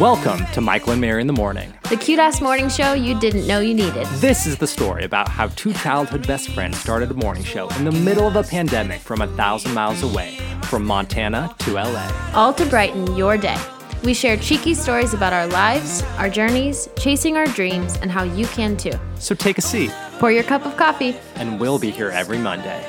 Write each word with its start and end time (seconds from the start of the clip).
Welcome 0.00 0.44
to 0.52 0.60
Michael 0.60 0.92
and 0.92 1.00
Mary 1.00 1.20
in 1.20 1.26
the 1.26 1.32
Morning. 1.32 1.72
The 1.88 1.96
cute 1.96 2.18
ass 2.18 2.40
morning 2.40 2.68
show 2.68 2.92
you 2.92 3.18
didn't 3.18 3.46
know 3.46 3.60
you 3.60 3.72
needed. 3.72 4.06
This 4.16 4.46
is 4.46 4.58
the 4.58 4.66
story 4.66 5.04
about 5.04 5.28
how 5.28 5.46
two 5.48 5.72
childhood 5.72 6.26
best 6.26 6.50
friends 6.50 6.76
started 6.78 7.10
a 7.10 7.14
morning 7.14 7.44
show 7.44 7.68
in 7.76 7.84
the 7.84 7.92
middle 7.92 8.26
of 8.26 8.36
a 8.36 8.42
pandemic 8.42 9.00
from 9.00 9.22
a 9.22 9.26
thousand 9.36 9.72
miles 9.74 10.02
away, 10.02 10.36
from 10.64 10.84
Montana 10.84 11.54
to 11.60 11.74
LA. 11.74 12.10
All 12.34 12.52
to 12.54 12.66
brighten 12.66 13.16
your 13.16 13.38
day. 13.38 13.56
We 14.02 14.12
share 14.12 14.36
cheeky 14.36 14.74
stories 14.74 15.14
about 15.14 15.32
our 15.32 15.46
lives, 15.46 16.02
our 16.18 16.28
journeys, 16.28 16.88
chasing 16.98 17.36
our 17.36 17.46
dreams, 17.46 17.96
and 18.02 18.10
how 18.10 18.24
you 18.24 18.46
can 18.48 18.76
too. 18.76 18.92
So 19.18 19.34
take 19.34 19.56
a 19.56 19.62
seat, 19.62 19.90
Pour 20.18 20.30
your 20.32 20.42
cup 20.42 20.66
of 20.66 20.76
coffee. 20.76 21.16
and 21.36 21.58
we'll 21.60 21.78
be 21.78 21.90
here 21.90 22.10
every 22.10 22.38
Monday. 22.38 22.84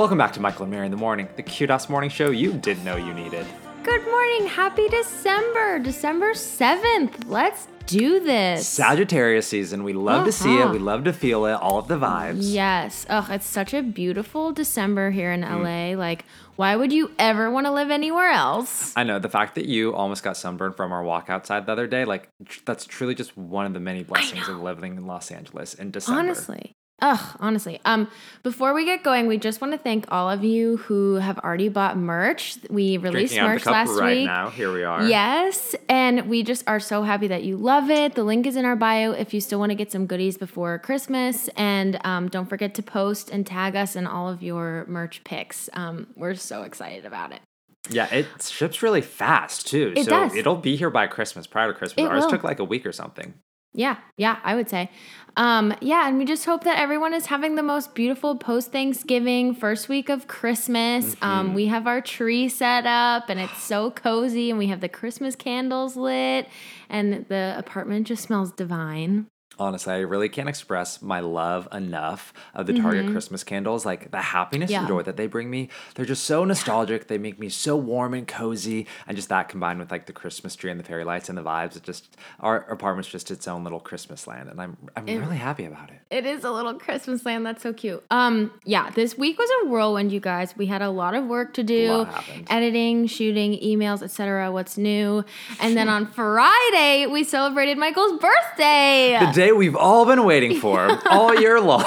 Welcome 0.00 0.16
back 0.16 0.32
to 0.32 0.40
Michael 0.40 0.62
and 0.62 0.70
Mary 0.72 0.86
in 0.86 0.90
the 0.90 0.96
Morning, 0.96 1.28
the 1.36 1.42
cute 1.42 1.68
ass 1.68 1.90
morning 1.90 2.08
show 2.08 2.30
you 2.30 2.54
didn't 2.54 2.84
know 2.84 2.96
you 2.96 3.12
needed. 3.12 3.44
Good 3.82 4.02
morning. 4.06 4.46
Happy 4.46 4.88
December. 4.88 5.78
December 5.78 6.32
7th. 6.32 7.28
Let's 7.28 7.68
do 7.84 8.18
this. 8.18 8.66
Sagittarius 8.66 9.46
season. 9.46 9.84
We 9.84 9.92
love 9.92 10.24
to 10.24 10.32
see 10.32 10.56
it. 10.56 10.62
Uh-huh. 10.62 10.72
We 10.72 10.78
love 10.78 11.04
to 11.04 11.12
feel 11.12 11.44
it. 11.44 11.52
All 11.52 11.78
of 11.78 11.88
the 11.88 11.98
vibes. 11.98 12.38
Yes. 12.40 13.04
Oh, 13.10 13.28
it's 13.30 13.44
such 13.44 13.74
a 13.74 13.82
beautiful 13.82 14.52
December 14.52 15.10
here 15.10 15.32
in 15.32 15.42
Mm. 15.42 15.64
LA. 15.64 15.98
Like, 15.98 16.24
why 16.56 16.76
would 16.76 16.94
you 16.94 17.10
ever 17.18 17.50
want 17.50 17.66
to 17.66 17.70
live 17.70 17.90
anywhere 17.90 18.30
else? 18.30 18.94
I 18.96 19.04
know 19.04 19.18
the 19.18 19.28
fact 19.28 19.54
that 19.56 19.66
you 19.66 19.94
almost 19.94 20.22
got 20.22 20.38
sunburned 20.38 20.76
from 20.76 20.92
our 20.92 21.02
walk 21.02 21.28
outside 21.28 21.66
the 21.66 21.72
other 21.72 21.86
day, 21.86 22.06
like 22.06 22.30
tr- 22.46 22.60
that's 22.64 22.86
truly 22.86 23.14
just 23.14 23.36
one 23.36 23.66
of 23.66 23.74
the 23.74 23.80
many 23.80 24.02
blessings 24.02 24.48
of 24.48 24.60
living 24.62 24.96
in 24.96 25.06
Los 25.06 25.30
Angeles 25.30 25.74
in 25.74 25.90
December. 25.90 26.20
Honestly. 26.20 26.74
Ugh, 27.02 27.36
honestly. 27.40 27.80
Um, 27.84 28.08
before 28.42 28.74
we 28.74 28.84
get 28.84 29.02
going, 29.02 29.26
we 29.26 29.38
just 29.38 29.60
want 29.60 29.72
to 29.72 29.78
thank 29.78 30.06
all 30.10 30.30
of 30.30 30.44
you 30.44 30.76
who 30.78 31.14
have 31.16 31.38
already 31.38 31.68
bought 31.68 31.96
merch. 31.96 32.58
We 32.68 32.96
released 32.98 33.34
Drinking 33.34 33.38
out 33.38 33.44
the 33.46 33.52
merch 33.54 33.62
cup 33.62 33.72
last 33.72 33.98
right 34.00 34.16
week. 34.18 34.26
now. 34.26 34.50
Here 34.50 34.72
we 34.72 34.84
are. 34.84 35.06
Yes, 35.06 35.74
and 35.88 36.28
we 36.28 36.42
just 36.42 36.64
are 36.66 36.80
so 36.80 37.02
happy 37.02 37.28
that 37.28 37.42
you 37.42 37.56
love 37.56 37.90
it. 37.90 38.14
The 38.14 38.24
link 38.24 38.46
is 38.46 38.56
in 38.56 38.64
our 38.64 38.76
bio 38.76 39.12
if 39.12 39.32
you 39.32 39.40
still 39.40 39.58
want 39.58 39.70
to 39.70 39.76
get 39.76 39.90
some 39.90 40.06
goodies 40.06 40.36
before 40.36 40.78
Christmas. 40.78 41.48
And 41.56 41.98
um, 42.04 42.28
don't 42.28 42.46
forget 42.48 42.74
to 42.74 42.82
post 42.82 43.30
and 43.30 43.46
tag 43.46 43.76
us 43.76 43.96
in 43.96 44.06
all 44.06 44.28
of 44.28 44.42
your 44.42 44.84
merch 44.86 45.24
picks. 45.24 45.70
Um, 45.72 46.08
we're 46.16 46.34
so 46.34 46.62
excited 46.62 47.06
about 47.06 47.32
it. 47.32 47.40
Yeah, 47.88 48.12
it 48.14 48.26
ships 48.42 48.82
really 48.82 49.00
fast 49.00 49.66
too. 49.66 49.94
It 49.96 50.04
so 50.04 50.10
does. 50.10 50.34
it'll 50.36 50.56
be 50.56 50.76
here 50.76 50.90
by 50.90 51.06
Christmas, 51.06 51.46
prior 51.46 51.72
to 51.72 51.78
Christmas. 51.78 52.04
It 52.04 52.10
Ours 52.10 52.24
will. 52.24 52.30
took 52.30 52.44
like 52.44 52.58
a 52.58 52.64
week 52.64 52.84
or 52.84 52.92
something. 52.92 53.34
Yeah, 53.72 53.98
yeah, 54.16 54.38
I 54.42 54.56
would 54.56 54.68
say. 54.68 54.90
Um, 55.36 55.72
yeah, 55.80 56.08
and 56.08 56.18
we 56.18 56.24
just 56.24 56.44
hope 56.44 56.64
that 56.64 56.78
everyone 56.78 57.14
is 57.14 57.26
having 57.26 57.54
the 57.54 57.62
most 57.62 57.94
beautiful 57.94 58.36
post 58.36 58.72
Thanksgiving 58.72 59.54
first 59.54 59.88
week 59.88 60.08
of 60.08 60.26
Christmas. 60.26 61.14
Mm-hmm. 61.14 61.24
Um, 61.24 61.54
we 61.54 61.66
have 61.66 61.86
our 61.86 62.00
tree 62.00 62.48
set 62.48 62.84
up 62.84 63.28
and 63.28 63.38
it's 63.38 63.62
so 63.62 63.92
cozy, 63.92 64.50
and 64.50 64.58
we 64.58 64.66
have 64.66 64.80
the 64.80 64.88
Christmas 64.88 65.36
candles 65.36 65.96
lit, 65.96 66.48
and 66.88 67.26
the 67.28 67.54
apartment 67.56 68.08
just 68.08 68.24
smells 68.24 68.50
divine. 68.50 69.26
Honestly, 69.60 69.92
I 69.92 69.98
really 69.98 70.28
can't 70.28 70.48
express 70.48 71.02
my 71.02 71.20
love 71.20 71.68
enough 71.72 72.32
of 72.54 72.66
the 72.66 72.72
Target 72.72 73.12
Christmas 73.12 73.44
candles. 73.44 73.84
Like 73.86 74.10
the 74.10 74.20
happiness 74.22 74.70
Mm-hmm. 74.70 74.72
Yeah. 74.72 74.78
and 74.80 74.88
joy 74.88 75.02
that 75.02 75.16
they 75.16 75.26
bring 75.26 75.50
me. 75.50 75.68
They're 75.94 76.04
just 76.06 76.24
so 76.24 76.44
nostalgic. 76.44 77.06
They 77.08 77.18
make 77.18 77.38
me 77.38 77.48
so 77.50 77.76
warm 77.76 78.14
and 78.14 78.26
cozy. 78.26 78.86
And 79.06 79.16
just 79.16 79.28
that 79.28 79.48
combined 79.48 79.78
with 79.78 79.90
like 79.90 80.06
the 80.06 80.12
Christmas 80.12 80.56
tree 80.56 80.70
and 80.70 80.80
the 80.80 80.84
fairy 80.84 81.04
lights 81.04 81.28
and 81.28 81.36
the 81.38 81.42
vibes, 81.42 81.76
it 81.76 81.82
just 81.82 82.16
our 82.40 82.58
apartment's 82.70 83.08
just 83.10 83.30
its 83.30 83.46
own 83.46 83.62
little 83.64 83.80
Christmas 83.80 84.26
land. 84.26 84.48
And 84.48 84.60
I'm 84.60 84.76
I'm 84.96 85.04
really 85.06 85.36
happy 85.36 85.64
about 85.66 85.90
it. 85.90 86.00
It 86.10 86.24
is 86.26 86.42
a 86.44 86.50
little 86.50 86.74
Christmas 86.74 87.24
land. 87.26 87.44
That's 87.46 87.62
so 87.62 87.72
cute. 87.72 88.02
Um, 88.10 88.50
yeah, 88.64 88.90
this 88.90 89.16
week 89.18 89.38
was 89.38 89.50
a 89.62 89.66
whirlwind, 89.68 90.10
you 90.12 90.20
guys. 90.20 90.56
We 90.56 90.66
had 90.66 90.80
a 90.82 90.90
lot 90.90 91.14
of 91.14 91.26
work 91.26 91.52
to 91.54 91.62
do, 91.62 92.06
editing, 92.48 93.06
shooting, 93.06 93.52
emails, 93.60 94.02
etc. 94.02 94.50
What's 94.50 94.78
new? 94.78 95.24
And 95.60 95.76
then 95.76 95.88
on 95.96 96.06
Friday, 96.10 97.06
we 97.06 97.24
celebrated 97.24 97.76
Michael's 97.78 98.18
birthday. 98.20 99.18
The 99.20 99.32
day 99.32 99.49
we've 99.52 99.76
all 99.76 100.06
been 100.06 100.24
waiting 100.24 100.58
for 100.60 100.98
all 101.10 101.34
year 101.40 101.60
long. 101.60 101.84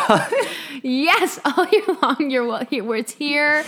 Yes, 0.81 1.40
all 1.46 1.66
year 1.72 1.84
long. 2.01 2.29
You're 2.29 2.46
well. 2.46 2.66
Here, 2.69 2.96
it's 2.96 3.13
here. 3.13 3.63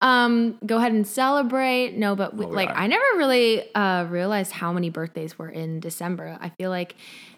Um, 0.00 0.58
go 0.66 0.78
ahead 0.78 0.92
and 0.92 1.06
celebrate. 1.06 1.96
No, 1.96 2.16
but 2.16 2.34
we, 2.34 2.46
we 2.46 2.52
like 2.54 2.68
are. 2.68 2.74
I 2.76 2.86
never 2.88 3.04
really 3.16 3.72
uh, 3.74 4.04
realized 4.04 4.52
how 4.52 4.72
many 4.72 4.90
birthdays 4.90 5.38
were 5.38 5.48
in 5.48 5.80
December. 5.80 6.36
I 6.40 6.48
feel 6.50 6.70
like 6.70 6.96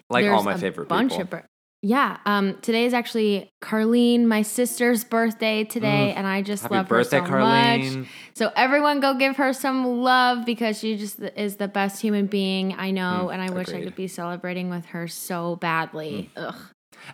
Like 0.09 0.25
all 0.25 0.43
my 0.43 0.53
a 0.53 0.57
favorite 0.57 0.87
bunch 0.87 1.11
people. 1.17 1.39
of. 1.39 1.45
Yeah. 1.87 2.17
Um. 2.25 2.57
Today 2.63 2.85
is 2.85 2.93
actually 2.95 3.51
Carlene, 3.61 4.25
my 4.25 4.41
sister's 4.41 5.03
birthday 5.03 5.63
today, 5.65 6.13
and 6.13 6.25
I 6.25 6.41
just 6.41 6.63
Mm. 6.63 6.69
Happy 6.69 6.75
love 6.77 6.87
birthday, 6.87 7.19
her 7.19 7.27
so 7.27 7.31
Carlene. 7.33 7.97
much. 7.99 8.07
So 8.33 8.51
everyone, 8.55 8.99
go 9.01 9.13
give 9.13 9.35
her 9.37 9.53
some 9.53 9.85
love 10.01 10.45
because 10.47 10.79
she 10.79 10.97
just 10.97 11.19
is 11.19 11.57
the 11.57 11.67
best 11.67 12.01
human 12.01 12.25
being 12.25 12.73
I 12.75 12.89
know, 12.89 13.29
and 13.29 13.39
I 13.39 13.51
wish 13.51 13.67
I 13.67 13.71
Mm, 13.71 13.75
agreed. 13.75 13.81
Mm. 13.81 13.83
could 13.85 13.95
be 13.95 14.07
celebrating 14.07 14.69
with 14.71 14.85
her 14.87 15.07
so 15.07 15.57
badly. 15.57 16.31
Ugh. 16.35 16.55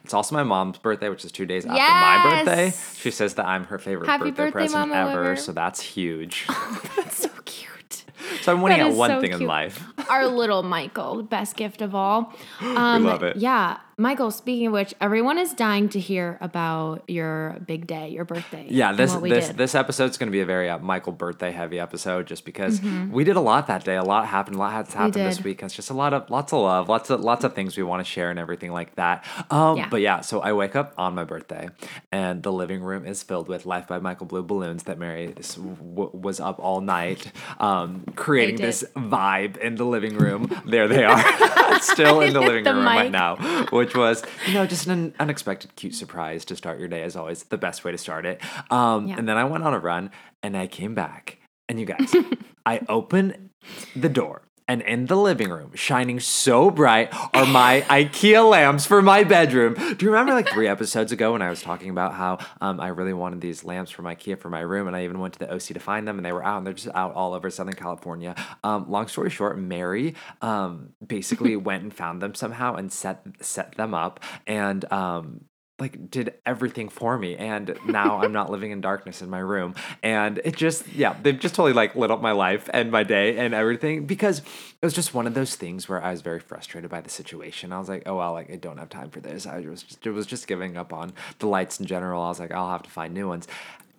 It's 0.06 0.14
also 0.14 0.36
my 0.36 0.44
mom's 0.44 0.78
birthday, 0.78 1.10
which 1.10 1.26
is 1.26 1.34
two 1.34 1.46
days 1.46 1.66
after 1.66 1.78
my 1.78 2.24
birthday. 2.46 2.72
She 2.96 3.12
says 3.12 3.34
that 3.34 3.46
I'm 3.46 3.66
her 3.66 3.78
favorite 3.78 4.08
Happy 4.08 4.26
birthday, 4.30 4.44
birthday, 4.46 4.52
present 4.54 4.88
Mama 4.90 5.10
ever, 5.12 5.22
Weber. 5.24 5.36
so 5.36 5.52
that's 5.52 5.82
huge. 5.82 6.46
That's 6.96 7.18
so 7.18 7.30
cute. 7.44 8.06
so 8.42 8.54
I'm 8.54 8.62
winning 8.62 8.80
at 8.80 8.94
one 8.94 9.10
so 9.10 9.20
thing 9.22 9.34
in 9.34 9.46
life. 9.46 9.84
Our 10.10 10.28
little 10.28 10.64
Michael, 10.64 11.24
best 11.24 11.58
gift 11.58 11.82
of 11.82 11.94
all. 11.94 12.32
Um, 12.62 13.04
love 13.04 13.24
it. 13.24 13.36
Yeah, 13.36 13.78
Michael. 14.02 14.32
Speaking 14.32 14.68
of 14.68 14.74
which, 14.74 14.94
everyone 15.00 15.38
is 15.38 15.54
dying 15.54 15.88
to 15.90 16.00
hear 16.00 16.38
about 16.42 17.04
your 17.08 17.58
big 17.66 17.86
day, 17.86 18.10
your 18.10 18.26
birthday. 18.26 18.66
Yeah, 18.68 18.92
this 18.94 19.16
we 19.16 19.30
this 19.30 19.48
did. 19.48 19.58
this 19.58 19.76
episode's 19.76 20.18
going 20.18 20.28
to 20.28 20.32
be 20.32 20.42
a 20.42 20.46
very 20.46 20.70
uh, 20.70 20.80
Michael 20.80 21.14
birthday 21.14 21.52
heavy 21.52 21.80
episode, 21.80 22.26
just 22.26 22.44
because 22.44 22.82
we 22.82 23.24
did 23.24 23.36
a 23.36 23.42
lot 23.42 23.68
that 23.68 23.84
day. 23.86 23.96
A 23.96 24.04
lot 24.04 24.26
happened. 24.26 24.56
A 24.56 24.60
lot 24.60 24.74
has 24.74 24.92
happened 24.94 25.14
this 25.14 25.38
did. 25.38 25.46
week. 25.46 25.62
It's 25.64 25.76
just 25.76 25.92
a 25.92 25.94
lot 25.94 26.14
of 26.14 26.30
lots 26.32 26.52
of 26.52 26.60
love, 26.62 26.90
lots 26.90 27.10
of 27.12 27.22
lots 27.22 27.44
of 27.44 27.54
things 27.54 27.78
we 27.78 27.84
want 27.84 28.04
to 28.04 28.10
share 28.12 28.32
and 28.32 28.40
everything 28.40 28.72
like 28.72 28.96
that. 28.96 29.24
Um, 29.52 29.78
Yeah. 29.78 29.88
But 29.90 30.02
yeah, 30.02 30.22
so 30.22 30.40
I 30.42 30.54
wake 30.54 30.76
up 30.76 30.94
on 30.98 31.14
my 31.14 31.24
birthday, 31.24 31.70
and 32.12 32.42
the 32.42 32.52
living 32.52 32.82
room 32.82 33.06
is 33.06 33.22
filled 33.22 33.48
with 33.48 33.66
Life 33.68 33.88
by 33.88 34.00
Michael 34.00 34.26
blue 34.26 34.42
balloons 34.44 34.84
that 34.84 34.98
Mary 34.98 35.28
w- 35.56 36.10
was 36.14 36.40
up 36.40 36.60
all 36.60 36.82
night, 36.82 37.32
um, 37.60 38.04
creating 38.16 38.56
this 38.58 38.84
vibe 38.96 39.58
in 39.58 39.76
the 39.76 39.86
living 39.86 40.18
room. 40.18 40.50
there 40.66 40.88
they 40.88 41.04
are, 41.04 41.22
still 41.82 42.22
in 42.22 42.34
the 42.34 42.42
living 42.42 42.64
the 42.64 42.74
room 42.74 42.86
right 42.86 43.12
now, 43.12 43.36
which 43.72 43.91
was 43.96 44.24
you 44.48 44.54
know 44.54 44.66
just 44.66 44.88
an 44.88 45.14
unexpected 45.20 45.76
cute 45.76 45.96
surprise 45.96 46.46
to 46.46 46.56
start 46.56 46.80
your 46.80 46.88
day 46.88 47.04
as 47.04 47.16
always 47.16 47.44
the 47.44 47.58
best 47.58 47.84
way 47.84 47.92
to 47.92 47.98
start 47.98 48.26
it. 48.26 48.42
Um 48.72 49.08
Yeah. 49.08 49.16
and 49.18 49.28
then 49.28 49.38
i 49.38 49.44
went 49.44 49.64
on 49.64 49.74
a 49.74 49.80
run 49.80 50.12
and 50.44 50.56
i 50.58 50.68
came 50.68 50.94
back. 50.96 51.38
And 51.70 51.80
you 51.80 51.86
guys 51.86 52.14
i 52.66 52.82
open 52.90 53.50
the 53.96 54.10
door 54.10 54.42
and 54.68 54.82
in 54.82 55.06
the 55.08 55.16
living 55.16 55.50
room, 55.50 55.72
shining 55.76 56.20
so 56.20 56.72
bright, 56.72 57.10
are 57.34 57.46
my 57.46 57.82
IKEA 57.90 58.48
lamps 58.48 58.86
for 58.86 59.02
my 59.02 59.24
bedroom. 59.24 59.74
Do 59.74 60.06
you 60.06 60.12
remember 60.12 60.34
like 60.34 60.50
three 60.50 60.68
episodes 60.68 61.12
ago 61.12 61.34
when 61.34 61.42
I 61.42 61.50
was 61.50 61.62
talking 61.62 61.90
about 61.90 62.14
how 62.14 62.40
um, 62.62 62.80
I 62.80 62.90
really 62.90 63.14
wanted 63.14 63.42
these 63.42 63.64
lamps 63.64 63.92
from 63.92 64.06
IKEA 64.06 64.40
for 64.40 64.50
my 64.50 64.62
room, 64.62 64.88
and 64.88 64.96
I 64.96 65.04
even 65.04 65.20
went 65.20 65.34
to 65.34 65.40
the 65.40 65.54
OC 65.54 65.64
to 65.64 65.80
find 65.80 66.08
them, 66.08 66.18
and 66.18 66.26
they 66.26 66.32
were 66.32 66.44
out, 66.44 66.58
and 66.58 66.66
they're 66.66 66.74
just 66.74 66.94
out 66.96 67.14
all 67.14 67.34
over 67.34 67.50
Southern 67.50 67.74
California. 67.74 68.36
Um, 68.64 68.90
long 68.90 69.08
story 69.08 69.30
short, 69.30 69.58
Mary 69.58 70.16
um, 70.42 70.94
basically 71.06 71.56
went 71.58 71.84
and 71.84 71.94
found 71.94 72.22
them 72.22 72.36
somehow 72.36 72.76
and 72.76 72.92
set 72.92 73.26
set 73.42 73.76
them 73.76 73.94
up, 73.94 74.20
and 74.48 74.90
um, 74.92 75.42
like 75.82 76.10
did 76.10 76.36
everything 76.46 76.88
for 76.88 77.18
me 77.18 77.36
and 77.36 77.76
now 77.86 78.20
i'm 78.22 78.32
not 78.32 78.50
living 78.50 78.72
in 78.72 78.80
darkness 78.80 79.22
in 79.22 79.30
my 79.30 79.40
room. 79.40 79.76
And 80.04 80.40
it 80.46 80.56
just 80.56 80.88
yeah 80.94 81.16
they've 81.22 81.38
just 81.38 81.56
totally 81.56 81.74
like 81.74 81.96
lit 81.96 82.12
up 82.12 82.22
my 82.22 82.32
life 82.32 82.70
and 82.72 82.92
my 82.92 83.04
day 83.04 83.38
and 83.38 83.54
everything 83.54 84.06
because 84.06 84.40
it 84.40 84.86
was 84.86 84.94
just 84.94 85.14
one 85.14 85.28
of 85.28 85.34
those 85.34 85.56
things 85.56 85.90
where 85.90 86.02
i 86.02 86.12
was 86.12 86.22
very 86.22 86.40
frustrated 86.40 86.90
by 86.90 87.02
the 87.02 87.10
situation. 87.10 87.74
I 87.74 87.80
was 87.80 87.90
like 87.90 88.04
oh 88.06 88.18
well 88.18 88.34
like 88.34 88.52
i 88.52 88.56
don't 88.56 88.78
have 88.78 88.90
time 88.90 89.10
for 89.10 89.20
this. 89.20 89.46
I 89.46 89.60
was 89.60 89.84
just 89.84 90.06
it 90.06 90.12
was 90.12 90.28
just 90.28 90.48
giving 90.48 90.78
up 90.78 90.94
on 90.94 91.14
the 91.40 91.48
lights 91.48 91.80
in 91.80 91.86
general. 91.88 92.22
I 92.22 92.30
was 92.30 92.40
like 92.40 92.52
i'll 92.52 92.70
have 92.70 92.84
to 92.84 92.90
find 92.90 93.14
new 93.14 93.28
ones 93.28 93.48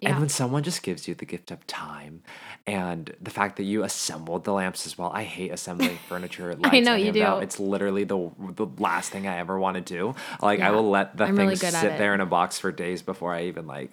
Yeah. 0.03 0.11
and 0.11 0.21
when 0.21 0.29
someone 0.29 0.63
just 0.63 0.83
gives 0.83 1.07
you 1.09 1.15
the 1.15 1.25
gift 1.25 1.51
of 1.51 1.67
time 1.67 2.23
and 2.67 3.15
the 3.21 3.31
fact 3.31 3.57
that 3.57 3.65
you 3.65 3.83
assembled 3.85 4.45
the 4.45 4.53
lamps 4.53 4.87
as 4.87 4.99
well, 4.99 5.11
I 5.15 5.23
hate 5.25 5.53
assembling 5.53 5.97
furniture. 6.09 6.55
Lights, 6.55 6.85
know 6.85 6.95
you 6.95 7.13
do. 7.13 7.39
It's 7.39 7.59
literally 7.61 8.05
the 8.05 8.31
the 8.39 8.67
last 8.79 9.11
thing 9.11 9.27
I 9.27 9.39
ever 9.39 9.59
want 9.59 9.77
to 9.77 9.81
do. 9.81 10.15
Like 10.41 10.61
I 10.61 10.71
will 10.73 10.89
let 10.91 11.17
the 11.17 11.25
I'm 11.25 11.37
thing 11.37 11.47
really 11.47 11.57
sit 11.57 11.75
it. 11.75 11.99
there 11.99 12.15
in 12.15 12.21
a 12.21 12.27
box 12.27 12.59
for 12.59 12.71
days 12.73 13.03
before 13.03 13.33
I 13.35 13.45
even 13.45 13.67
like 13.67 13.93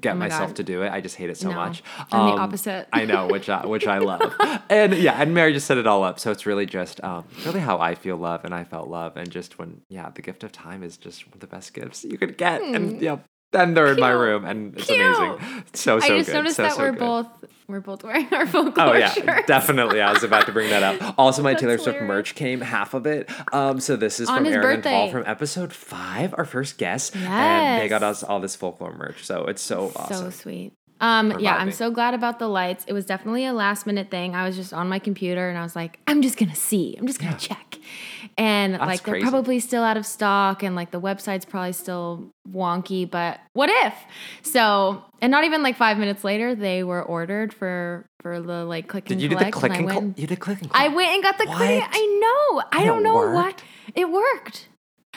get 0.00 0.12
Oh 0.12 0.14
my 0.14 0.26
myself 0.28 0.50
God. 0.50 0.56
to 0.56 0.62
do 0.62 0.82
it. 0.84 0.92
I 0.92 1.00
just 1.00 1.16
hate 1.16 1.28
it 1.28 1.36
so 1.36 1.48
No. 1.50 1.56
much. 1.56 1.82
I'm 2.12 2.26
the 2.26 2.32
Um, 2.34 2.38
opposite. 2.38 2.86
I 2.92 3.04
know, 3.04 3.26
which 3.26 3.48
I, 3.48 3.66
which 3.66 3.86
I 3.88 3.98
love. 3.98 4.32
and 4.70 4.94
yeah, 4.94 5.20
and 5.20 5.34
Mary 5.34 5.52
just 5.52 5.66
set 5.66 5.76
it 5.76 5.88
all 5.88 6.04
up. 6.04 6.20
So 6.20 6.30
it's 6.30 6.46
really 6.46 6.66
just 6.66 7.02
um, 7.02 7.24
really 7.44 7.58
how 7.58 7.78
I 7.80 7.96
feel 7.96 8.16
love 8.16 8.44
and 8.44 8.54
I 8.54 8.62
felt 8.62 8.86
love. 8.88 9.16
And 9.16 9.28
just 9.28 9.58
when 9.58 9.80
yeah, 9.88 10.08
the 10.14 10.22
gift 10.22 10.44
of 10.44 10.52
time 10.52 10.84
is 10.84 10.96
just 10.96 11.26
one 11.26 11.34
of 11.34 11.40
the 11.40 11.48
best 11.48 11.74
gifts 11.74 12.04
you 12.04 12.16
could 12.16 12.38
get. 12.38 12.62
And 12.62 13.02
yeah, 13.02 13.16
and 13.52 13.76
they're 13.76 13.92
in 13.92 14.00
my. 14.00 14.10
Room 14.10 14.44
and 14.44 14.74
it's 14.76 14.86
Cute. 14.86 15.00
amazing. 15.00 15.64
So 15.74 15.98
so 16.00 16.06
I 16.14 16.18
just 16.18 16.28
good. 16.28 16.34
noticed 16.34 16.56
so, 16.56 16.62
that 16.62 16.72
so 16.72 16.78
we're 16.80 16.90
good. 16.92 16.98
both 17.00 17.26
we're 17.68 17.80
both 17.80 18.04
wearing 18.04 18.28
our 18.32 18.46
folklore 18.46 18.88
Oh 18.88 18.92
yeah, 18.92 19.10
shirts. 19.10 19.46
definitely. 19.46 20.00
I 20.00 20.12
was 20.12 20.22
about 20.22 20.46
to 20.46 20.52
bring 20.52 20.68
that 20.70 20.82
up. 20.82 21.14
Also, 21.18 21.42
my 21.42 21.52
That's 21.52 21.62
Taylor 21.62 21.78
Swift 21.78 22.02
merch 22.02 22.34
came 22.34 22.60
half 22.60 22.94
of 22.94 23.06
it. 23.06 23.30
Um, 23.52 23.80
so 23.80 23.96
this 23.96 24.20
is 24.20 24.28
On 24.28 24.38
from 24.38 24.46
Aaron 24.46 24.74
and 24.76 24.82
Paul 24.84 25.10
from 25.10 25.24
episode 25.26 25.72
five, 25.72 26.34
our 26.36 26.44
first 26.44 26.78
guest, 26.78 27.14
and 27.16 27.80
they 27.80 27.88
got 27.88 28.02
us 28.02 28.22
all 28.22 28.40
this 28.40 28.56
folklore 28.56 28.94
merch. 28.94 29.24
So 29.24 29.44
it's 29.46 29.62
so 29.62 29.92
awesome. 29.96 30.16
So 30.16 30.30
sweet. 30.30 30.72
Um, 31.02 31.38
yeah, 31.40 31.56
I'm 31.56 31.72
so 31.72 31.90
glad 31.90 32.14
about 32.14 32.38
the 32.38 32.48
lights. 32.48 32.84
It 32.86 32.92
was 32.92 33.04
definitely 33.04 33.44
a 33.44 33.52
last 33.52 33.86
minute 33.86 34.08
thing. 34.10 34.34
I 34.36 34.46
was 34.46 34.56
just 34.56 34.72
on 34.72 34.88
my 34.88 34.98
computer 35.00 35.48
and 35.50 35.58
I 35.58 35.62
was 35.62 35.74
like, 35.76 35.98
I'm 36.06 36.22
just 36.22 36.38
gonna 36.38 36.54
see. 36.54 36.94
I'm 36.98 37.06
just 37.06 37.18
gonna 37.20 37.36
check. 37.36 37.76
And 38.38 38.78
like 38.78 39.02
they're 39.02 39.20
probably 39.20 39.58
still 39.60 39.82
out 39.82 39.96
of 39.96 40.06
stock 40.06 40.62
and 40.62 40.74
like 40.76 40.90
the 40.92 41.00
website's 41.00 41.44
probably 41.44 41.72
still 41.72 42.32
wonky, 42.48 43.10
but 43.10 43.40
what 43.52 43.68
if? 43.84 43.94
So 44.42 45.04
and 45.20 45.30
not 45.30 45.44
even 45.44 45.62
like 45.62 45.76
five 45.76 45.98
minutes 45.98 46.24
later, 46.24 46.54
they 46.54 46.84
were 46.84 47.02
ordered 47.02 47.52
for 47.52 48.06
for 48.20 48.40
the 48.40 48.64
like 48.64 48.86
click 48.88 49.10
and 49.10 49.18
Did 49.18 49.22
you 49.24 49.28
do 49.28 49.34
the 49.34 49.50
collect. 49.50 49.56
click 49.56 49.72
and 49.72 49.88
cl- 49.90 50.00
went, 50.02 50.18
you 50.18 50.26
did 50.28 50.38
click 50.40 50.62
and 50.62 50.70
I 50.72 50.88
went 50.88 51.10
and 51.10 51.22
got 51.22 51.36
the 51.36 51.46
click. 51.46 51.82
I 51.84 52.20
know. 52.52 52.62
I 52.72 52.78
And 52.78 52.86
don't 52.86 53.02
know 53.02 53.14
worked? 53.16 53.34
what 53.34 53.62
it 53.96 54.08
worked. 54.10 54.68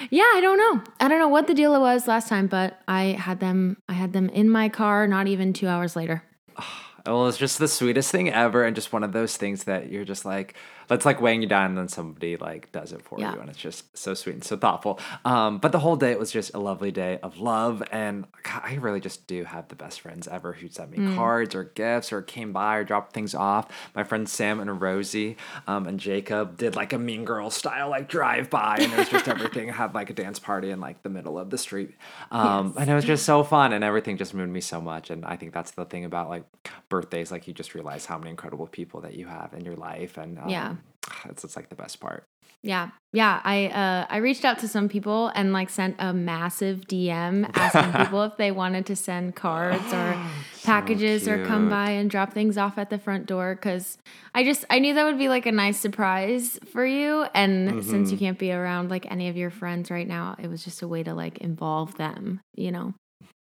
Yeah, 0.10 0.24
I 0.36 0.40
don't 0.42 0.58
know. 0.58 0.84
I 1.00 1.08
don't 1.08 1.20
know 1.20 1.28
what 1.28 1.48
the 1.48 1.54
deal 1.54 1.74
it 1.74 1.80
was 1.80 2.08
last 2.08 2.28
time, 2.28 2.48
but 2.48 2.82
I 2.88 3.04
had 3.20 3.40
them. 3.40 3.78
I 3.88 3.94
had 3.94 4.14
them 4.14 4.30
in 4.30 4.50
my 4.50 4.70
car. 4.70 5.08
Not 5.08 5.28
even 5.28 5.54
two 5.54 5.68
hours 5.68 5.96
later. 5.96 6.24
Well, 7.08 7.28
it's 7.28 7.38
just 7.38 7.60
the 7.60 7.68
sweetest 7.68 8.12
thing 8.12 8.32
ever, 8.32 8.64
and 8.64 8.76
just 8.76 8.92
one 8.92 9.04
of 9.04 9.12
those 9.12 9.38
things 9.38 9.66
that 9.66 9.92
you're 9.92 10.06
just 10.06 10.26
like, 10.26 10.56
that's 10.88 11.06
like 11.06 11.22
weighing 11.22 11.42
you 11.42 11.48
down, 11.48 11.66
and 11.72 11.78
then 11.78 11.88
somebody 11.88 12.38
like 12.38 12.72
does 12.72 12.92
it 12.92 13.02
for 13.02 13.20
Yeah. 13.20 13.34
you, 13.34 13.40
and 13.40 13.50
it's 13.50 13.60
just 13.60 13.96
so 13.98 14.14
sweet 14.14 14.34
and 14.34 14.44
so 14.44 14.58
thoughtful. 14.58 15.00
Um, 15.24 15.58
but 15.60 15.72
the 15.72 15.80
whole 15.80 15.96
day 15.96 16.12
it 16.12 16.20
was 16.20 16.32
just 16.32 16.54
a 16.54 16.60
lovely 16.60 16.92
day 16.92 17.20
of 17.24 17.40
love, 17.40 17.82
and 17.92 18.26
God, 18.44 18.62
I 18.64 18.76
really 18.76 19.00
just 19.00 19.28
do 19.28 19.44
have 19.46 19.68
the 19.70 19.76
best 19.76 20.02
friends 20.02 20.28
ever 20.28 20.54
who 20.54 20.68
sent 20.70 20.92
me 20.92 20.98
Mm. 20.98 21.16
cards 21.16 21.56
or 21.56 21.64
gifts 21.66 22.12
or 22.14 22.22
came 22.22 22.52
by 22.54 22.76
or 22.78 22.84
dropped 22.84 23.14
things 23.14 23.34
off. 23.36 23.68
My 23.96 24.04
friends 24.04 24.32
Sam 24.32 24.60
and 24.60 24.82
Rosie 24.82 25.38
um, 25.68 25.88
and 25.88 26.00
Jacob 26.00 26.58
did 26.58 26.76
like 26.76 26.94
a 26.94 26.98
Mean 26.98 27.26
Girl 27.26 27.50
style 27.50 27.90
like 27.90 28.08
drive 28.10 28.50
by, 28.50 28.78
and 28.80 28.92
it 28.94 28.98
was 28.98 29.10
just 29.10 29.28
everything. 29.36 29.70
had 29.70 29.94
like 29.94 30.10
a 30.10 30.14
dance 30.14 30.40
party 30.40 30.70
in 30.72 30.80
like 30.80 31.04
the 31.04 31.10
middle 31.10 31.38
of 31.40 31.50
the 31.50 31.58
street, 31.58 31.96
um, 32.32 32.74
and 32.78 32.90
it 32.90 32.94
was 32.96 33.06
just 33.06 33.26
so 33.26 33.44
fun, 33.44 33.74
and 33.74 33.84
everything 33.84 34.18
just 34.18 34.34
moved 34.34 34.52
me 34.52 34.62
so 34.62 34.80
much. 34.82 35.10
And 35.10 35.26
I 35.26 35.36
think 35.36 35.54
that's 35.54 35.72
the 35.72 35.86
thing 35.86 36.06
about 36.06 36.30
like 36.30 36.44
birthdays, 36.90 37.32
like 37.32 37.48
you 37.48 37.54
just 37.54 37.74
realize 37.76 38.06
how 38.06 38.18
many 38.18 38.30
incredible 38.32 38.68
people 38.68 39.02
that 39.02 39.16
you 39.16 39.26
have 39.28 39.54
in 39.54 39.66
your 39.66 39.76
life, 39.76 40.18
and 40.18 40.38
um, 40.40 40.50
Yeah. 40.50 40.75
it's 41.30 41.44
it's 41.44 41.56
like 41.56 41.70
the 41.70 41.76
best 41.76 42.00
part. 42.00 42.24
Yeah, 42.62 42.90
yeah. 43.14 43.42
I 43.44 43.68
uh, 43.68 44.08
I 44.10 44.18
reached 44.18 44.44
out 44.44 44.58
to 44.60 44.68
some 44.68 44.90
people 44.90 45.32
and 45.36 45.54
like 45.54 45.70
sent 45.70 45.98
a 46.00 46.14
massive 46.14 46.82
DM 46.88 47.48
asking 47.56 47.94
people 48.04 48.24
if 48.24 48.38
they 48.38 48.52
wanted 48.52 48.88
to 48.88 48.96
send 48.96 49.36
cards 49.36 49.94
or 49.94 50.18
packages 50.64 51.28
or 51.28 51.46
come 51.46 51.70
by 51.70 51.92
and 51.92 52.10
drop 52.10 52.34
things 52.34 52.58
off 52.58 52.80
at 52.80 52.90
the 52.90 52.98
front 52.98 53.28
door 53.28 53.54
because 53.54 54.00
I 54.34 54.44
just 54.44 54.66
I 54.72 54.80
knew 54.80 54.96
that 54.96 55.04
would 55.04 55.20
be 55.20 55.30
like 55.30 55.46
a 55.46 55.52
nice 55.52 55.78
surprise 55.80 56.58
for 56.72 56.84
you. 56.86 57.28
And 57.36 57.84
since 57.86 58.08
Mm-hmm. 58.08 58.12
you 58.14 58.18
can't 58.18 58.40
be 58.40 58.52
around 58.52 58.90
like 58.90 59.10
any 59.12 59.30
of 59.30 59.38
your 59.38 59.52
friends 59.52 59.92
right 59.92 60.08
now, 60.08 60.36
it 60.40 60.48
was 60.48 60.64
just 60.64 60.82
a 60.82 60.88
way 60.88 61.04
to 61.04 61.14
like 61.14 61.38
involve 61.40 61.96
them. 61.98 62.40
You 62.56 62.72
know. 62.72 62.94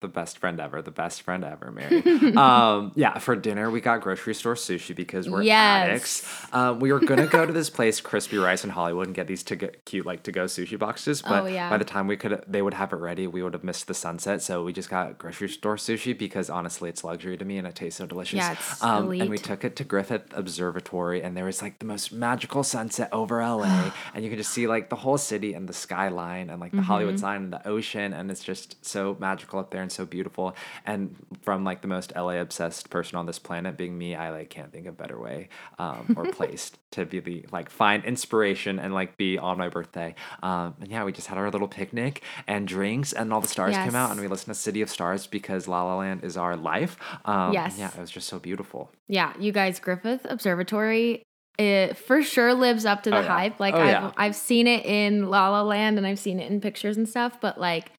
The 0.02 0.08
best 0.08 0.38
friend 0.38 0.60
ever, 0.60 0.82
the 0.82 0.92
best 0.92 1.22
friend 1.22 1.44
ever, 1.46 1.72
Mary. 1.72 2.04
um, 2.36 2.92
yeah, 2.96 3.18
for 3.20 3.36
dinner 3.38 3.72
we 3.72 3.80
got 3.82 4.02
grocery 4.02 4.34
store 4.36 4.56
sushi 4.56 4.94
because 4.94 5.30
we're 5.30 5.42
Yes. 5.44 5.88
addicts. 5.90 6.54
Um, 6.54 6.80
we 6.80 6.92
were 6.92 7.00
gonna 7.00 7.26
go 7.26 7.46
to 7.46 7.54
this 7.54 7.70
place, 7.70 8.02
Crispy 8.02 8.38
Rice 8.38 8.64
in 8.66 8.70
Hollywood, 8.70 9.08
and 9.08 9.16
get 9.16 9.28
these 9.28 9.44
to 9.44 9.56
get 9.56 9.86
cute 9.86 10.06
like 10.06 10.24
to 10.24 10.32
go 10.34 10.46
sushi 10.46 10.78
boxes. 10.78 11.22
But 11.22 11.44
Oh, 11.44 11.46
yeah. 11.48 11.70
by 11.70 11.78
the 11.78 11.86
time 11.86 12.08
we 12.08 12.18
could, 12.18 12.44
they 12.48 12.62
would 12.62 12.74
have 12.74 12.92
it 12.92 12.98
ready. 12.98 13.28
We 13.28 13.42
would 13.44 13.54
have 13.54 13.64
missed 13.64 13.88
the 13.88 13.94
sunset. 13.94 14.42
So 14.42 14.64
we 14.64 14.74
just 14.74 14.90
got 14.90 15.18
grocery 15.18 15.48
store 15.50 15.78
sushi 15.78 16.18
because 16.18 16.50
honestly, 16.50 16.90
it's 16.90 17.04
luxury 17.06 17.38
to 17.38 17.46
me 17.46 17.58
and 17.58 17.66
it 17.66 17.76
tastes 17.76 17.98
so 17.98 18.06
delicious. 18.06 18.38
Yeah, 18.38 18.52
it's 18.52 18.84
um, 18.84 19.10
and 19.12 19.30
we 19.30 19.38
took 19.38 19.64
it 19.64 19.76
to 19.78 19.84
Griffith 19.86 20.34
Observatory, 20.34 21.24
and 21.24 21.36
there 21.36 21.46
was 21.46 21.62
like 21.62 21.80
the 21.80 21.86
most 21.86 22.12
magical 22.12 22.64
sunset 22.64 23.10
over 23.12 23.42
LA, 23.42 23.92
and 24.14 24.24
you 24.24 24.30
could 24.30 24.38
just 24.40 24.52
see 24.52 24.68
like 24.68 24.90
the 24.90 24.98
whole 24.98 25.18
city 25.18 25.54
and 25.54 25.68
the 25.68 25.74
skyline 25.74 26.50
and 26.50 26.60
like 26.60 26.72
the 26.72 26.78
Mm-hmm. 26.78 26.86
Hollywood 26.88 27.20
sign 27.20 27.44
and 27.44 27.54
the 27.54 27.66
ocean, 27.68 28.12
and 28.14 28.30
it's 28.30 28.44
just 28.44 28.84
so 28.86 29.16
magical 29.20 29.63
up 29.64 29.72
there 29.72 29.82
and 29.82 29.92
so 29.92 30.06
beautiful. 30.06 30.56
And 30.86 31.16
from 31.42 31.64
like 31.64 31.82
the 31.82 31.88
most 31.88 32.14
LA 32.16 32.40
obsessed 32.40 32.90
person 32.90 33.18
on 33.18 33.26
this 33.26 33.40
planet, 33.40 33.78
being 33.78 33.98
me, 33.98 34.16
I 34.16 34.30
like 34.30 34.50
can't 34.50 34.72
think 34.72 34.86
of 34.88 34.94
a 34.94 34.98
better 34.98 35.20
way 35.20 35.50
um, 35.80 36.14
or 36.18 36.26
place 36.32 36.72
to 36.92 37.06
be 37.06 37.20
the 37.20 37.46
like 37.52 37.70
find 37.70 38.06
inspiration 38.06 38.78
and 38.80 38.94
like 38.94 39.18
be 39.18 39.38
on 39.38 39.58
my 39.58 39.70
birthday. 39.70 40.14
Um, 40.44 40.76
and 40.82 40.90
yeah, 40.92 41.04
we 41.04 41.12
just 41.12 41.28
had 41.28 41.38
our 41.38 41.50
little 41.50 41.68
picnic 41.68 42.22
and 42.48 42.68
drinks, 42.68 43.14
and 43.14 43.34
all 43.34 43.42
the 43.42 43.48
stars 43.48 43.76
came 43.76 43.96
out, 43.96 44.12
and 44.12 44.20
we 44.22 44.28
listened 44.28 44.54
to 44.54 44.60
City 44.60 44.82
of 44.82 44.90
Stars 44.90 45.26
because 45.28 45.68
La 45.68 45.84
La 45.84 45.98
Land 45.98 46.24
is 46.24 46.38
our 46.38 46.56
life. 46.56 46.98
Um, 47.26 47.54
Yes. 47.54 47.78
yeah, 47.80 47.90
it 47.96 48.00
was 48.00 48.12
just 48.12 48.28
so 48.28 48.40
beautiful. 48.40 48.92
Yeah, 49.08 49.34
you 49.40 49.52
guys, 49.52 49.80
Griffith 49.80 50.26
Observatory. 50.30 51.24
It 51.60 51.98
for 51.98 52.24
sure 52.24 52.54
lives 52.56 52.84
up 52.84 53.04
to 53.04 53.12
the 53.12 53.18
Oh, 53.18 53.22
yeah. 53.22 53.28
hype. 53.28 53.60
Like 53.60 53.76
Oh, 53.76 53.80
I've 53.80 53.88
yeah. 53.90 54.12
I've 54.18 54.36
seen 54.36 54.66
it 54.66 54.86
in 54.86 55.30
La 55.30 55.50
La 55.50 55.62
Land 55.62 55.98
and 56.00 56.08
I've 56.08 56.18
seen 56.18 56.40
it 56.40 56.52
in 56.52 56.60
pictures 56.60 56.98
and 56.98 57.08
stuff, 57.08 57.40
but 57.40 57.60
like 57.60 57.92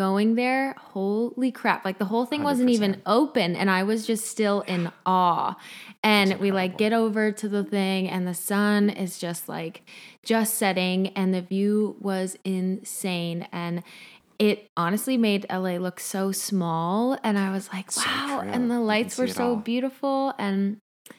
going 0.00 0.34
there, 0.34 0.74
holy 0.78 1.52
crap. 1.52 1.84
Like 1.84 1.98
the 1.98 2.06
whole 2.06 2.24
thing 2.24 2.42
was 2.42 2.58
not 2.58 2.70
even 2.70 3.02
open 3.04 3.54
and 3.54 3.70
I 3.70 3.82
was 3.82 4.06
just 4.06 4.24
still 4.24 4.62
in 4.62 4.90
awe. 5.04 5.56
And 6.02 6.40
we 6.40 6.52
like 6.52 6.78
get 6.78 6.94
over 6.94 7.30
to 7.32 7.48
the 7.50 7.62
thing 7.62 8.08
and 8.08 8.26
the 8.26 8.32
sun 8.32 8.88
is 8.88 9.18
just 9.18 9.46
like 9.46 9.82
just 10.24 10.54
setting 10.54 11.08
and 11.08 11.34
the 11.34 11.42
view 11.42 11.96
was 12.00 12.38
insane 12.44 13.46
and 13.52 13.82
it 14.38 14.70
honestly 14.74 15.18
made 15.18 15.44
LA 15.50 15.76
look 15.76 16.00
so 16.00 16.32
small 16.32 17.18
and 17.22 17.38
I 17.38 17.52
was 17.52 17.68
like, 17.70 17.90
So 17.92 18.00
wow. 18.08 18.40
true. 18.40 18.48
And 18.50 18.70
the 18.70 18.80
lights 18.80 19.18
were 19.18 19.28
so 19.28 19.50
all. 19.50 19.56
beautiful 19.56 20.32
and 20.38 20.78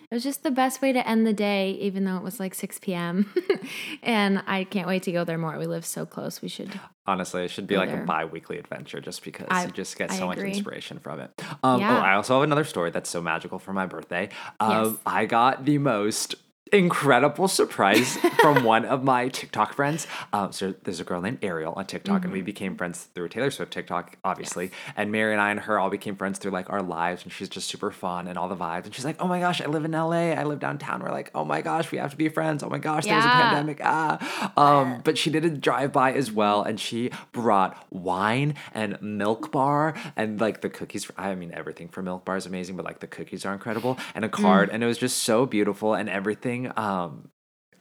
it 0.09 0.13
was 0.15 0.23
just 0.23 0.43
the 0.43 0.51
best 0.51 0.81
way 0.81 0.91
to 0.93 1.07
end 1.07 1.25
the 1.25 1.33
day, 1.33 1.71
even 1.81 2.05
though 2.05 2.17
it 2.17 2.23
was 2.23 2.39
like 2.39 2.53
6 2.53 2.79
p.m. 2.79 3.31
and 4.03 4.43
I 4.47 4.63
can't 4.65 4.87
wait 4.87 5.03
to 5.03 5.11
go 5.11 5.23
there 5.23 5.37
more. 5.37 5.57
We 5.57 5.65
live 5.67 5.85
so 5.85 6.05
close. 6.05 6.41
We 6.41 6.47
should. 6.49 6.79
Honestly, 7.07 7.43
it 7.45 7.51
should 7.51 7.67
be 7.67 7.77
like 7.77 7.89
there. 7.89 8.03
a 8.03 8.05
bi-weekly 8.05 8.57
adventure 8.57 8.99
just 9.01 9.23
because 9.23 9.47
I- 9.49 9.65
you 9.65 9.71
just 9.71 9.97
get 9.97 10.11
I 10.11 10.17
so 10.17 10.27
much 10.27 10.37
inspiration 10.39 10.99
from 10.99 11.19
it. 11.19 11.31
Um, 11.63 11.79
Yeah. 11.79 11.97
Oh, 11.97 12.01
I 12.01 12.13
also 12.15 12.35
have 12.35 12.43
another 12.43 12.63
story 12.63 12.91
that's 12.91 13.09
so 13.09 13.21
magical 13.21 13.57
for 13.59 13.73
my 13.73 13.85
birthday. 13.85 14.29
Um, 14.59 14.69
Yes. 14.91 14.95
I 15.05 15.25
got 15.25 15.65
the 15.65 15.77
most 15.77 16.35
incredible 16.71 17.47
surprise 17.47 18.17
from 18.39 18.63
one 18.63 18.85
of 18.85 19.03
my 19.03 19.27
TikTok 19.29 19.73
friends. 19.73 20.07
Um, 20.33 20.51
so 20.51 20.73
there's 20.83 20.99
a 20.99 21.03
girl 21.03 21.21
named 21.21 21.39
Ariel 21.41 21.73
on 21.75 21.85
TikTok, 21.85 22.15
and 22.17 22.25
Mm-hmm. 22.25 22.33
we 22.33 22.41
became 22.41 22.75
friends 22.77 23.03
through 23.13 23.27
Taylor 23.29 23.51
Swift 23.51 23.73
TikTok, 23.73 24.17
obviously. 24.23 24.71
And 24.95 25.11
Mary 25.11 25.33
and 25.33 25.41
I 25.41 25.51
and 25.51 25.59
her 25.61 25.79
all 25.79 25.89
became 25.89 26.15
friends 26.15 26.39
through 26.39 26.51
like 26.51 26.69
our 26.69 26.81
lives, 26.81 27.23
and 27.23 27.31
she's 27.31 27.49
just 27.49 27.67
super 27.67 27.91
fun 27.91 28.27
and 28.27 28.37
all 28.37 28.47
the 28.47 28.55
vibes. 28.55 28.85
And 28.85 28.95
she's 28.95 29.05
like, 29.05 29.17
"Oh 29.19 29.27
my 29.27 29.39
gosh, 29.39 29.59
I 29.61 29.65
live 29.65 29.83
in 29.85 29.91
LA. 29.91 30.31
I 30.31 30.43
live 30.43 30.59
downtown." 30.59 31.01
We're 31.03 31.11
like, 31.11 31.31
"Oh 31.35 31.43
my 31.45 31.61
gosh, 31.61 31.91
we 31.91 31.97
have 31.97 32.11
to 32.11 32.17
be 32.17 32.29
friends. 32.29 32.63
Oh 32.63 32.69
my 32.69 32.77
gosh, 32.77 33.05
there's 33.05 33.25
a 33.25 33.27
pandemic." 33.27 33.79
Ah, 33.83 34.51
um, 34.57 35.01
but 35.03 35.17
she 35.17 35.29
did 35.29 35.43
a 35.45 35.49
drive 35.49 35.91
by 35.91 36.13
as 36.13 36.31
well, 36.31 36.63
and 36.63 36.79
she 36.79 37.11
brought 37.31 37.75
wine 37.91 38.55
and 38.73 39.01
Milk 39.01 39.51
Bar 39.51 39.93
and 40.15 40.39
like 40.39 40.61
the 40.61 40.69
cookies. 40.69 41.09
I 41.17 41.35
mean, 41.35 41.51
everything 41.53 41.89
for 41.89 42.01
Milk 42.01 42.23
Bar 42.25 42.37
is 42.37 42.45
amazing, 42.45 42.75
but 42.75 42.85
like 42.85 42.99
the 42.99 43.07
cookies 43.07 43.45
are 43.45 43.53
incredible, 43.53 43.97
and 44.15 44.23
a 44.23 44.29
card, 44.29 44.69
and 44.69 44.83
it 44.83 44.87
was 44.87 44.97
just 44.97 45.17
so 45.23 45.45
beautiful 45.45 45.93
and 45.93 46.07
everything. 46.09 46.60
Um, 46.67 47.29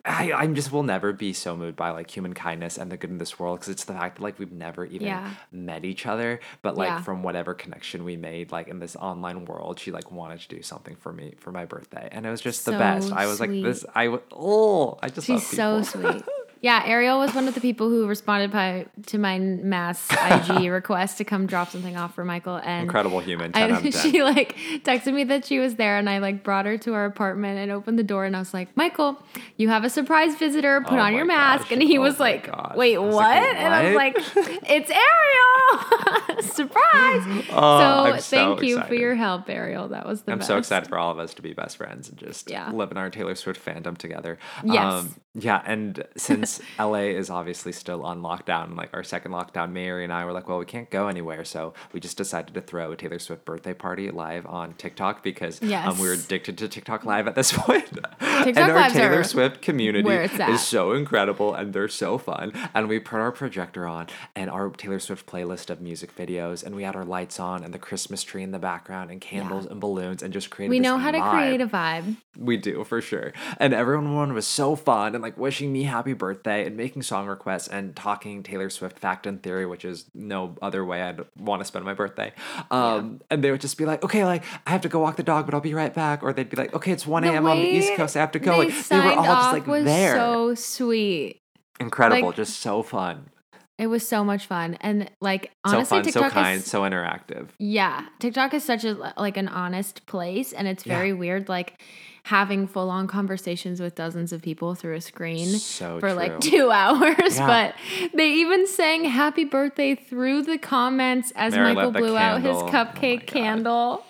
I, 0.02 0.32
I 0.32 0.46
just 0.46 0.72
will 0.72 0.82
never 0.82 1.12
be 1.12 1.34
so 1.34 1.54
moved 1.54 1.76
by 1.76 1.90
like 1.90 2.10
human 2.10 2.32
kindness 2.32 2.78
and 2.78 2.90
the 2.90 2.96
good 2.96 3.10
in 3.10 3.18
this 3.18 3.38
world 3.38 3.58
because 3.58 3.68
it's 3.68 3.84
the 3.84 3.92
fact 3.92 4.16
that 4.16 4.22
like 4.22 4.38
we've 4.38 4.50
never 4.50 4.86
even 4.86 5.06
Yeah. 5.08 5.28
met 5.52 5.84
each 5.84 6.06
other, 6.06 6.40
but 6.62 6.74
like 6.74 6.88
Yeah. 6.88 7.02
from 7.02 7.22
whatever 7.22 7.52
connection 7.52 8.04
we 8.04 8.16
made, 8.16 8.50
like 8.50 8.68
in 8.68 8.78
this 8.78 8.96
online 8.96 9.44
world, 9.44 9.78
she 9.78 9.90
like 9.92 10.10
wanted 10.10 10.40
to 10.40 10.48
do 10.48 10.62
something 10.62 10.96
for 10.96 11.12
me 11.12 11.34
for 11.38 11.52
my 11.52 11.66
birthday, 11.66 12.08
and 12.12 12.24
it 12.24 12.30
was 12.30 12.40
just 12.40 12.64
the 12.64 12.72
best. 12.72 13.12
I 13.12 13.26
was 13.26 13.36
sweet. 13.38 13.50
like, 13.50 13.62
this, 13.62 13.84
I 13.94 14.04
w- 14.06 14.22
oh, 14.32 14.98
I 15.02 15.10
just 15.10 15.26
She's 15.26 15.46
so 15.46 15.82
sweet. 15.82 16.24
Yeah, 16.62 16.82
Ariel 16.84 17.18
was 17.18 17.34
one 17.34 17.48
of 17.48 17.54
the 17.54 17.60
people 17.62 17.88
who 17.88 18.06
responded 18.06 18.50
by, 18.50 18.86
to 19.06 19.16
my 19.16 19.38
mass 19.38 20.06
IG 20.10 20.70
request 20.70 21.16
to 21.18 21.24
come 21.24 21.46
drop 21.46 21.70
something 21.70 21.96
off 21.96 22.14
for 22.14 22.22
Michael. 22.22 22.56
And 22.62 22.82
Incredible 22.82 23.20
human, 23.20 23.52
I, 23.54 23.62
out 23.62 23.70
of 23.70 23.82
10. 23.82 23.92
she 23.92 24.22
like 24.22 24.56
texted 24.84 25.14
me 25.14 25.24
that 25.24 25.46
she 25.46 25.58
was 25.58 25.76
there, 25.76 25.96
and 25.96 26.08
I 26.10 26.18
like 26.18 26.42
brought 26.44 26.66
her 26.66 26.76
to 26.78 26.92
our 26.92 27.06
apartment 27.06 27.58
and 27.58 27.72
opened 27.72 27.98
the 27.98 28.02
door, 28.04 28.26
and 28.26 28.36
I 28.36 28.40
was 28.40 28.52
like, 28.52 28.76
"Michael, 28.76 29.22
you 29.56 29.70
have 29.70 29.84
a 29.84 29.90
surprise 29.90 30.34
visitor. 30.36 30.82
Put 30.82 30.98
Oh 30.98 31.02
on 31.02 31.14
your 31.14 31.24
mask." 31.24 31.64
gosh. 31.64 31.72
And 31.72 31.82
he 31.82 31.96
Oh 31.96 32.02
was 32.02 32.20
like, 32.20 32.46
gosh. 32.46 32.76
"Wait, 32.76 32.98
was 32.98 33.14
what?" 33.14 33.24
like, 33.24 33.42
"Wait, 33.42 33.56
And 33.56 33.74
I 33.74 33.84
was 33.86 33.94
like, 33.96 34.16
"It's 34.68 34.90
Ariel! 34.90 36.42
Surprise!" 36.42 37.46
Oh, 37.52 38.16
so 38.18 38.36
thank 38.36 38.62
you 38.62 38.82
for 38.82 38.94
your 38.94 39.14
help, 39.14 39.48
Ariel. 39.48 39.88
That 39.88 40.06
was 40.06 40.22
the 40.22 40.32
I'm 40.32 40.38
best. 40.38 40.48
so 40.48 40.58
excited 40.58 40.88
for 40.88 40.98
all 40.98 41.10
of 41.10 41.18
us 41.18 41.32
to 41.34 41.42
be 41.42 41.52
best 41.52 41.76
friends 41.76 42.08
and 42.08 42.18
just 42.18 42.50
Yeah. 42.50 42.70
live 42.70 42.90
in 42.90 42.96
our 42.98 43.08
Taylor 43.10 43.34
Swift 43.34 43.64
fandom 43.64 43.96
together. 43.96 44.38
Yes. 44.62 44.92
Um, 44.92 45.14
yeah, 45.34 45.62
and 45.64 46.04
since 46.16 46.49
LA 46.78 47.10
is 47.20 47.30
obviously 47.30 47.72
still 47.72 48.02
on 48.02 48.22
lockdown, 48.22 48.76
like 48.76 48.90
our 48.94 49.04
second 49.04 49.32
lockdown, 49.32 49.70
Mary 49.72 50.02
and 50.02 50.12
I 50.12 50.24
were 50.24 50.32
like, 50.32 50.48
well, 50.48 50.58
we 50.58 50.64
can't 50.64 50.90
go 50.90 51.06
anywhere, 51.06 51.44
so 51.44 51.74
we 51.92 52.00
just 52.00 52.16
decided 52.16 52.54
to 52.54 52.60
throw 52.60 52.90
a 52.92 52.96
Taylor 52.96 53.18
Swift 53.18 53.44
birthday 53.44 53.74
party 53.74 54.10
live 54.10 54.46
on 54.46 54.72
TikTok 54.74 55.22
because 55.22 55.60
um, 55.88 55.98
we 55.98 56.08
were 56.08 56.14
addicted 56.14 56.58
to 56.58 56.68
TikTok 56.68 57.04
live 57.04 57.28
at 57.28 57.34
this 57.34 57.52
point. 57.56 57.88
TikTok 58.44 58.68
and 58.68 58.72
our 58.78 58.90
Taylor 58.90 59.24
Swift 59.24 59.62
community 59.62 60.04
where 60.04 60.22
it's 60.22 60.38
at. 60.38 60.50
is 60.50 60.60
so 60.62 60.92
incredible 60.92 61.54
and 61.54 61.72
they're 61.72 61.88
so 61.88 62.18
fun. 62.18 62.52
And 62.74 62.88
we 62.88 62.98
put 62.98 63.18
our 63.20 63.32
projector 63.32 63.86
on 63.86 64.06
and 64.36 64.50
our 64.50 64.70
Taylor 64.70 64.98
Swift 64.98 65.26
playlist 65.26 65.70
of 65.70 65.80
music 65.80 66.14
videos, 66.16 66.64
and 66.64 66.74
we 66.74 66.82
had 66.84 66.96
our 66.96 67.04
lights 67.04 67.38
on 67.40 67.62
and 67.64 67.72
the 67.74 67.78
Christmas 67.78 68.22
tree 68.22 68.42
in 68.42 68.50
the 68.52 68.58
background 68.58 69.10
and 69.10 69.20
candles 69.20 69.66
and 69.66 69.80
balloons 69.80 70.22
and 70.22 70.32
just 70.32 70.50
created. 70.50 70.70
We 70.70 70.80
know 70.80 70.96
how 70.98 71.10
to 71.10 71.20
create 71.20 71.60
a 71.60 71.66
vibe. 71.66 72.16
We 72.38 72.56
do 72.56 72.84
for 72.84 73.00
sure. 73.00 73.32
And 73.58 73.74
everyone 73.74 74.32
was 74.34 74.46
so 74.46 74.76
fun 74.76 75.14
and 75.14 75.22
like 75.22 75.36
wishing 75.36 75.72
me 75.72 75.82
happy 75.84 76.12
birthday 76.12 76.66
and 76.66 76.76
making 76.76 77.02
song 77.02 77.26
requests 77.26 77.68
and 77.68 77.94
talking 77.94 78.42
Taylor 78.42 78.70
Swift 78.70 78.98
fact 78.98 79.26
and 79.26 79.42
theory, 79.42 79.66
which 79.66 79.84
is 79.84 80.06
no 80.14 80.56
other 80.62 80.84
way 80.84 81.02
I'd 81.02 81.20
want 81.38 81.60
to 81.60 81.64
spend 81.66 81.84
my 81.84 81.94
birthday. 81.94 82.32
Um, 82.70 83.20
And 83.30 83.42
they 83.44 83.50
would 83.50 83.60
just 83.60 83.76
be 83.76 83.84
like, 83.84 84.02
okay, 84.04 84.24
like 84.24 84.42
I 84.66 84.70
have 84.70 84.80
to 84.82 84.88
go 84.88 85.00
walk 85.00 85.16
the 85.16 85.22
dog, 85.22 85.44
but 85.46 85.54
I'll 85.54 85.60
be 85.60 85.74
right 85.74 85.92
back. 85.92 86.22
Or 86.22 86.32
they'd 86.32 86.48
be 86.48 86.56
like, 86.56 86.74
okay, 86.74 86.92
it's 86.92 87.06
1 87.06 87.24
a.m. 87.24 87.46
on 87.46 87.58
the 87.58 87.64
East 87.66 87.94
Coast. 87.96 88.16
I 88.16 88.20
have 88.32 88.32
to 88.32 88.38
go. 88.38 88.52
They, 88.52 88.58
Like, 88.58 88.68
they 88.68 88.76
were 88.76 88.82
signed 88.82 89.18
all 89.18 89.24
just 89.24 89.36
off 89.46 89.52
like 89.52 89.66
was 89.66 89.84
there. 89.84 90.14
so 90.16 90.54
sweet. 90.54 91.38
Incredible. 91.78 92.28
like- 92.28 92.36
just 92.36 92.60
so 92.60 92.82
fun. 92.82 93.30
It 93.78 93.86
was 93.86 94.06
so 94.06 94.22
much 94.22 94.44
fun. 94.44 94.76
And 94.82 95.10
like 95.22 95.52
So 95.66 95.76
honestly, 95.76 95.96
fun, 95.98 96.04
TikTok 96.04 96.24
so 96.24 96.30
kind, 96.30 96.58
is 96.58 96.66
so 96.66 96.82
interactive. 96.82 97.48
yeah, 97.58 98.02
TikTok 98.18 98.52
is 98.52 98.62
such 98.62 98.84
a 98.84 99.14
like 99.16 99.38
an 99.38 99.48
honest 99.48 100.04
place, 100.04 100.52
and 100.52 100.68
it's 100.68 100.84
Yeah. 100.84 100.96
very 100.98 101.14
weird 101.14 101.48
like 101.48 101.80
having 102.24 102.66
full 102.66 102.90
on 102.90 103.06
conversations 103.06 103.80
with 103.80 103.94
dozens 103.94 104.34
of 104.34 104.42
people 104.42 104.74
through 104.74 104.96
a 104.96 105.00
screen 105.00 105.46
So 105.48 105.98
for 105.98 106.08
true. 106.10 106.12
like 106.18 106.40
two 106.52 106.70
hours. 106.70 107.38
Yeah. 107.38 107.46
But 107.46 108.10
they 108.12 108.28
even 108.34 108.66
sang 108.66 109.04
"Happy 109.04 109.44
Birthday" 109.44 109.94
through 109.94 110.42
the 110.42 110.58
comments 110.58 111.32
as 111.34 111.54
Mary 111.54 111.72
Michael 111.72 111.92
lit 111.92 111.94
the 111.94 111.98
blew 112.00 112.16
out 112.18 112.42
his 112.42 112.50
candle. 112.58 112.68
Oh 112.68 112.70
cupcake 112.70 113.26
candle. 113.26 114.04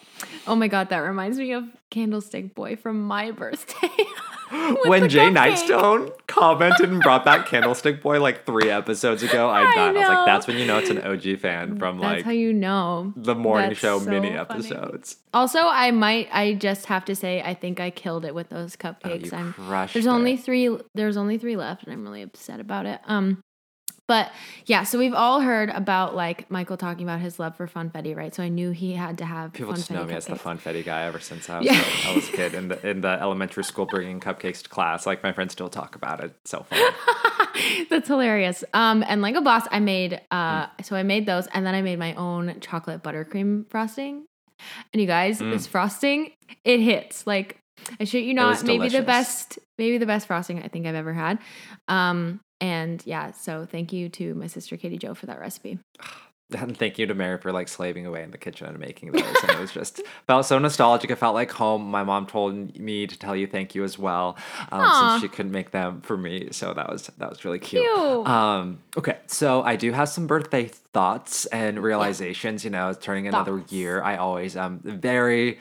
Oh 0.47 0.55
my 0.57 0.69
god, 0.69 0.89
that 0.91 0.99
reminds 0.99 1.39
me 1.39 1.53
of 1.53 1.65
Candlestick 1.91 2.55
Boy 2.55 2.77
from 2.77 3.03
my 3.03 3.31
birthday. 3.31 3.89
When 4.85 5.09
Jay 5.09 5.29
cupcake. 5.29 5.55
Nightstone 5.55 6.12
commented 6.27 6.91
and 6.91 7.00
brought 7.00 7.25
back 7.25 7.47
Candlestick 7.47 8.03
Boy 8.03 8.21
like 8.21 8.45
three 8.45 8.69
episodes 8.69 9.23
ago, 9.23 9.49
I, 9.49 9.61
I 9.71 9.75
died. 9.77 9.97
I 9.97 10.00
was 10.00 10.09
like, 10.09 10.27
that's 10.27 10.47
when 10.49 10.59
you 10.59 10.67
know 10.67 10.79
it's 10.79 10.91
an 10.91 10.99
OG 11.03 11.39
fan 11.39 11.79
from 11.79 12.00
That's 12.00 12.17
like 12.17 12.25
how 12.25 12.33
you 12.33 12.53
know. 12.53 13.12
the 13.15 13.37
morning 13.37 13.69
That's 13.69 13.81
show 13.81 14.00
so 14.00 14.11
mini 14.11 14.31
funny. 14.35 14.41
episodes. 14.41 15.19
Also, 15.33 15.61
I 15.61 15.93
might 15.93 16.29
I 16.33 16.55
just 16.55 16.87
have 16.87 17.05
to 17.05 17.15
say 17.15 17.41
I 17.43 17.55
think 17.55 17.79
I 17.79 17.91
killed 17.91 18.25
it 18.25 18.35
with 18.35 18.49
those 18.49 18.75
cupcakes. 18.75 19.33
Oh, 19.33 19.37
I'm 19.37 19.89
there's 19.93 20.09
only 20.09 20.37
three 20.37 20.77
there's 20.97 21.17
only 21.17 21.39
three 21.39 21.55
left 21.57 21.85
and 21.85 21.93
I'm 21.93 22.03
really 22.03 22.23
upset 22.23 22.59
about 22.59 22.87
it. 22.87 23.00
Um 23.07 23.45
but 24.11 24.33
yeah, 24.67 24.83
so 24.83 24.99
we've 24.99 25.14
all 25.14 25.40
heard 25.40 25.71
about 25.71 26.14
like 26.17 26.50
Michael 26.50 26.76
talking 26.76 27.05
about 27.05 27.21
his 27.21 27.38
love 27.38 27.57
for 27.57 27.67
funfetti, 27.69 28.14
right? 28.17 28.35
So 28.35 28.43
I 28.43 28.49
knew 28.49 28.71
he 28.73 28.93
had 28.95 29.19
to 29.19 29.25
have 29.25 29.52
People 29.52 29.73
just 29.75 29.90
know 29.90 30.05
me 30.05 30.14
as 30.14 30.26
the 30.26 30.35
funfetti 30.35 30.85
guy 30.85 31.02
ever 31.05 31.21
since 31.21 31.49
I 31.49 31.59
was, 31.59 31.67
Yeah. 31.67 31.81
a, 31.81 32.11
I 32.11 32.14
was 32.17 32.29
a 32.29 32.33
kid 32.33 32.55
in 32.55 32.69
the 32.69 32.88
in 32.88 33.00
the 33.00 33.09
elementary 33.21 33.64
school 33.64 33.87
bringing 33.87 34.19
cupcakes 34.21 34.62
to 34.64 34.69
class. 34.69 35.07
Like 35.07 35.23
my 35.23 35.33
friends 35.33 35.52
still 35.52 35.69
talk 35.71 35.95
about 35.95 36.23
it. 36.25 36.35
So 36.45 36.67
funny. 36.69 36.85
That's 37.90 38.09
hilarious. 38.09 38.64
Um, 38.75 39.05
and 39.07 39.23
like 39.23 39.37
a 39.37 39.40
boss, 39.40 39.67
I 39.71 39.81
made 39.81 40.21
uh, 40.31 40.67
Mm. 40.67 40.85
so 40.85 40.97
I 40.97 41.02
made 41.05 41.26
those, 41.26 41.47
and 41.49 41.64
then 41.64 41.75
I 41.75 41.83
made 41.83 41.99
my 41.99 42.14
own 42.14 42.57
chocolate 42.61 43.02
buttercream 43.02 43.69
frosting. 43.71 44.26
And 44.93 45.00
you 45.00 45.07
guys, 45.07 45.38
this 45.38 45.67
frosting, 45.67 46.33
it 46.64 46.81
hits. 46.81 47.26
Like 47.26 47.60
I 47.99 48.04
shit 48.04 48.25
you 48.25 48.34
not, 48.34 48.64
maybe 48.64 48.88
the 48.88 49.02
best, 49.02 49.58
maybe 49.78 49.99
the 49.99 50.06
best 50.06 50.26
frosting 50.26 50.62
I 50.62 50.68
think 50.68 50.87
I've 50.87 50.94
ever 50.94 51.12
had. 51.12 51.38
Um, 51.88 52.40
and 52.60 53.02
yeah, 53.06 53.30
so 53.32 53.66
thank 53.70 53.92
you 53.92 54.08
to 54.10 54.34
my 54.34 54.46
sister 54.46 54.76
Katie 54.76 54.99
Joe 54.99 55.14
for 55.14 55.26
that 55.26 55.40
recipe. 55.40 55.78
And 56.52 56.76
thank 56.76 56.99
you 56.99 57.07
to 57.07 57.14
Mary 57.14 57.38
for 57.38 57.52
like 57.52 57.69
slaving 57.69 58.07
away 58.07 58.23
in 58.23 58.30
the 58.30 58.38
kitchen 58.38 58.66
and 58.66 58.78
making 58.78 59.12
those. 59.12 59.23
And 59.42 59.50
it 59.52 59.61
was 59.61 59.73
just 59.73 60.00
felt 60.26 60.47
so 60.47 60.59
nostalgic. 60.59 61.11
It 61.11 61.16
felt 61.16 61.35
like 61.35 61.50
home. 61.50 61.90
My 61.90 62.02
mom 62.02 62.26
told 62.26 62.78
me 62.78 63.07
to 63.07 63.19
tell 63.19 63.37
you 63.37 63.47
thank 63.47 63.75
you 63.75 63.85
as 63.85 63.99
well, 63.99 64.37
um, 64.73 65.11
since 65.11 65.23
she 65.23 65.28
couldn't 65.28 65.52
make 65.52 65.71
them 65.71 66.00
for 66.00 66.16
me. 66.16 66.49
So 66.52 66.75
that 66.75 66.90
was 66.90 67.11
that 67.19 67.28
was 67.30 67.45
really 67.45 67.59
cute. 67.59 67.83
Cute. 67.85 68.26
Um, 68.26 68.80
okay, 68.97 69.19
so 69.26 69.62
I 69.62 69.76
do 69.76 69.92
have 69.92 70.09
some 70.09 70.26
birthday 70.26 70.71
thoughts 70.92 71.47
and 71.47 71.80
realizations. 71.83 72.64
You 72.64 72.71
know, 72.71 72.92
turning 72.92 73.26
another 73.28 73.59
Thoughts. 73.59 73.73
year. 73.73 74.02
I 74.02 74.16
always 74.16 74.57
um 74.57 74.80
very, 74.83 75.59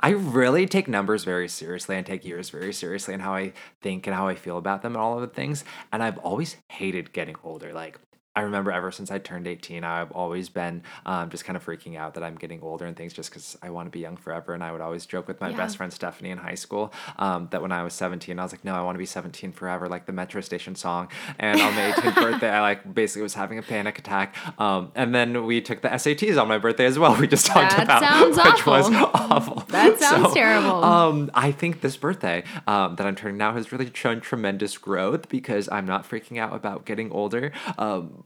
I 0.00 0.10
really 0.10 0.66
take 0.66 0.88
numbers 0.88 1.24
very 1.24 1.48
seriously 1.48 1.96
and 1.96 2.04
take 2.06 2.24
years 2.24 2.50
very 2.50 2.72
seriously 2.72 3.14
and 3.14 3.22
how 3.22 3.34
I 3.34 3.52
think 3.80 4.06
and 4.06 4.16
how 4.16 4.28
I 4.28 4.34
feel 4.34 4.58
about 4.58 4.82
them 4.82 4.92
and 4.94 5.00
all 5.02 5.14
of 5.14 5.20
the 5.20 5.34
things. 5.34 5.64
And 5.92 6.02
I've 6.02 6.18
always 6.18 6.56
hated 6.68 7.12
getting 7.12 7.36
older. 7.44 7.72
Like 7.72 7.98
I 8.36 8.42
remember 8.42 8.70
ever 8.70 8.92
since 8.92 9.10
I 9.10 9.18
turned 9.18 9.46
18, 9.48 9.82
I've 9.82 10.12
always 10.12 10.48
been 10.50 10.82
um, 11.06 11.30
just 11.30 11.44
kind 11.46 11.56
of 11.56 11.64
freaking 11.64 11.96
out 11.96 12.14
that 12.14 12.22
I'm 12.22 12.36
getting 12.36 12.60
older 12.62 12.84
and 12.84 12.94
things 12.96 13.12
just 13.14 13.30
because 13.30 13.56
I 13.62 13.70
want 13.70 13.86
to 13.86 13.90
be 13.90 14.00
young 14.00 14.16
forever. 14.18 14.52
And 14.54 14.62
I 14.62 14.70
would 14.72 14.82
always 14.82 15.06
joke 15.06 15.26
with 15.26 15.40
my 15.40 15.48
Yeah. 15.48 15.56
best 15.56 15.78
friend 15.78 15.92
Stephanie 15.92 16.30
in 16.30 16.38
high 16.38 16.54
school 16.54 16.92
um, 17.18 17.48
that 17.50 17.62
when 17.62 17.72
I 17.72 17.82
was 17.82 17.94
17, 17.94 18.38
I 18.38 18.42
was 18.42 18.52
like, 18.52 18.64
no, 18.64 18.74
I 18.74 18.82
want 18.82 18.94
to 18.94 18.98
be 18.98 19.06
17 19.06 19.52
forever, 19.52 19.88
like 19.88 20.04
the 20.06 20.12
Metro 20.12 20.40
Station 20.42 20.74
song. 20.76 21.08
And 21.38 21.60
on 21.60 21.74
my 21.74 21.92
18th 21.92 22.14
birthday, 22.14 22.50
I 22.50 22.60
like 22.60 22.94
basically 22.94 23.22
was 23.22 23.34
having 23.34 23.58
a 23.58 23.62
panic 23.62 23.98
attack. 23.98 24.36
Um, 24.60 24.92
and 24.94 25.14
then 25.14 25.46
we 25.46 25.62
took 25.62 25.80
the 25.80 25.88
SATs 25.88 26.40
on 26.40 26.46
my 26.46 26.58
birthday 26.58 26.84
as 26.84 26.98
well. 26.98 27.16
We 27.18 27.26
just 27.26 27.46
talked 27.46 27.72
about 27.72 28.00
That 28.02 28.28
about 28.28 28.34
sounds 28.34 28.36
which 28.56 28.66
was 28.66 28.90
awful. 28.90 29.10
awful. 29.36 29.64
That 29.68 29.98
sounds 29.98 30.34
terrible. 30.34 30.84
Um, 30.84 31.30
I 31.32 31.52
think 31.52 31.80
this 31.80 31.96
birthday 31.96 32.44
um, 32.66 32.96
that 32.96 33.06
I'm 33.06 33.14
turning 33.16 33.38
now 33.38 33.54
has 33.54 33.72
really 33.72 33.90
shown 33.94 34.20
tremendous 34.20 34.76
growth 34.76 35.30
because 35.30 35.68
I'm 35.72 35.86
not 35.86 36.06
freaking 36.08 36.36
out 36.38 36.54
about 36.54 36.84
getting 36.84 37.10
older. 37.10 37.52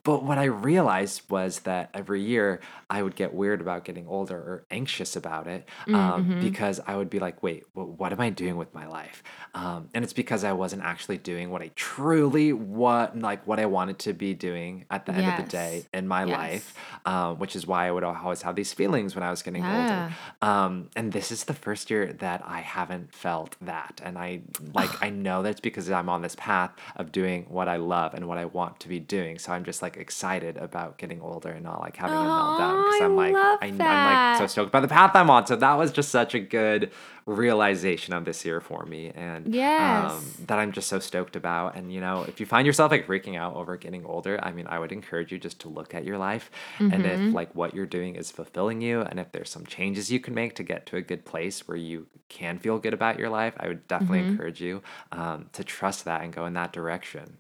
But 0.02 0.22
what 0.24 0.38
I 0.38 0.44
realized 0.44 1.22
was 1.30 1.60
that 1.60 1.90
every 1.94 2.22
year 2.22 2.60
I 2.88 3.02
would 3.02 3.14
get 3.16 3.34
weird 3.34 3.60
about 3.60 3.84
getting 3.84 4.06
older 4.06 4.36
or 4.36 4.64
anxious 4.70 5.16
about 5.16 5.46
it 5.46 5.68
um, 5.88 5.94
Mm-hmm. 5.94 6.40
because 6.40 6.80
I 6.86 6.96
would 6.96 7.10
be 7.10 7.18
like, 7.18 7.42
wait, 7.42 7.64
well, 7.74 7.86
what 7.86 8.12
am 8.12 8.20
I 8.20 8.30
doing 8.30 8.56
with 8.56 8.74
my 8.74 8.86
life? 8.86 9.22
Um, 9.54 9.88
and 9.94 10.04
it's 10.04 10.12
because 10.12 10.42
I 10.44 10.52
wasn't 10.52 10.82
actually 10.82 11.18
doing 11.18 11.50
what 11.50 11.62
I 11.62 11.70
truly 11.74 12.52
what 12.52 13.18
like 13.18 13.46
what 13.46 13.58
I 13.60 13.66
wanted 13.66 13.98
to 14.00 14.12
be 14.12 14.34
doing 14.34 14.84
at 14.90 15.06
the 15.06 15.12
end 15.12 15.28
of 15.28 15.36
the 15.36 15.42
day 15.50 15.86
in 15.92 16.06
my 16.08 16.24
Yes. 16.24 16.30
life, 16.38 16.74
um, 17.06 17.38
which 17.38 17.56
is 17.56 17.66
why 17.66 17.86
I 17.88 17.90
would 17.90 18.04
always 18.04 18.42
have 18.42 18.54
these 18.56 18.72
feelings 18.72 19.14
when 19.14 19.22
I 19.24 19.30
was 19.30 19.42
getting 19.42 19.64
older. 19.64 19.78
Yeah. 19.88 20.12
Um, 20.42 20.90
and 20.96 21.12
this 21.12 21.30
is 21.32 21.44
the 21.44 21.54
first 21.54 21.90
year 21.90 22.12
that 22.14 22.42
I 22.46 22.60
haven't 22.60 23.14
felt 23.14 23.56
that. 23.62 24.00
And 24.04 24.16
I 24.18 24.42
like 24.74 24.90
I 25.02 25.10
know 25.10 25.42
that's 25.42 25.60
because 25.60 25.90
I'm 25.90 26.08
on 26.08 26.22
this 26.22 26.36
path 26.36 26.70
of 26.96 27.10
doing 27.12 27.46
what 27.48 27.68
I 27.68 27.76
love 27.76 28.14
and 28.14 28.26
what 28.28 28.38
I 28.38 28.44
want 28.44 28.80
to 28.80 28.88
be 28.88 29.00
doing. 29.00 29.38
So 29.38 29.52
I'm 29.52 29.64
just 29.64 29.82
like 29.82 29.89
excited 29.96 30.56
about 30.56 30.98
getting 30.98 31.20
older 31.20 31.48
and 31.50 31.64
not 31.64 31.80
like 31.80 31.96
having 31.96 32.20
a 32.20 32.24
meltdown 32.30 32.78
because 32.84 33.00
I'm 33.00 33.16
like 33.16 33.34
I, 33.36 33.66
am 33.66 34.04
like 34.04 34.36
so 34.36 34.46
stoked 34.46 34.72
by 34.72 34.80
the 34.80 34.88
path 34.88 35.12
I'm 35.14 35.30
on. 35.30 35.46
So 35.46 35.56
that 35.56 35.74
was 35.78 35.92
just 35.92 36.10
such 36.10 36.34
a 36.34 36.40
good 36.40 36.90
realization 37.26 38.12
of 38.12 38.24
this 38.24 38.44
year 38.44 38.60
for 38.60 38.84
me 38.84 39.10
and 39.14 39.54
Yes. 39.54 39.78
um, 40.12 40.34
that 40.46 40.58
I'm 40.58 40.72
just 40.72 40.88
so 40.88 40.98
stoked 40.98 41.36
about. 41.36 41.76
And 41.76 41.92
you 41.92 42.00
know, 42.00 42.24
if 42.24 42.40
you 42.40 42.46
find 42.46 42.66
yourself 42.66 42.90
like 42.90 43.06
freaking 43.06 43.36
out 43.36 43.54
over 43.54 43.76
getting 43.76 44.04
older, 44.04 44.38
I 44.42 44.52
mean, 44.52 44.66
I 44.68 44.78
would 44.78 44.92
encourage 44.92 45.30
you 45.32 45.38
just 45.38 45.60
to 45.60 45.68
look 45.68 45.94
at 45.94 46.04
your 46.04 46.18
life 46.18 46.50
and 46.80 47.04
Mm-hmm. 47.04 47.26
if 47.28 47.32
like 47.34 47.54
what 47.54 47.74
you're 47.74 47.86
doing 47.86 48.16
is 48.16 48.30
fulfilling 48.30 48.80
you 48.80 49.00
and 49.02 49.18
if 49.20 49.30
there's 49.32 49.50
some 49.50 49.64
changes 49.66 50.10
you 50.10 50.20
can 50.20 50.34
make 50.34 50.54
to 50.56 50.62
get 50.62 50.86
to 50.86 50.96
a 50.96 51.02
good 51.02 51.24
place 51.24 51.66
where 51.68 51.76
you 51.76 52.06
can 52.28 52.58
feel 52.58 52.78
good 52.78 52.94
about 52.94 53.18
your 53.18 53.28
life, 53.28 53.54
I 53.58 53.68
would 53.68 53.86
definitely 53.88 54.20
Mm-hmm. 54.20 54.30
encourage 54.32 54.60
you 54.60 54.82
um, 55.12 55.48
to 55.52 55.62
trust 55.64 56.04
that 56.06 56.22
and 56.22 56.32
go 56.32 56.46
in 56.46 56.54
that 56.54 56.72
direction. 56.72 57.38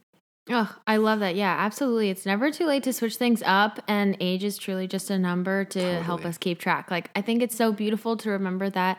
Oh, 0.48 0.74
I 0.86 0.96
love 0.96 1.20
that. 1.20 1.36
Yeah, 1.36 1.54
absolutely. 1.58 2.10
It's 2.10 2.26
never 2.26 2.50
too 2.50 2.66
late 2.66 2.82
to 2.84 2.92
switch 2.92 3.16
things 3.16 3.42
up, 3.44 3.78
and 3.86 4.16
age 4.20 4.42
is 4.42 4.56
truly 4.56 4.86
just 4.88 5.10
a 5.10 5.18
number 5.18 5.64
to 5.66 6.00
help 6.02 6.24
us 6.24 6.38
keep 6.38 6.58
track. 6.58 6.90
Like, 6.90 7.10
I 7.14 7.20
think 7.20 7.42
it's 7.42 7.54
so 7.54 7.72
beautiful 7.72 8.16
to 8.18 8.30
remember 8.30 8.68
that. 8.70 8.98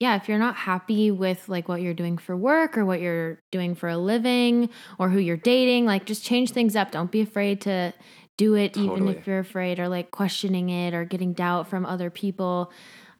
Yeah, 0.00 0.16
if 0.16 0.28
you're 0.28 0.38
not 0.38 0.56
happy 0.56 1.10
with 1.10 1.48
like 1.48 1.68
what 1.68 1.82
you're 1.82 1.94
doing 1.94 2.18
for 2.18 2.36
work 2.36 2.78
or 2.78 2.84
what 2.84 3.00
you're 3.00 3.40
doing 3.50 3.74
for 3.74 3.88
a 3.88 3.98
living 3.98 4.70
or 4.98 5.08
who 5.10 5.18
you're 5.18 5.36
dating, 5.36 5.86
like 5.86 6.06
just 6.06 6.24
change 6.24 6.52
things 6.52 6.76
up. 6.76 6.92
Don't 6.92 7.10
be 7.10 7.20
afraid 7.20 7.60
to 7.62 7.92
do 8.36 8.54
it, 8.54 8.76
even 8.76 9.08
if 9.08 9.26
you're 9.26 9.40
afraid 9.40 9.80
or 9.80 9.88
like 9.88 10.10
questioning 10.12 10.70
it 10.70 10.94
or 10.94 11.04
getting 11.04 11.32
doubt 11.32 11.68
from 11.68 11.84
other 11.86 12.10
people. 12.10 12.72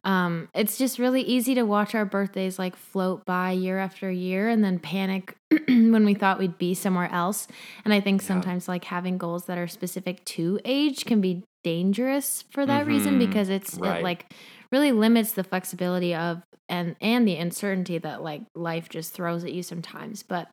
Um, 0.03 0.49
it's 0.53 0.77
just 0.77 0.99
really 0.99 1.21
easy 1.21 1.55
to 1.55 1.63
watch 1.63 1.93
our 1.95 2.05
birthdays 2.05 2.57
like 2.57 2.75
float 2.75 3.25
by 3.25 3.51
year 3.51 3.77
after 3.79 4.09
year 4.09 4.47
and 4.49 4.63
then 4.63 4.79
panic 4.79 5.35
when 5.67 6.05
we 6.05 6.13
thought 6.13 6.39
we'd 6.39 6.57
be 6.57 6.73
somewhere 6.73 7.11
else. 7.11 7.47
And 7.85 7.93
I 7.93 7.99
think 7.99 8.21
sometimes 8.21 8.67
like 8.67 8.85
having 8.85 9.17
goals 9.17 9.45
that 9.45 9.57
are 9.57 9.67
specific 9.67 10.23
to 10.25 10.59
age 10.65 11.05
can 11.05 11.21
be 11.21 11.43
dangerous 11.63 12.43
for 12.51 12.65
that 12.65 12.87
reason 12.87 13.15
Mhm. 13.15 13.19
because 13.19 13.49
it's 13.49 13.77
Right. 13.77 13.99
it 13.99 14.03
like 14.03 14.33
really 14.71 14.91
limits 14.91 15.33
the 15.33 15.43
flexibility 15.43 16.15
of 16.15 16.41
and 16.69 16.95
and 17.01 17.27
the 17.27 17.35
uncertainty 17.35 17.97
that 17.97 18.21
like 18.23 18.43
life 18.55 18.87
just 18.89 19.13
throws 19.13 19.43
at 19.43 19.51
you 19.51 19.63
sometimes. 19.63 20.23
But 20.23 20.47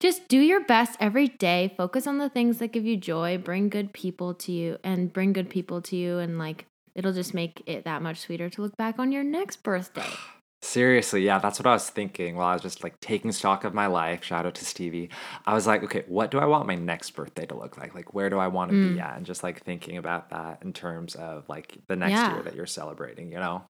just 0.00 0.28
do 0.28 0.38
your 0.38 0.60
best 0.60 0.96
every 1.00 1.26
day. 1.26 1.74
Focus 1.76 2.06
on 2.06 2.18
the 2.18 2.28
things 2.28 2.58
that 2.58 2.68
give 2.68 2.84
you 2.84 2.96
joy. 2.96 3.36
Bring 3.38 3.68
good 3.68 3.92
people 3.92 4.32
to 4.34 4.52
you 4.52 4.78
and 4.84 5.12
bring 5.12 5.32
good 5.32 5.50
people 5.50 5.82
to 5.82 5.96
you 5.96 6.18
and 6.18 6.38
like 6.38 6.66
it'll 6.98 7.12
just 7.14 7.32
make 7.32 7.62
it 7.66 7.84
that 7.84 8.02
much 8.02 8.18
sweeter 8.18 8.50
to 8.50 8.62
look 8.62 8.76
back 8.76 8.98
on 8.98 9.12
your 9.12 9.24
next 9.24 9.62
birthday. 9.62 10.20
Seriously, 10.62 11.22
yeah, 11.24 11.38
that's 11.38 11.60
what 11.60 11.68
I 11.68 11.72
was 11.72 11.88
thinking 11.88 12.34
while 12.34 12.48
I 12.48 12.52
was 12.54 12.62
just 12.62 12.82
like 12.82 12.98
taking 13.00 13.30
stock 13.30 13.62
of 13.62 13.74
my 13.74 13.86
life. 13.86 14.24
Shout 14.24 14.44
out 14.44 14.56
to 14.56 14.64
Stevie. 14.64 15.08
I 15.46 15.54
was 15.54 15.68
like, 15.68 15.84
okay, 15.84 16.04
what 16.08 16.32
do 16.32 16.40
I 16.40 16.46
want 16.46 16.66
my 16.66 16.74
next 16.74 17.12
birthday 17.12 17.46
to 17.46 17.54
look 17.56 17.78
like? 17.78 17.94
Like, 17.94 18.12
where 18.12 18.28
do 18.28 18.38
I 18.40 18.48
want 18.48 18.72
to 18.72 18.76
Mm. 18.76 18.82
be 18.94 18.98
at? 18.98 19.16
And 19.16 19.24
just 19.24 19.44
like 19.44 19.62
thinking 19.62 19.96
about 19.98 20.30
that 20.30 20.58
in 20.62 20.72
terms 20.72 21.14
of 21.14 21.48
like 21.48 21.78
the 21.86 21.94
next 21.94 22.10
Yeah. 22.10 22.28
year 22.28 22.42
that 22.42 22.56
you're 22.56 22.66
celebrating, 22.66 23.30
you 23.30 23.38
know? 23.38 23.66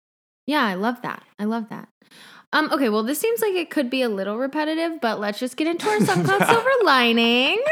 Yeah, 0.47 0.65
I 0.65 0.75
love 0.75 1.03
that. 1.03 1.23
I 1.39 1.45
love 1.45 1.69
that. 1.69 1.89
Um, 2.53 2.71
okay, 2.73 2.89
well, 2.89 3.03
this 3.03 3.19
seems 3.19 3.41
like 3.41 3.55
it 3.55 3.71
could 3.71 3.89
be 3.89 4.03
a 4.03 4.09
little 4.09 4.37
repetitive, 4.37 5.01
but 5.01 5.19
let's 5.19 5.39
just 5.39 5.57
get 5.57 5.67
into 5.67 5.89
our 5.89 6.01
sun 6.05 6.25
cloud 6.25 6.47
silver 6.47 6.71
lining. 6.85 7.63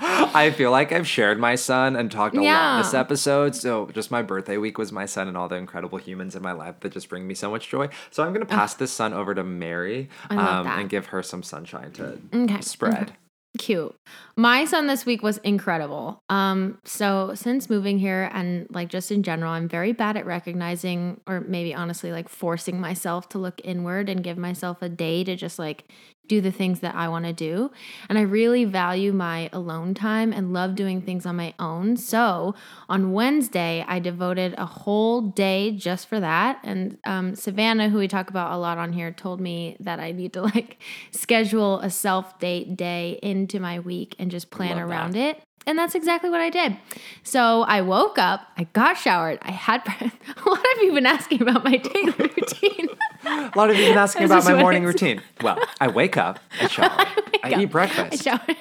I 0.00 0.52
feel 0.52 0.70
like 0.70 0.92
I've 0.92 1.08
shared 1.08 1.40
my 1.40 1.56
sun 1.56 1.96
and 1.96 2.10
talked 2.10 2.36
a 2.36 2.40
lot 2.40 2.78
this 2.82 2.94
episode. 2.94 3.56
So 3.56 3.90
just 3.92 4.12
my 4.12 4.22
birthday 4.22 4.56
week 4.56 4.78
was 4.78 4.92
my 4.92 5.06
sun 5.06 5.26
and 5.26 5.36
all 5.36 5.48
the 5.48 5.56
incredible 5.56 5.98
humans 5.98 6.36
in 6.36 6.42
my 6.42 6.52
life 6.52 6.78
that 6.80 6.92
just 6.92 7.08
bring 7.08 7.26
me 7.26 7.34
so 7.34 7.50
much 7.50 7.68
joy. 7.68 7.88
So 8.10 8.22
I'm 8.22 8.32
gonna 8.32 8.46
pass 8.46 8.74
this 8.74 8.92
sun 8.92 9.12
over 9.12 9.34
to 9.34 9.42
Mary 9.42 10.08
um, 10.30 10.66
and 10.68 10.88
give 10.88 11.06
her 11.06 11.22
some 11.22 11.42
sunshine 11.42 11.90
to 11.92 12.18
Okay, 12.32 12.60
spread. 12.60 13.14
Cute. 13.56 13.94
My 14.36 14.66
sun 14.66 14.86
this 14.86 15.06
week 15.06 15.22
was 15.22 15.38
incredible. 15.38 16.22
Um, 16.28 16.78
so 16.84 17.32
since 17.34 17.70
moving 17.70 17.98
here 17.98 18.30
and 18.32 18.66
like 18.70 18.88
just 18.88 19.10
in 19.10 19.22
general, 19.22 19.52
I'm 19.52 19.68
very 19.68 19.92
bad 19.92 20.16
at 20.16 20.26
recognizing 20.26 21.20
or 21.26 21.40
maybe 21.40 21.74
honestly 21.74 22.12
like 22.12 22.28
forcing 22.28 22.78
myself 22.78 23.28
to 23.30 23.38
look 23.38 23.60
inward 23.64 24.10
and 24.10 24.22
give 24.22 24.36
myself 24.36 24.82
a 24.82 24.88
day 24.88 25.24
to 25.24 25.34
just 25.34 25.58
like 25.58 25.90
do 26.28 26.40
the 26.40 26.52
things 26.52 26.80
that 26.80 26.94
I 26.94 27.08
want 27.08 27.24
to 27.24 27.32
do. 27.32 27.70
And 28.08 28.18
I 28.18 28.22
really 28.22 28.64
value 28.64 29.12
my 29.12 29.48
alone 29.52 29.94
time 29.94 30.32
and 30.32 30.52
love 30.52 30.74
doing 30.74 31.00
things 31.02 31.26
on 31.26 31.36
my 31.36 31.54
own. 31.58 31.96
So 31.96 32.54
on 32.88 33.12
Wednesday, 33.12 33.84
I 33.88 33.98
devoted 33.98 34.54
a 34.58 34.66
whole 34.66 35.20
day 35.22 35.72
just 35.72 36.08
for 36.08 36.20
that. 36.20 36.60
And 36.62 36.98
um, 37.04 37.34
Savannah, 37.34 37.88
who 37.88 37.98
we 37.98 38.08
talk 38.08 38.30
about 38.30 38.52
a 38.52 38.56
lot 38.56 38.78
on 38.78 38.92
here, 38.92 39.10
told 39.10 39.40
me 39.40 39.76
that 39.80 40.00
I 40.00 40.12
need 40.12 40.32
to 40.34 40.42
like 40.42 40.80
schedule 41.10 41.80
a 41.80 41.90
self 41.90 42.38
date 42.38 42.76
day 42.76 43.18
into 43.22 43.58
my 43.58 43.80
week 43.80 44.14
and 44.18 44.30
just 44.30 44.50
plan 44.50 44.76
Love 44.76 44.76
that. 44.76 44.84
around 44.84 45.16
it. 45.16 45.42
And 45.66 45.78
that's 45.78 45.94
exactly 45.94 46.30
what 46.30 46.40
I 46.40 46.48
did. 46.50 46.76
So 47.22 47.62
I 47.62 47.82
woke 47.82 48.18
up, 48.18 48.46
I 48.56 48.64
got 48.72 48.96
showered, 48.96 49.38
I 49.42 49.50
had 49.50 49.82
a 49.86 50.48
lot 50.48 50.58
of 50.58 50.82
you 50.82 50.86
have 50.86 50.94
been 50.94 51.06
asking 51.06 51.42
about 51.42 51.64
my 51.64 51.76
daily 51.76 52.12
routine. 52.18 52.88
A 53.24 53.52
lot 53.54 53.68
of 53.70 53.76
you 53.76 53.84
have 53.84 53.92
been 53.92 53.98
asking 53.98 54.24
about 54.24 54.44
my 54.44 54.58
morning 54.58 54.84
routine. 54.84 55.20
Well, 55.42 55.58
I 55.80 55.88
wake 55.88 56.16
up, 56.16 56.38
I 56.60 56.68
shower, 56.68 56.90
I, 56.90 57.02
up, 57.02 57.44
eat 57.44 57.54
I 57.54 57.64
breakfast. 57.66 58.24
showered. 58.24 58.56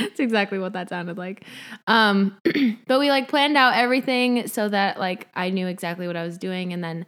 That's 0.00 0.20
exactly 0.20 0.58
what 0.58 0.74
that 0.74 0.90
sounded 0.90 1.16
like. 1.16 1.44
Um, 1.86 2.36
but 2.86 3.00
we 3.00 3.08
like 3.10 3.28
planned 3.28 3.56
out 3.56 3.74
everything 3.74 4.46
so 4.46 4.68
that 4.68 4.98
like 4.98 5.28
I 5.34 5.50
knew 5.50 5.66
exactly 5.66 6.06
what 6.06 6.16
I 6.16 6.24
was 6.24 6.36
doing, 6.36 6.72
and 6.72 6.84
then 6.84 7.06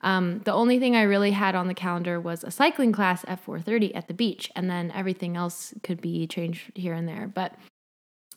um, 0.00 0.40
the 0.44 0.52
only 0.52 0.78
thing 0.78 0.96
I 0.96 1.02
really 1.02 1.32
had 1.32 1.54
on 1.54 1.66
the 1.66 1.74
calendar 1.74 2.20
was 2.20 2.44
a 2.44 2.50
cycling 2.50 2.92
class 2.92 3.24
at 3.26 3.44
4:30 3.44 3.94
at 3.94 4.08
the 4.08 4.14
beach, 4.14 4.50
and 4.56 4.70
then 4.70 4.90
everything 4.92 5.36
else 5.36 5.74
could 5.82 6.00
be 6.00 6.26
changed 6.26 6.72
here 6.74 6.94
and 6.94 7.06
there. 7.08 7.26
But 7.26 7.54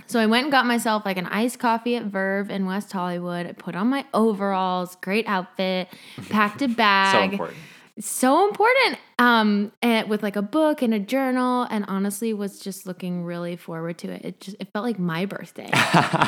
so 0.05 0.19
I 0.19 0.25
went 0.25 0.43
and 0.45 0.51
got 0.51 0.65
myself 0.65 1.05
like 1.05 1.17
an 1.17 1.25
iced 1.25 1.59
coffee 1.59 1.95
at 1.95 2.05
Verve 2.05 2.49
in 2.49 2.65
West 2.65 2.91
Hollywood. 2.91 3.45
I 3.45 3.51
put 3.51 3.75
on 3.75 3.87
my 3.87 4.05
overalls, 4.13 4.95
great 4.97 5.27
outfit, 5.27 5.89
packed 6.29 6.61
a 6.61 6.67
bag. 6.83 7.13
so 7.13 7.21
important. 7.31 7.57
so 7.99 8.47
important 8.47 8.99
um 9.19 9.71
and 9.81 10.07
with 10.09 10.21
like 10.21 10.35
a 10.35 10.41
book 10.43 10.81
and 10.83 10.93
a 10.93 10.99
journal 10.99 11.63
and 11.71 11.83
honestly 11.87 12.33
was 12.33 12.59
just 12.59 12.85
looking 12.85 13.23
really 13.23 13.55
forward 13.55 13.97
to 13.97 14.11
it. 14.11 14.23
It 14.23 14.39
just 14.41 14.57
it 14.59 14.71
felt 14.73 14.85
like 14.85 14.99
my 14.99 15.25
birthday. 15.25 15.69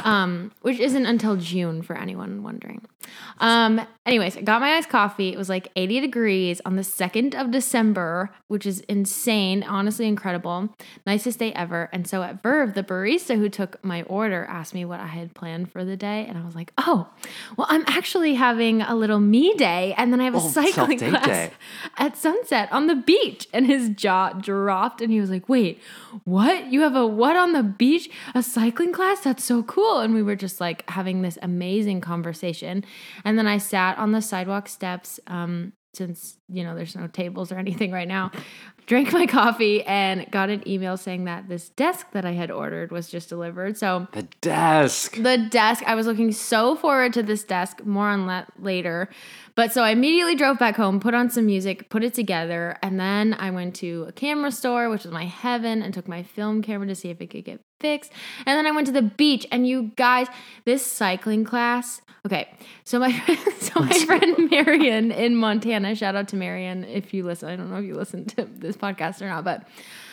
Um 0.04 0.52
which 0.62 0.80
isn't 0.80 1.06
until 1.06 1.36
june 1.36 1.82
for 1.84 1.96
anyone 1.96 2.42
wondering. 2.44 2.82
Um 3.40 3.82
anyways 4.06 4.38
i 4.38 4.42
got 4.42 4.60
my 4.62 4.76
iced 4.76 4.90
coffee. 4.90 5.30
It 5.34 5.38
was 5.38 5.50
like 5.50 5.68
80 5.76 6.00
degrees 6.00 6.62
on 6.66 6.76
the 6.78 6.82
2nd 6.82 7.40
of 7.40 7.52
december 7.52 8.32
which 8.48 8.66
is 8.66 8.80
insane. 8.82 9.62
Honestly 9.64 10.08
incredible. 10.08 10.70
Nicest 11.06 11.38
day 11.40 11.54
ever. 11.54 11.90
And 11.94 12.08
so 12.08 12.24
at 12.24 12.42
verve 12.42 12.74
the 12.74 12.84
barista 12.84 13.38
who 13.38 13.50
took 13.50 13.84
my 13.84 14.02
order 14.04 14.46
asked 14.50 14.74
me 14.74 14.84
what 14.86 15.00
i 15.00 15.08
had 15.08 15.34
planned 15.36 15.72
for 15.72 15.86
the 15.86 15.96
day 15.96 16.26
and 16.28 16.38
i 16.38 16.44
was 16.44 16.56
like 16.56 16.74
oh 16.80 17.08
well 17.56 17.68
i'm 17.70 17.84
actually 17.88 18.34
having 18.34 18.82
a 18.82 18.96
little 18.96 19.20
me 19.20 19.54
day 19.56 19.94
and 19.98 20.12
then 20.12 20.20
i 20.20 20.24
have 20.26 20.34
a 20.34 20.38
Oh, 20.40 20.50
cycling 20.50 20.98
class 21.00 21.26
day. 21.26 21.52
at 21.98 22.16
sunset 22.18 22.70
on 22.80 22.88
the 22.88 22.96
beach 22.96 23.48
and 23.54 23.68
his 23.68 23.90
jaw 23.90 24.32
dropped 24.32 25.02
and 25.02 25.12
he 25.12 25.20
was 25.20 25.30
like 25.30 25.50
wait 25.50 25.82
what? 26.24 26.72
You 26.72 26.82
have 26.82 26.96
a 26.96 27.06
what 27.06 27.36
on 27.36 27.54
the 27.54 27.64
beach? 27.64 28.10
A 28.34 28.42
cycling 28.42 28.94
class? 28.94 29.22
That's 29.22 29.44
so 29.44 29.64
cool. 29.64 30.00
And 30.00 30.14
we 30.14 30.24
were 30.24 30.36
just 30.36 30.60
like 30.60 30.90
having 30.90 31.22
this 31.22 31.38
amazing 31.42 32.02
conversation. 32.02 32.84
And 33.26 33.38
then 33.38 33.48
i 33.48 33.58
sat 33.58 33.98
on 33.98 34.12
the 34.12 34.22
sidewalk 34.22 34.68
steps 34.68 35.20
um 35.28 35.74
since 35.94 36.38
you 36.48 36.64
know 36.64 36.76
there's 36.76 36.96
no 36.96 37.08
tables 37.08 37.52
or 37.52 37.58
anything 37.58 37.92
right 37.92 38.08
now 38.08 38.32
drank 38.90 39.14
my 39.14 39.28
coffee 39.28 39.84
and 39.84 40.30
got 40.32 40.50
an 40.50 40.68
email 40.68 40.98
saying 40.98 41.26
that 41.26 41.48
this 41.48 41.70
desk 41.70 42.08
that 42.12 42.26
i 42.26 42.32
had 42.32 42.50
ordered 42.50 42.92
was 42.92 43.08
just 43.08 43.30
delivered 43.30 43.78
so 43.78 44.08
The 44.14 44.28
desk. 44.42 45.16
the 45.16 45.38
desk 45.38 45.84
i 45.86 45.94
was 45.94 46.08
looking 46.08 46.32
so 46.32 46.76
forward 46.76 47.14
to 47.14 47.22
this 47.22 47.44
desk 47.44 47.86
more 47.86 48.08
on 48.10 48.26
that 48.28 48.52
later 48.60 49.08
but 49.54 49.72
so 49.72 49.84
i 49.84 49.92
immediately 49.92 50.34
drove 50.36 50.58
back 50.58 50.76
home 50.76 51.00
put 51.00 51.14
on 51.14 51.30
some 51.30 51.46
music 51.46 51.90
put 51.92 52.04
it 52.04 52.16
together 52.16 52.78
and 52.82 53.00
then 53.00 53.36
i 53.36 53.52
went 53.52 53.76
to 53.76 54.06
a 54.08 54.12
camera 54.12 54.52
store 54.52 54.90
which 54.90 55.04
was 55.04 55.14
my 55.14 55.26
heaven 55.26 55.84
and 55.84 55.94
took 55.94 56.08
my 56.08 56.24
film 56.24 56.64
camera 56.64 56.88
to 56.88 56.96
see 56.96 57.10
if 57.10 57.22
it 57.22 57.28
could 57.28 57.46
get 57.46 57.62
fixed 57.80 58.12
and 58.46 58.58
then 58.58 58.66
i 58.66 58.72
went 58.72 58.88
to 58.88 58.94
the 58.94 59.02
beach 59.02 59.46
and 59.52 59.68
you 59.68 59.92
guys 59.96 60.28
this 60.66 60.86
cycling 60.86 61.44
class 61.44 62.02
okay 62.26 62.50
so 62.84 63.00
my 63.00 63.12
so 63.60 63.80
my 63.80 63.98
friend 64.00 64.50
marion 64.50 65.12
in 65.12 65.36
montana 65.36 65.96
shout 65.96 66.16
out 66.16 66.28
to 66.28 66.36
marion 66.36 66.84
if 66.84 67.14
you 67.14 67.24
listen 67.24 67.50
i 67.50 67.56
don't 67.56 67.70
know 67.70 67.78
if 67.78 67.86
you 67.86 67.96
listen 67.96 68.26
to 68.26 68.46
this 68.46 68.76
podcast 68.76 69.22
or 69.22 69.28
not 69.28 69.44
but 69.44 69.68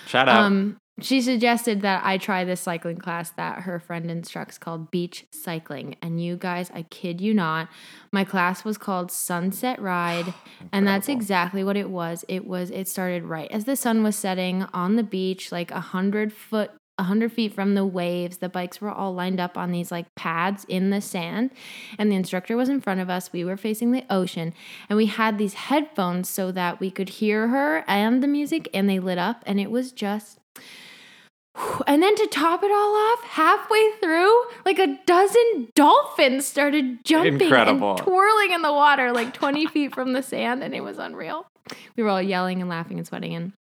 Shout 0.07 0.29
out. 0.29 0.45
um, 0.45 0.79
she 1.01 1.21
suggested 1.21 1.83
that 1.83 2.03
I 2.07 2.17
try 2.17 2.45
this 2.45 2.61
cycling 2.63 2.97
class 2.97 3.31
that 3.33 3.63
her 3.63 3.79
friend 3.79 4.11
instructs 4.11 4.57
called 4.57 4.91
beach 4.91 5.27
cycling. 5.31 5.97
And 6.01 6.23
you 6.23 6.37
guys, 6.37 6.71
I 6.73 6.83
kid 6.85 7.21
you 7.21 7.35
not, 7.35 7.69
my 8.13 8.25
class 8.25 8.65
was 8.65 8.79
called 8.79 9.11
Sunset 9.13 9.79
Ride. 9.81 10.33
and 10.73 10.87
that's 10.87 11.09
exactly 11.09 11.63
what 11.63 11.77
it 11.77 11.91
was. 11.91 12.25
It 12.29 12.47
was, 12.47 12.71
it 12.71 12.89
started 12.89 13.25
right 13.25 13.51
as 13.51 13.67
the 13.67 13.77
sun 13.77 14.03
was 14.03 14.17
setting 14.17 14.63
on 14.73 14.97
the 14.97 15.03
beach, 15.03 15.53
like 15.53 15.71
a 15.71 15.81
hundred 15.81 16.33
foot. 16.33 16.71
100 16.99 17.33
feet 17.33 17.53
from 17.53 17.75
the 17.75 17.85
waves. 17.85 18.39
The 18.39 18.49
bikes 18.49 18.81
were 18.81 18.91
all 18.91 19.15
lined 19.15 19.41
up 19.41 19.57
on 19.59 19.71
these 19.71 19.91
like 19.91 20.15
pads 20.15 20.65
in 20.69 20.91
the 20.91 21.01
sand, 21.01 21.51
and 21.99 22.11
the 22.11 22.17
instructor 22.17 22.57
was 22.57 22.69
in 22.69 22.81
front 22.81 23.01
of 23.01 23.11
us. 23.11 23.33
We 23.33 23.45
were 23.45 23.57
facing 23.57 23.93
the 23.93 24.05
ocean, 24.11 24.55
and 24.89 24.97
we 24.97 25.07
had 25.07 25.39
these 25.39 25.55
headphones 25.55 26.29
so 26.29 26.51
that 26.53 26.81
we 26.81 26.91
could 26.91 27.09
hear 27.09 27.49
her 27.49 27.85
and 27.87 28.23
the 28.23 28.29
music, 28.29 28.69
and 28.73 28.89
they 28.89 28.99
lit 28.99 29.19
up, 29.19 29.43
and 29.47 29.61
it 29.61 29.71
was 29.71 29.93
just 29.93 30.39
and 31.87 32.03
then 32.03 32.15
to 32.17 32.27
top 32.27 32.63
it 32.63 32.71
all 32.71 32.95
off, 32.95 33.25
halfway 33.25 33.91
through, 34.01 34.45
like 34.65 34.79
a 34.79 34.99
dozen 35.07 35.69
dolphins 35.75 36.47
started 36.47 37.05
jumping 37.05 37.41
Incredible. 37.41 37.91
and 37.91 37.99
twirling 37.99 38.53
in 38.53 38.63
the 38.63 38.73
water 38.73 39.13
like 39.13 39.33
20 39.35 39.67
feet 39.67 39.95
from 39.95 40.13
the 40.13 40.23
sand, 40.23 40.63
and 40.63 40.75
it 40.75 40.83
was 40.83 40.99
unreal. 40.99 41.47
We 41.97 42.03
were 42.03 42.11
all 42.11 42.23
yelling 42.23 42.61
and 42.61 42.71
laughing 42.71 42.99
and 42.99 43.07
sweating, 43.07 43.35
and 43.35 43.53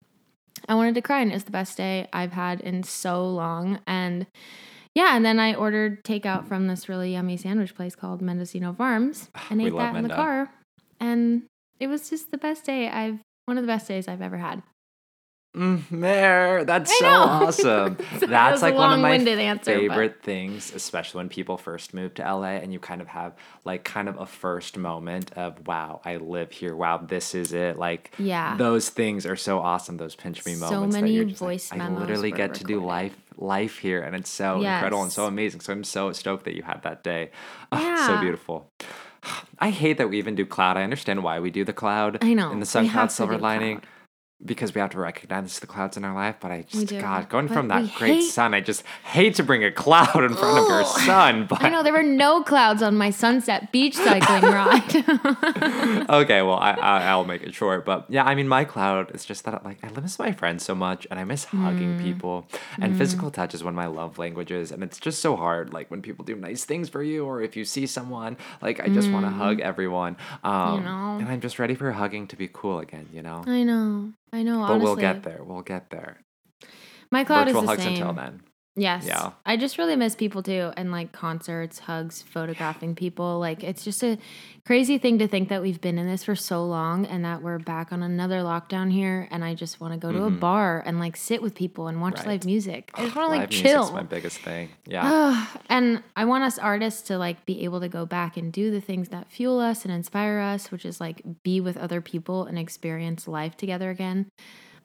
I 0.67 0.75
wanted 0.75 0.95
to 0.95 1.01
cry, 1.01 1.21
and 1.21 1.31
it 1.31 1.35
was 1.35 1.43
the 1.43 1.51
best 1.51 1.77
day 1.77 2.07
I've 2.13 2.31
had 2.33 2.61
in 2.61 2.83
so 2.83 3.27
long. 3.27 3.79
And 3.85 4.27
yeah, 4.93 5.15
and 5.15 5.25
then 5.25 5.39
I 5.39 5.53
ordered 5.53 6.03
takeout 6.03 6.47
from 6.47 6.67
this 6.67 6.87
really 6.87 7.13
yummy 7.13 7.37
sandwich 7.37 7.75
place 7.75 7.95
called 7.95 8.21
Mendocino 8.21 8.73
Farms 8.73 9.29
ah, 9.35 9.47
and 9.49 9.61
We 9.61 9.67
ate 9.67 9.75
that 9.75 9.95
in 9.95 10.03
the 10.07 10.13
car. 10.13 10.49
And 10.99 11.43
it 11.79 11.87
was 11.87 12.09
just 12.09 12.31
the 12.31 12.37
best 12.37 12.65
day 12.65 12.87
I've, 12.87 13.19
one 13.45 13.57
of 13.57 13.63
the 13.63 13.67
best 13.67 13.87
days 13.87 14.07
I've 14.07 14.21
ever 14.21 14.37
had. 14.37 14.63
Mm, 15.55 15.89
Mare, 15.89 16.65
that's 16.65 16.97
so 16.99 17.07
awesome. 17.09 17.97
That 18.19 18.29
That's 18.29 18.61
like 18.61 18.75
one 18.75 18.91
of 18.91 18.99
my 18.99 19.11
answer, 19.15 19.71
but- 19.73 19.79
favorite 19.79 20.21
things, 20.21 20.73
especially 20.73 21.19
when 21.19 21.29
people 21.29 21.57
first 21.57 21.93
move 21.93 22.13
to 22.15 22.23
LA 22.23 22.57
and 22.61 22.73
you 22.73 22.79
kind 22.79 23.01
of 23.01 23.07
have 23.07 23.33
like 23.63 23.83
kind 23.85 24.09
of 24.09 24.19
a 24.19 24.25
first 24.25 24.77
moment 24.77 25.31
of 25.37 25.65
wow, 25.65 26.01
I 26.03 26.17
live 26.17 26.51
here. 26.51 26.75
Wow, 26.75 26.97
this 26.97 27.33
is 27.33 27.53
it. 27.53 27.77
Like 27.77 28.11
Yeah. 28.17 28.57
those 28.57 28.89
things 28.89 29.25
are 29.25 29.37
so 29.37 29.59
awesome. 29.59 29.95
Those 29.97 30.15
pinch 30.15 30.45
me 30.45 30.55
So 30.55 30.69
moments. 30.71 30.95
that 30.95 31.01
many 31.03 31.23
just 31.25 31.41
like, 31.41 31.49
voice 31.51 31.71
I 31.71 31.87
literally 31.89 32.31
get 32.31 32.55
to 32.55 32.63
do 32.65 32.83
life 32.83 33.15
life 33.37 33.77
here, 33.79 34.01
and 34.01 34.15
it's 34.15 34.29
so 34.29 34.61
incredible 34.61 35.03
and 35.03 35.11
so 35.11 35.25
amazing. 35.25 35.61
So 35.61 35.71
I'm 35.73 35.83
so 35.83 36.11
stoked 36.11 36.45
that 36.45 36.55
you 36.55 36.63
had 36.63 36.83
that 36.83 37.03
day. 37.03 37.31
Ah, 37.71 38.05
so 38.07 38.19
beautiful. 38.21 38.69
I 39.59 39.69
hate 39.71 39.97
that 39.97 40.09
we 40.09 40.17
even 40.17 40.35
do 40.35 40.45
cloud. 40.45 40.77
I 40.77 40.83
understand 40.83 41.23
why 41.23 41.39
we 41.39 41.49
do 41.49 41.63
the 41.65 41.73
cloud. 41.73 42.19
I 42.21 42.33
know. 42.33 42.51
In 42.51 42.59
the 42.59 42.65
sun 42.65 42.89
cloud 42.89 43.11
silver 43.11 43.37
lining. 43.37 43.79
cloud. 43.79 43.89
Because 44.43 44.75
we 44.75 44.81
have 44.81 44.89
to 44.91 44.97
recognize 44.99 45.59
the 45.59 45.65
clouds 45.65 45.95
in 45.95 46.03
our 46.03 46.13
life, 46.13 46.35
but 46.41 46.51
I 46.51 46.63
just. 46.67 46.89
God 46.89 47.29
going 47.29 47.47
But 47.47 47.53
from 47.53 47.67
that 47.69 47.93
great 47.95 48.15
hate- 48.15 48.21
sun, 48.29 48.53
I 48.53 48.59
just 48.59 48.83
hate 49.05 49.35
to 49.35 49.43
bring 49.43 49.63
a 49.63 49.71
cloud 49.71 50.23
in 50.23 50.35
front 50.35 50.59
of 50.59 50.67
your 50.67 50.83
sun. 50.83 51.45
But 51.49 51.63
I 51.63 51.69
know 51.69 51.83
there 51.83 51.93
were 51.93 52.03
no 52.03 52.43
clouds 52.43 52.83
on 52.83 52.97
my 52.97 53.11
sunset 53.11 53.71
beach 53.71 53.95
cycling 53.95 54.41
ride. 54.51 54.95
okay, 56.09 56.41
well, 56.41 56.57
I, 56.59 56.71
I 56.73 57.03
I'll 57.05 57.23
make 57.23 57.43
it 57.43 57.53
short. 57.55 57.85
But 57.85 58.05
yeah, 58.09 58.25
I 58.25 58.35
mean, 58.35 58.47
my 58.49 58.65
cloud 58.65 59.15
is 59.15 59.23
just 59.23 59.45
that 59.45 59.63
like 59.63 59.77
I 59.83 59.89
miss 60.01 60.19
my 60.19 60.33
friends 60.33 60.65
so 60.65 60.75
much, 60.75 61.07
and 61.09 61.17
I 61.19 61.23
miss 61.23 61.45
Mm. 61.45 61.63
hugging 61.63 61.99
people. 61.99 62.47
And 62.79 62.97
physical 62.97 63.31
touch 63.31 63.53
is 63.53 63.63
one 63.63 63.71
of 63.73 63.75
my 63.77 63.85
love 63.87 64.17
languages, 64.17 64.71
and 64.71 64.83
it's 64.83 64.99
just 64.99 65.21
so 65.21 65.35
hard. 65.37 65.71
Like 65.73 65.89
when 65.89 66.01
people 66.01 66.25
do 66.25 66.35
nice 66.35 66.65
things 66.65 66.89
for 66.89 67.01
you, 67.01 67.23
or 67.25 67.41
if 67.41 67.55
you 67.55 67.63
see 67.63 67.85
someone, 67.85 68.35
like 68.61 68.81
I 68.81 68.89
just 68.89 69.09
want 69.11 69.25
to 69.25 69.31
hug 69.31 69.61
everyone. 69.61 70.17
Um, 70.43 70.81
Mm. 70.81 70.83
know. 70.83 71.17
and 71.21 71.29
I'm 71.29 71.39
just 71.41 71.57
ready 71.57 71.73
for 71.75 71.91
hugging 71.93 72.27
to 72.27 72.35
be 72.35 72.49
cool 72.51 72.79
again. 72.79 73.07
You 73.13 73.21
know. 73.21 73.43
I 73.47 73.63
know. 73.63 74.11
I 74.35 74.43
know. 74.43 74.59
But 74.59 74.71
honestly, 74.73 74.85
we'll 74.85 74.95
get 74.97 75.23
there. 75.23 75.41
We'll 75.41 75.61
get 75.61 75.89
there. 75.89 76.17
My 77.09 77.23
cloud 77.23 77.45
Virtual 77.45 77.61
is 77.61 77.65
the 77.65 77.71
hugs 77.71 77.83
same. 77.83 77.93
until 77.93 78.13
then. 78.13 78.41
Yes. 78.77 79.05
Yeah. 79.05 79.31
I 79.45 79.55
just 79.55 79.77
really 79.77 79.95
miss 79.95 80.15
people 80.15 80.43
too 80.43 80.71
and 80.75 80.91
like 80.91 81.13
concerts, 81.13 81.79
hugs, 81.79 82.21
photographing 82.21 82.93
people. 82.93 83.39
Like 83.39 83.63
it's 83.63 83.85
just 83.85 84.03
a 84.03 84.17
crazy 84.65 84.97
thing 84.97 85.17
to 85.19 85.27
think 85.29 85.47
that 85.47 85.61
we've 85.61 85.79
been 85.79 85.97
in 85.97 86.07
this 86.07 86.25
for 86.25 86.35
so 86.35 86.65
long 86.65 87.05
and 87.05 87.23
that 87.23 87.41
we're 87.41 87.59
back 87.59 87.93
on 87.93 88.03
another 88.03 88.39
lockdown 88.41 88.91
here 88.91 89.29
and 89.31 89.45
I 89.45 89.53
just 89.53 89.79
want 89.79 89.93
to 89.93 89.97
go 89.99 90.11
to 90.11 90.23
a 90.25 90.29
bar 90.29 90.83
and 90.85 90.99
like 90.99 91.15
sit 91.15 91.41
with 91.41 91.55
people 91.55 91.88
and 91.88 92.01
watch 92.01 92.15
Mm-hmm. 92.15 92.27
Right. 92.27 92.33
live 92.33 92.45
music. 92.45 92.91
I 92.95 93.03
just 93.05 93.15
want 93.15 93.31
to 93.33 93.38
like 93.39 93.49
chill. 93.49 93.77
music's 93.79 93.93
my 93.93 94.03
biggest 94.03 94.39
thing. 94.39 94.69
Yeah. 94.85 95.45
and 95.69 96.03
I 96.17 96.25
want 96.25 96.43
us 96.43 96.59
artists 96.59 97.03
to 97.03 97.17
like 97.17 97.45
be 97.45 97.63
able 97.63 97.79
to 97.79 97.88
go 97.89 98.05
back 98.05 98.35
and 98.35 98.51
do 98.51 98.71
the 98.71 98.81
things 98.81 99.07
that 99.09 99.31
fuel 99.31 99.59
us 99.61 99.85
and 99.85 99.93
inspire 99.93 100.39
us, 100.39 100.69
which 100.69 100.85
is 100.85 100.99
like 100.99 101.21
be 101.43 101.61
with 101.61 101.77
other 101.77 102.01
people 102.01 102.43
and 102.43 102.59
experience 102.59 103.25
life 103.27 103.55
together 103.55 103.89
again. 103.89 104.27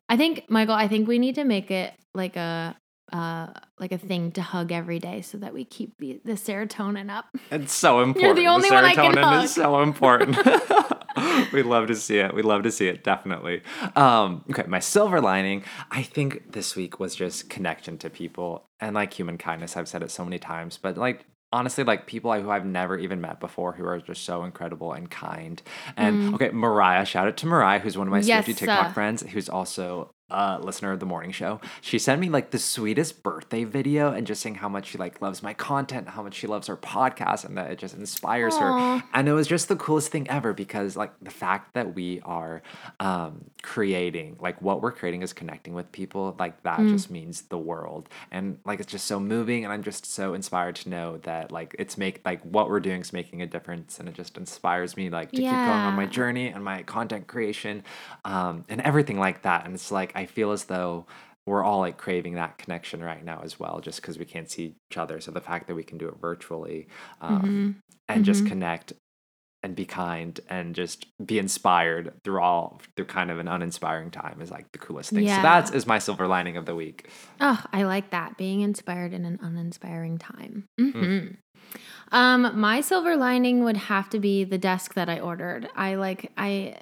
I 0.09 0.16
think, 0.16 0.44
Michael, 0.48 0.74
I 0.74 0.87
think 0.88 1.09
we 1.09 1.18
need 1.18 1.35
to 1.37 1.44
make 1.44 1.70
it 1.72 1.92
like 2.14 2.37
a 2.37 2.76
uh 3.12 3.49
like 3.79 3.92
a 3.92 3.99
thing 3.99 4.33
to 4.33 4.42
hug 4.42 4.73
every 4.73 4.99
day 4.99 5.23
so 5.23 5.38
that 5.38 5.55
we 5.55 5.64
keep 5.64 5.96
the, 5.99 6.20
the 6.25 6.33
serotonin 6.33 7.11
up. 7.11 7.27
It's 7.51 7.73
so 7.73 8.01
important. 8.01 8.23
You're 8.23 8.35
the 8.35 8.51
only 8.51 8.70
one 8.70 8.85
I 8.85 8.94
can 8.94 9.12
serotonin 9.14 9.25
hug. 9.25 9.44
is 9.44 9.55
so 9.55 9.83
important. 9.83 10.37
We'd 11.53 11.66
love 11.66 11.88
to 11.88 11.96
see 11.96 12.18
it. 12.18 12.35
We'd 12.35 12.44
love 12.44 12.62
to 12.62 12.70
see 12.70 12.88
it, 12.88 13.03
definitely. 13.03 13.62
Um, 13.96 14.44
okay, 14.51 14.64
my 14.68 14.79
silver 14.79 15.20
lining, 15.20 15.64
I 15.90 16.03
think 16.03 16.53
this 16.53 16.77
week 16.77 17.01
was 17.01 17.14
just 17.14 17.51
connection 17.51 17.99
to 17.99 18.11
people 18.11 18.68
and 18.81 18.94
like 18.94 19.12
human 19.12 19.38
kindness. 19.38 19.77
I've 19.77 19.88
said 19.88 20.03
it 20.03 20.11
so 20.11 20.25
many 20.25 20.38
times, 20.38 20.79
but 20.81 20.96
like 20.96 21.25
honestly, 21.53 21.85
like 21.85 22.07
people 22.07 22.33
who 22.40 22.51
I've 22.51 22.64
never 22.64 22.96
even 22.96 23.20
met 23.20 23.40
before 23.40 23.73
who 23.73 23.85
are 23.85 24.01
just 24.01 24.25
so 24.25 24.44
incredible 24.44 24.92
and 24.92 25.11
kind. 25.11 25.61
And 25.96 26.35
okay, 26.35 26.51
Mariah, 26.51 27.05
shout 27.05 27.27
out 27.27 27.37
to 27.38 27.46
Mariah, 27.46 27.81
who's 27.81 27.99
one 27.99 28.07
of 28.07 28.12
my 28.12 28.20
Mm. 28.20 28.27
Yes, 28.27 28.44
Swifty 28.44 28.66
TikTok 28.66 28.90
uh, 28.90 28.92
friends, 28.92 29.23
who's 29.23 29.49
also 29.49 30.11
a 30.31 30.59
listener 30.61 30.93
of 30.93 31.01
the 31.01 31.07
morning 31.07 31.31
show. 31.33 31.61
She 31.81 31.99
sent 31.99 32.21
me 32.21 32.29
like 32.29 32.51
the 32.51 32.59
sweetest 32.59 33.23
birthday 33.23 33.64
video 33.64 34.12
and 34.12 34.27
just 34.27 34.43
saying 34.43 34.57
how 34.57 34.69
much 34.69 34.88
she 34.88 34.99
like 34.99 35.21
loves 35.21 35.43
my 35.43 35.55
content, 35.55 36.09
how 36.09 36.23
much 36.23 36.35
she 36.35 36.47
loves 36.47 36.69
our 36.69 36.77
podcast, 36.77 37.45
and 37.45 37.57
that 37.59 37.71
it 37.71 37.79
just 37.79 37.95
inspires 37.97 38.57
her. 38.59 39.03
And 39.12 39.29
it 39.29 39.33
was 39.33 39.47
just 39.47 39.69
the 39.69 39.77
coolest 39.77 40.11
thing 40.11 40.29
ever 40.29 40.53
because 40.53 40.97
like 40.97 41.12
the 41.21 41.31
fact 41.31 41.75
that 41.75 41.95
we 41.95 42.21
are 42.25 42.62
um, 43.01 43.45
creating, 43.62 44.37
like 44.40 44.61
what 44.62 44.83
we're 44.83 44.93
creating 44.93 45.23
is 45.23 45.33
connecting 45.33 45.75
with 45.75 45.90
people, 45.93 46.35
like 46.38 46.62
that 46.62 46.81
Mm. 46.81 46.88
just 46.90 47.11
means 47.11 47.43
the 47.43 47.59
world. 47.59 48.09
And 48.31 48.59
like 48.64 48.81
it's 48.81 48.90
just 48.90 49.07
so 49.07 49.19
moving, 49.21 49.64
and 49.64 49.73
I'm 49.73 49.83
just 49.83 50.07
so 50.07 50.35
inspired 50.35 50.77
to 50.77 50.88
know 50.88 51.19
that 51.19 51.51
like 51.53 51.75
it's 51.79 51.99
make 51.99 52.21
like 52.25 52.40
what 52.43 52.69
we're 52.71 52.81
doing 52.81 53.01
is 53.01 53.12
making 53.12 53.43
a 53.43 53.47
difference, 53.47 53.99
and 53.99 54.09
it 54.09 54.14
just 54.14 54.37
inspires 54.38 54.97
me 54.97 55.11
like 55.11 55.31
to 55.33 55.37
keep 55.43 55.51
going 55.51 55.85
on 55.85 55.95
my 55.95 56.07
journey 56.07 56.49
and 56.49 56.64
my 56.64 56.83
content 56.83 57.27
creation 57.27 57.83
um, 58.25 58.64
and 58.69 58.81
everything 58.83 59.19
like 59.19 59.43
that. 59.43 59.64
And 59.64 59.75
it's 59.75 59.90
like 59.90 60.12
I 60.14 60.19
feel 60.26 60.52
as 60.52 60.64
though 60.64 61.06
we're 61.46 61.64
all 61.64 61.80
like 61.80 61.96
craving 61.96 62.35
that 62.35 62.59
connection 62.59 63.02
right 63.02 63.24
now 63.24 63.40
as 63.42 63.59
well, 63.59 63.80
just 63.80 64.00
because 64.00 64.18
we 64.18 64.24
can't 64.24 64.50
see 64.50 64.74
each 64.90 64.98
other. 64.98 65.20
So 65.20 65.30
the 65.30 65.40
fact 65.40 65.66
that 65.68 65.74
we 65.74 65.83
can 65.83 65.98
do 65.98 66.09
it 66.09 66.14
virtually 66.20 66.88
um, 67.20 67.83
and 68.09 68.24
just 68.24 68.46
connect 68.46 68.92
and 69.62 69.74
be 69.74 69.85
kind 69.85 70.40
and 70.48 70.74
just 70.74 71.06
be 71.24 71.38
inspired 71.38 72.14
through 72.24 72.40
all 72.40 72.80
through 72.96 73.04
kind 73.06 73.30
of 73.30 73.38
an 73.38 73.48
uninspiring 73.48 74.11
time 74.11 74.40
is 74.40 74.50
like 74.50 74.70
the 74.72 74.78
coolest 74.78 75.11
thing. 75.11 75.24
Yeah. 75.24 75.37
So 75.37 75.42
that's 75.42 75.70
is 75.72 75.87
my 75.87 75.98
silver 75.98 76.26
lining 76.26 76.56
of 76.56 76.66
the 76.66 76.74
week. 76.74 77.09
Oh, 77.40 77.62
I 77.72 77.83
like 77.83 78.11
that. 78.11 78.37
Being 78.37 78.62
inspired 78.62 79.12
in 79.12 79.24
an 79.24 79.38
uninspiring 79.42 80.18
time. 80.18 80.64
Hmm. 80.78 80.90
hmm 80.90 81.26
Um, 82.12 82.59
my 82.59 82.80
silver 82.80 83.16
lining 83.16 83.64
would 83.64 83.76
have 83.76 84.09
to 84.11 84.18
be 84.18 84.44
the 84.44 84.59
desk 84.59 84.94
that 84.94 85.09
I 85.09 85.20
ordered. 85.20 85.68
I 85.76 85.96
like 85.96 86.33
I 86.37 86.76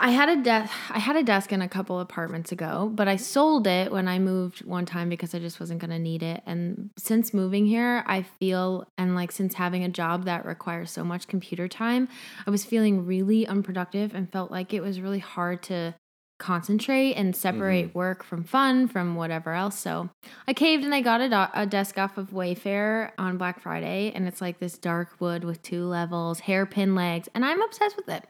I 0.00 0.10
had 0.10 0.28
a 0.28 0.36
desk 0.42 0.72
I 0.90 0.98
had 0.98 1.16
a 1.16 1.22
desk 1.22 1.52
in 1.52 1.62
a 1.62 1.68
couple 1.68 2.00
apartments 2.00 2.52
ago, 2.52 2.90
but 2.94 3.08
I 3.08 3.16
sold 3.16 3.66
it 3.66 3.90
when 3.90 4.08
I 4.08 4.18
moved 4.18 4.64
one 4.64 4.86
time 4.86 5.08
because 5.08 5.34
I 5.34 5.38
just 5.38 5.60
wasn't 5.60 5.80
going 5.80 5.90
to 5.90 5.98
need 5.98 6.22
it. 6.22 6.42
And 6.46 6.90
since 6.98 7.32
moving 7.32 7.66
here, 7.66 8.04
I 8.06 8.22
feel 8.22 8.86
and 8.96 9.14
like 9.14 9.32
since 9.32 9.54
having 9.54 9.84
a 9.84 9.88
job 9.88 10.24
that 10.24 10.44
requires 10.44 10.90
so 10.90 11.04
much 11.04 11.28
computer 11.28 11.68
time, 11.68 12.08
I 12.46 12.50
was 12.50 12.64
feeling 12.64 13.06
really 13.06 13.46
unproductive 13.46 14.14
and 14.14 14.30
felt 14.30 14.50
like 14.50 14.74
it 14.74 14.80
was 14.80 15.00
really 15.00 15.20
hard 15.20 15.62
to 15.64 15.94
concentrate 16.38 17.14
and 17.14 17.34
separate 17.34 17.94
work 17.94 18.22
from 18.22 18.44
fun 18.44 18.86
from 18.86 19.16
whatever 19.16 19.52
else. 19.52 19.78
So 19.78 20.08
I 20.46 20.54
caved 20.54 20.84
and 20.84 20.94
I 20.94 21.00
got 21.00 21.20
a, 21.20 21.28
do- 21.28 21.52
a 21.60 21.66
desk 21.66 21.98
off 21.98 22.16
of 22.16 22.30
Wayfair 22.30 23.10
on 23.18 23.38
Black 23.38 23.60
Friday, 23.60 24.12
and 24.14 24.28
it's 24.28 24.40
like 24.40 24.60
this 24.60 24.78
dark 24.78 25.20
wood 25.20 25.44
with 25.44 25.62
two 25.62 25.84
levels, 25.84 26.40
hairpin 26.40 26.94
legs, 26.94 27.28
and 27.34 27.44
I'm 27.44 27.60
obsessed 27.60 27.96
with 27.96 28.08
it. 28.08 28.24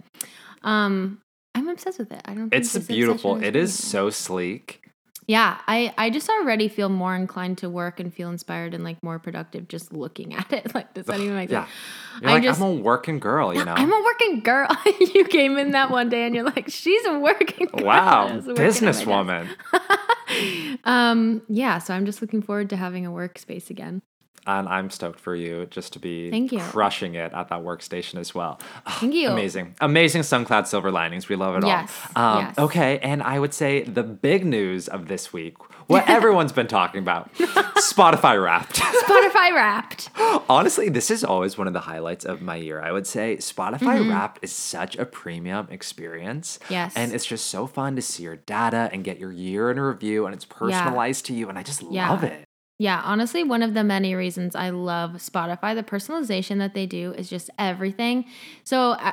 Um, 0.62 1.20
I'm 1.58 1.68
obsessed 1.68 1.98
with 1.98 2.12
it. 2.12 2.20
I 2.24 2.34
don't. 2.34 2.50
Think 2.50 2.64
It's 2.64 2.78
beautiful. 2.78 3.42
It 3.42 3.56
is 3.56 3.74
so 3.74 4.10
sleek. 4.10 4.82
Yeah, 5.26 5.58
I 5.68 5.92
I 5.98 6.08
just 6.08 6.30
already 6.30 6.68
feel 6.68 6.88
more 6.88 7.14
inclined 7.14 7.58
to 7.58 7.68
work 7.68 8.00
and 8.00 8.14
feel 8.14 8.30
inspired 8.30 8.72
and 8.72 8.82
like 8.82 9.02
more 9.02 9.18
productive 9.18 9.68
just 9.68 9.92
looking 9.92 10.34
at 10.40 10.50
it. 10.52 10.74
Like, 10.74 10.94
does 10.94 11.04
that 11.06 11.20
even 11.20 11.34
make 11.34 11.50
Yeah. 11.50 11.64
sense? 11.66 11.74
You're 12.22 12.30
I 12.30 12.34
like, 12.34 12.42
just- 12.44 12.60
I'm 12.60 12.66
a 12.66 12.72
working 12.74 13.18
girl, 13.18 13.54
you 13.54 13.62
know? 13.64 13.74
I'm 13.74 13.92
a 13.92 14.02
working 14.02 14.40
girl. 14.40 14.68
you 15.14 15.24
came 15.26 15.58
in 15.58 15.72
that 15.72 15.90
one 15.90 16.08
day 16.08 16.24
and 16.24 16.34
you're 16.34 16.44
like, 16.44 16.70
she's 16.70 17.04
a 17.04 17.18
working 17.18 17.66
girl. 17.76 17.84
wow, 17.86 18.28
Just 18.42 18.46
working 18.48 18.64
at 18.64 19.06
my 19.06 19.32
desk. 19.32 19.50
businesswoman. 19.60 20.78
Um, 20.84 21.42
yeah, 21.48 21.78
so 21.78 21.94
I'm 21.94 22.06
just 22.06 22.20
looking 22.22 22.42
forward 22.42 22.70
to 22.70 22.76
having 22.76 23.06
a 23.06 23.10
workspace 23.10 23.70
again. 23.70 24.02
And 24.46 24.66
I'm 24.68 24.88
stoked 24.88 25.20
for 25.20 25.35
you 25.37 25.66
just 25.66 25.92
to 25.92 25.98
be 25.98 26.31
Thank 26.31 26.53
you. 26.53 26.61
crushing 26.61 27.14
it 27.16 27.33
at 27.35 27.48
that 27.48 27.61
workstation 27.62 28.18
as 28.18 28.35
well. 28.35 28.59
Thank 28.88 29.12
you. 29.14 29.29
Amazing. 29.29 29.74
Amazing 29.81 30.22
SunCloud 30.22 30.66
silver 30.66 30.90
linings. 30.90 31.29
We 31.29 31.37
love 31.37 31.57
it 31.62 31.66
Yes, 31.66 31.92
all. 32.16 32.38
Um, 32.38 32.44
yes. 32.46 32.59
Okay. 32.59 32.98
And 33.01 33.22
I 33.22 33.38
would 33.38 33.53
say 33.53 33.83
the 33.83 34.03
big 34.03 34.46
news 34.46 34.88
of 34.88 35.09
this 35.09 35.33
week, 35.33 35.57
what 35.88 36.09
everyone's 36.09 36.53
been 36.53 36.66
talking 36.66 37.01
about 37.03 37.33
Spotify 37.79 38.42
Wrapped. 38.42 38.77
Spotify 38.77 39.53
Wrapped. 39.55 40.11
Honestly, 40.48 40.88
this 40.88 41.11
is 41.11 41.24
always 41.24 41.59
one 41.59 41.66
of 41.66 41.72
the 41.74 41.81
highlights 41.81 42.24
of 42.24 42.40
my 42.40 42.57
year. 42.57 42.81
I 42.81 42.92
would 42.92 43.07
say 43.07 43.37
Spotify 43.37 43.98
Mm-hmm. 43.98 44.11
Wrapped 44.11 44.38
is 44.42 44.53
such 44.53 44.96
a 44.96 45.05
premium 45.05 45.66
experience. 45.70 46.59
Yes. 46.70 46.94
And 46.96 47.12
it's 47.12 47.27
just 47.27 47.46
so 47.46 47.66
fun 47.66 47.96
to 47.96 48.03
see 48.03 48.22
your 48.22 48.37
data 48.37 48.88
and 48.92 49.03
get 49.05 49.18
your 49.18 49.33
year 49.33 49.70
in 49.70 49.79
a 49.79 49.87
review, 49.87 50.24
and 50.27 50.35
it's 50.35 50.44
personalized 50.44 51.27
to 51.27 51.35
you. 51.35 51.48
And 51.48 51.59
I 51.59 51.62
just 51.62 51.83
Yeah. 51.90 52.09
love 52.11 52.24
it. 52.24 52.44
Yeah, 52.80 53.00
honestly, 53.04 53.42
one 53.42 53.62
of 53.64 53.74
the 53.74 53.82
many 53.82 54.14
reasons 54.14 54.54
I 54.54 54.70
love 54.70 55.14
Spotify, 55.14 55.74
the 55.74 55.82
personalization 55.82 56.58
that 56.58 56.74
they 56.74 56.86
do 56.86 57.12
is 57.14 57.28
just 57.28 57.50
everything. 57.58 58.24
So, 58.62 58.92
uh, 58.92 59.12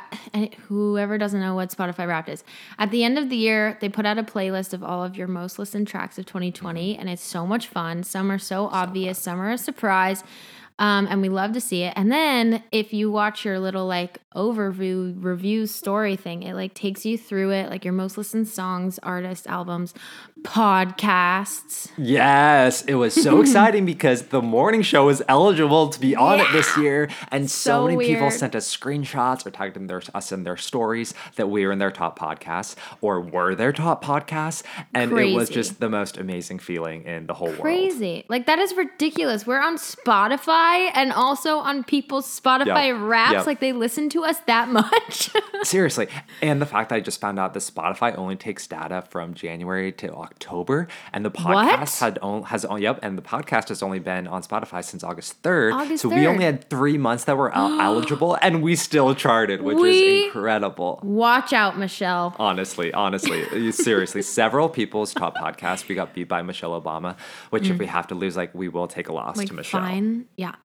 whoever 0.67 1.17
doesn't 1.17 1.39
know 1.39 1.56
what 1.56 1.71
Spotify 1.75 2.08
Wrapped 2.08 2.30
is, 2.30 2.43
at 2.78 2.91
the 2.91 3.04
end 3.04 3.17
of 3.17 3.30
the 3.30 3.36
year, 3.36 3.75
they 3.82 3.89
put 3.89 4.06
out 4.06 4.19
a 4.19 4.23
playlist 4.23 4.73
of 4.73 4.84
all 4.84 5.04
of 5.04 5.17
your 5.17 5.28
most 5.28 5.58
listened 5.58 5.88
tracks 5.88 6.19
of 6.19 6.28
2020, 6.28 6.95
and 6.95 7.10
it's 7.10 7.23
so 7.23 7.47
much 7.47 7.65
fun. 7.65 8.04
Some 8.04 8.32
are 8.32 8.38
so, 8.38 8.67
obvious, 8.67 9.17
some 9.17 9.41
are 9.41 9.49
a 9.51 9.58
surprise. 9.58 10.23
Um, 10.78 11.08
and 11.10 11.21
we 11.21 11.30
love 11.30 11.54
to 11.54 11.62
see 11.62 11.84
it. 11.84 11.93
And 11.95 12.12
then 12.12 12.62
if 12.71 12.93
you 12.93 13.10
watch 13.10 13.45
your 13.45 13.60
little 13.60 13.86
like 13.88 14.19
overview 14.36 15.15
review 15.23 15.67
story 15.67 16.17
thing, 16.17 16.43
it 16.43 16.54
like 16.54 16.73
takes 16.73 17.06
you 17.06 17.17
through 17.17 17.51
it, 17.51 17.69
like 17.69 17.86
your 17.86 17.93
most 17.93 18.17
listened 18.17 18.49
songs, 18.49 18.99
artists, 19.01 19.47
albums, 19.47 19.93
podcasts. 20.45 21.89
Yes, 21.97 22.84
it 22.84 22.95
was 22.95 23.13
so 23.13 23.41
exciting 23.41 23.86
because 23.86 24.23
the 24.27 24.41
morning 24.41 24.81
show 24.81 25.05
was 25.05 25.21
eligible 25.27 25.89
to 25.89 25.99
be 25.99 26.15
on 26.15 26.39
it 26.39 26.47
this 26.51 26.75
year, 26.77 27.10
and 27.31 27.49
so, 27.49 27.71
So 27.71 27.88
many 27.88 28.05
people 28.05 28.31
sent 28.31 28.55
us 28.55 28.75
screenshots 28.75 29.45
or 29.45 29.51
tagged 29.51 29.77
in 29.77 29.88
their, 29.88 30.01
us 30.13 30.31
in 30.31 30.43
their 30.43 30.58
stories 30.58 31.13
that 31.36 31.49
we 31.49 31.65
were 31.65 31.71
in 31.71 31.79
their 31.79 31.91
top 31.91 32.17
podcasts 32.17 32.75
or 33.01 33.19
were 33.21 33.55
their 33.55 33.71
top 33.73 34.03
podcasts, 34.03 34.63
and 34.93 35.12
it 35.17 35.34
was 35.36 35.49
just 35.49 35.79
the 35.79 35.89
most 35.89 36.17
amazing 36.17 36.60
feeling 36.60 37.03
in 37.03 37.27
the 37.27 37.34
whole 37.34 37.47
world. 37.47 37.62
Crazy. 37.62 38.25
Like 38.29 38.45
that 38.45 38.60
is 38.60 38.73
ridiculous. 38.75 39.45
We're 39.45 39.62
on 39.62 39.77
Spotify 39.77 40.91
and 40.93 41.12
also 41.12 41.58
on 41.58 41.84
people's 41.84 42.27
Spotify 42.39 42.88
Yep. 42.88 42.97
Wraps. 43.01 43.34
Yep. 43.34 43.45
Like 43.47 43.60
they 43.60 43.73
listen 43.73 44.10
to 44.10 44.23
us 44.23 44.39
that 44.47 44.69
much. 44.75 45.29
Seriously, 45.63 46.08
and 46.41 46.62
the 46.62 46.65
fact 46.65 46.89
that 46.89 46.95
I 46.95 46.99
just 46.99 47.19
found 47.21 47.39
out 47.39 47.53
that 47.53 47.60
Spotify 47.60 48.17
only 48.17 48.36
takes 48.36 48.67
data 48.67 49.03
from 49.10 49.34
January 49.34 49.91
to 49.93 50.13
October, 50.13 50.35
and 51.13 51.26
the 51.26 51.32
podcast 51.32 51.54
What? 51.54 52.00
had 52.00 52.19
on, 52.19 52.43
has 52.43 52.65
on, 52.65 52.82
yep, 52.82 53.00
and 53.02 53.17
the 53.17 53.21
podcast 53.21 53.69
has 53.69 53.82
only 53.82 54.00
been 54.00 54.28
on 54.28 54.43
Spotify 54.43 54.84
since 54.84 55.04
August 55.04 55.34
third. 55.41 55.74
August 55.74 56.02
so 56.04 56.10
we 56.10 56.28
only 56.28 56.45
had 56.45 56.69
three 56.69 56.98
months 56.98 57.24
that 57.26 57.38
were 57.38 57.52
eligible, 57.56 58.38
and 58.41 58.62
we 58.62 58.76
still 58.76 59.15
charted, 59.15 59.62
which 59.62 59.78
We- 59.78 59.89
is 60.19 60.26
incredible. 60.26 61.00
Watch 61.04 61.54
out, 61.54 61.78
Michelle. 61.78 62.36
Honestly, 62.39 62.93
honestly, 62.93 63.71
seriously, 63.71 64.21
several 64.21 64.69
people's 64.69 65.13
top 65.13 65.36
podcasts 65.36 65.88
we 65.88 65.95
got 65.95 66.13
beat 66.13 66.28
by 66.28 66.41
Michelle 66.41 66.80
Obama. 66.80 67.17
Which, 67.50 67.69
if 67.69 67.78
we 67.78 67.86
have 67.88 68.08
to 68.08 68.15
lose, 68.15 68.36
like 68.38 68.54
we 68.54 68.67
will 68.69 68.88
take 68.88 69.08
a 69.10 69.13
loss 69.13 69.36
Mm. 69.36 69.39
Like 69.39 69.48
to 69.50 69.54
Michelle. 69.54 69.82
fine. 69.82 70.26
Yeah. 70.38 70.56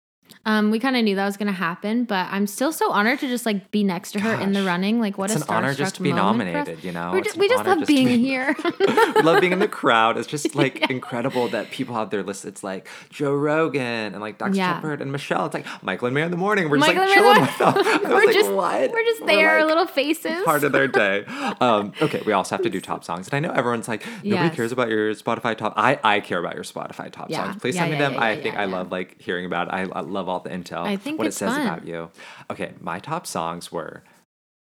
Um, 0.47 0.71
we 0.71 0.79
kind 0.79 0.97
of 0.97 1.05
knew 1.05 1.17
that 1.17 1.27
was 1.27 1.37
gonna 1.37 1.53
happen, 1.53 2.05
but 2.05 2.27
I'm 2.31 2.47
still 2.47 2.73
so 2.73 2.91
honored 2.91 3.19
to 3.21 3.29
just 3.29 3.45
like 3.47 3.71
be 3.71 3.85
next 3.85 4.13
to 4.13 4.21
her 4.21 4.35
in 4.41 4.53
the 4.53 4.63
running. 4.65 5.01
Like, 5.01 5.19
what 5.19 5.31
It's 5.31 5.41
a 5.43 5.45
an 5.45 5.55
honor 5.57 5.75
just 5.75 5.97
to 5.97 6.03
be 6.03 6.13
moment 6.13 6.51
for 6.51 6.57
us. 6.59 6.67
nominated, 6.67 6.85
you 6.85 6.93
know? 6.93 7.11
We're 7.13 7.19
It's 7.19 7.37
we 7.37 7.49
just 7.49 7.65
love 7.67 7.79
just 7.81 7.89
being 7.89 8.07
be- 8.07 8.19
here. 8.27 8.57
we 8.79 9.23
love 9.23 9.41
being 9.41 9.53
in 9.53 9.59
the 9.59 9.69
crowd. 9.69 10.17
It's 10.17 10.27
just 10.27 10.55
like 10.63 10.91
incredible 10.91 11.49
that 11.49 11.71
people 11.71 11.95
have 11.95 12.11
their 12.11 12.23
lists. 12.23 12.45
It's 12.45 12.65
like 12.65 12.89
Joe 13.11 13.35
Rogan 13.35 13.81
and 14.15 14.21
like 14.21 14.39
Dax 14.39 14.57
Yeah. 14.57 14.77
Shepard 14.77 15.03
and 15.03 15.13
Michelle. 15.13 15.47
It's 15.47 15.55
like 15.55 15.67
Michael 15.83 16.07
and 16.07 16.15
Mary 16.15 16.25
in 16.25 16.31
the 16.31 16.37
morning. 16.39 16.71
We're 16.71 16.79
just 16.79 16.89
Michael 16.95 17.05
like 17.07 17.15
chilling 17.15 17.41
with 17.43 17.59
them. 17.59 18.11
We're 18.11 18.25
like, 18.27 18.35
just 18.35 18.53
what? 18.53 18.91
we're 18.93 19.05
just 19.05 19.27
there, 19.27 19.59
like, 19.61 19.69
little 19.69 19.87
faces. 19.87 20.43
part 20.45 20.65
of 20.65 20.73
their 20.73 20.89
day. 20.89 21.25
Um, 21.61 21.93
okay, 22.01 22.23
we 22.25 22.33
also 22.33 22.55
have 22.57 22.63
to 22.63 22.71
do 22.71 22.81
top 22.81 23.05
songs, 23.05 23.29
and 23.29 23.35
I 23.35 23.41
know 23.47 23.55
everyone's 23.55 23.89
like 23.89 24.07
nobody 24.07 24.29
Yes. 24.31 24.55
cares 24.57 24.73
about 24.73 24.89
your 24.89 25.15
Spotify 25.15 25.57
top. 25.57 25.75
I 25.77 25.99
I 26.03 26.21
care 26.21 26.39
about 26.39 26.55
your 26.55 26.65
Spotify 26.65 27.11
top 27.11 27.29
Yeah. 27.31 27.45
songs. 27.45 27.61
Please 27.61 27.75
Yeah, 27.75 27.83
send 27.83 27.93
me 27.93 27.99
them. 27.99 28.15
yeah, 28.15 28.21
I 28.21 28.31
yeah, 28.33 28.43
think 28.43 28.55
yeah, 28.55 28.63
I 28.63 28.65
love 28.67 28.91
like 28.91 29.21
hearing 29.21 29.45
about. 29.45 29.69
It. 29.69 29.75
I, 29.75 29.81
I 29.83 30.01
love 30.01 30.20
all 30.29 30.41
the 30.41 30.51
intel. 30.51 30.85
I 30.85 30.97
think 30.97 31.19
what 31.19 31.27
it's 31.27 31.37
it 31.37 31.39
says 31.41 31.55
fun. 31.57 31.67
about 31.67 31.87
you. 31.87 32.11
Okay, 32.51 32.73
my 32.81 32.99
top 32.99 33.27
songs 33.27 33.71
were. 33.73 34.03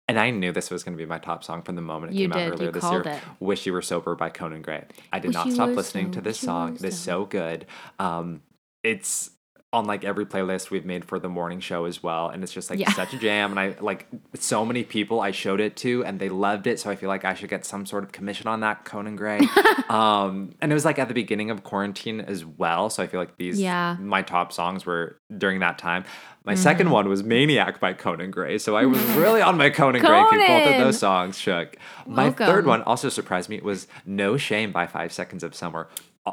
And 0.08 0.20
I 0.20 0.30
knew 0.30 0.52
this 0.52 0.70
was 0.70 0.84
going 0.84 0.96
to 0.96 1.02
be 1.02 1.06
my 1.08 1.18
top 1.18 1.42
song 1.42 1.62
from 1.62 1.74
the 1.74 1.82
moment 1.82 2.12
it 2.12 2.16
You 2.18 2.28
came 2.28 2.32
out 2.34 2.52
earlier 2.52 2.66
You 2.66 2.72
this 2.72 2.84
year. 2.84 3.02
it. 3.02 3.20
"Wish 3.40 3.66
You 3.66 3.72
Were 3.72 3.82
Sober" 3.82 4.14
by 4.14 4.30
Conan 4.30 4.62
Gray. 4.62 4.84
I 5.12 5.18
did 5.18 5.28
Wish 5.28 5.34
not 5.34 5.50
stop 5.50 5.70
listening 5.70 6.12
to 6.12 6.20
this 6.20 6.40
wish 6.40 6.46
song. 6.46 6.76
It 6.76 6.84
is 6.84 6.98
so 6.98 7.24
good. 7.24 7.66
Um, 7.98 8.42
it's 8.84 9.30
on 9.72 9.84
like 9.84 10.04
every 10.04 10.24
playlist 10.24 10.70
we've 10.70 10.86
made 10.86 11.04
for 11.04 11.18
the 11.18 11.28
morning 11.28 11.60
show 11.60 11.84
as 11.84 12.02
well, 12.02 12.28
and 12.28 12.42
it's 12.42 12.52
just 12.52 12.70
like 12.70 12.78
Yeah. 12.78 12.92
such 12.92 13.12
a 13.12 13.18
jam. 13.18 13.50
And 13.50 13.60
I 13.60 13.74
like 13.80 14.06
so 14.34 14.64
many 14.64 14.84
people 14.84 15.20
I 15.20 15.32
showed 15.32 15.60
it 15.60 15.76
to, 15.78 16.04
and 16.04 16.18
they 16.20 16.28
loved 16.28 16.66
it. 16.66 16.78
So 16.80 16.88
I 16.88 16.96
feel 16.96 17.08
like 17.08 17.24
I 17.24 17.34
should 17.34 17.50
get 17.50 17.64
some 17.66 17.84
sort 17.84 18.04
of 18.04 18.12
commission 18.12 18.46
on 18.46 18.60
that, 18.60 18.84
Conan 18.84 19.16
Gray. 19.16 19.40
um, 19.88 20.54
and 20.60 20.70
it 20.70 20.74
was 20.74 20.84
like 20.84 20.98
at 20.98 21.08
the 21.08 21.14
beginning 21.14 21.50
of 21.50 21.62
quarantine 21.64 22.20
as 22.20 22.44
well. 22.44 22.90
So 22.90 23.02
I 23.02 23.06
feel 23.06 23.20
like 23.20 23.36
these 23.36 23.60
Yeah. 23.60 23.94
Mm-hmm. 23.94 24.06
my 24.06 24.22
top 24.22 24.52
songs 24.52 24.86
were 24.86 25.18
during 25.36 25.60
that 25.60 25.78
time. 25.78 26.04
My 26.44 26.54
second 26.54 26.90
one 26.90 27.08
was 27.08 27.24
Maniac 27.24 27.80
by 27.80 27.92
Conan 27.92 28.30
Gray. 28.30 28.58
So 28.58 28.76
I 28.76 28.86
was 28.86 29.02
really 29.16 29.42
on 29.42 29.56
my 29.58 29.68
Conan, 29.68 30.00
Gray 30.00 30.24
kick. 30.30 30.46
Both 30.46 30.72
of 30.74 30.78
those 30.78 30.98
songs 30.98 31.36
shook. 31.38 31.76
My 32.06 32.30
third 32.30 32.66
one 32.66 32.82
also 32.82 33.08
surprised 33.08 33.48
me 33.48 33.56
it 33.56 33.64
was 33.64 33.88
No 34.06 34.36
Shame 34.36 34.70
by 34.70 34.86
Five 34.86 35.12
Seconds 35.12 35.42
of 35.42 35.56
Summer. 35.56 35.88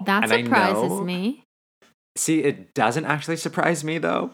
That 0.06 0.32
And 0.32 0.46
surprises 0.46 0.84
know- 0.90 1.02
me. 1.04 1.44
See, 2.16 2.44
it 2.44 2.74
doesn't 2.74 3.06
actually 3.06 3.38
surprise 3.38 3.84
me 3.84 3.98
though. 3.98 4.32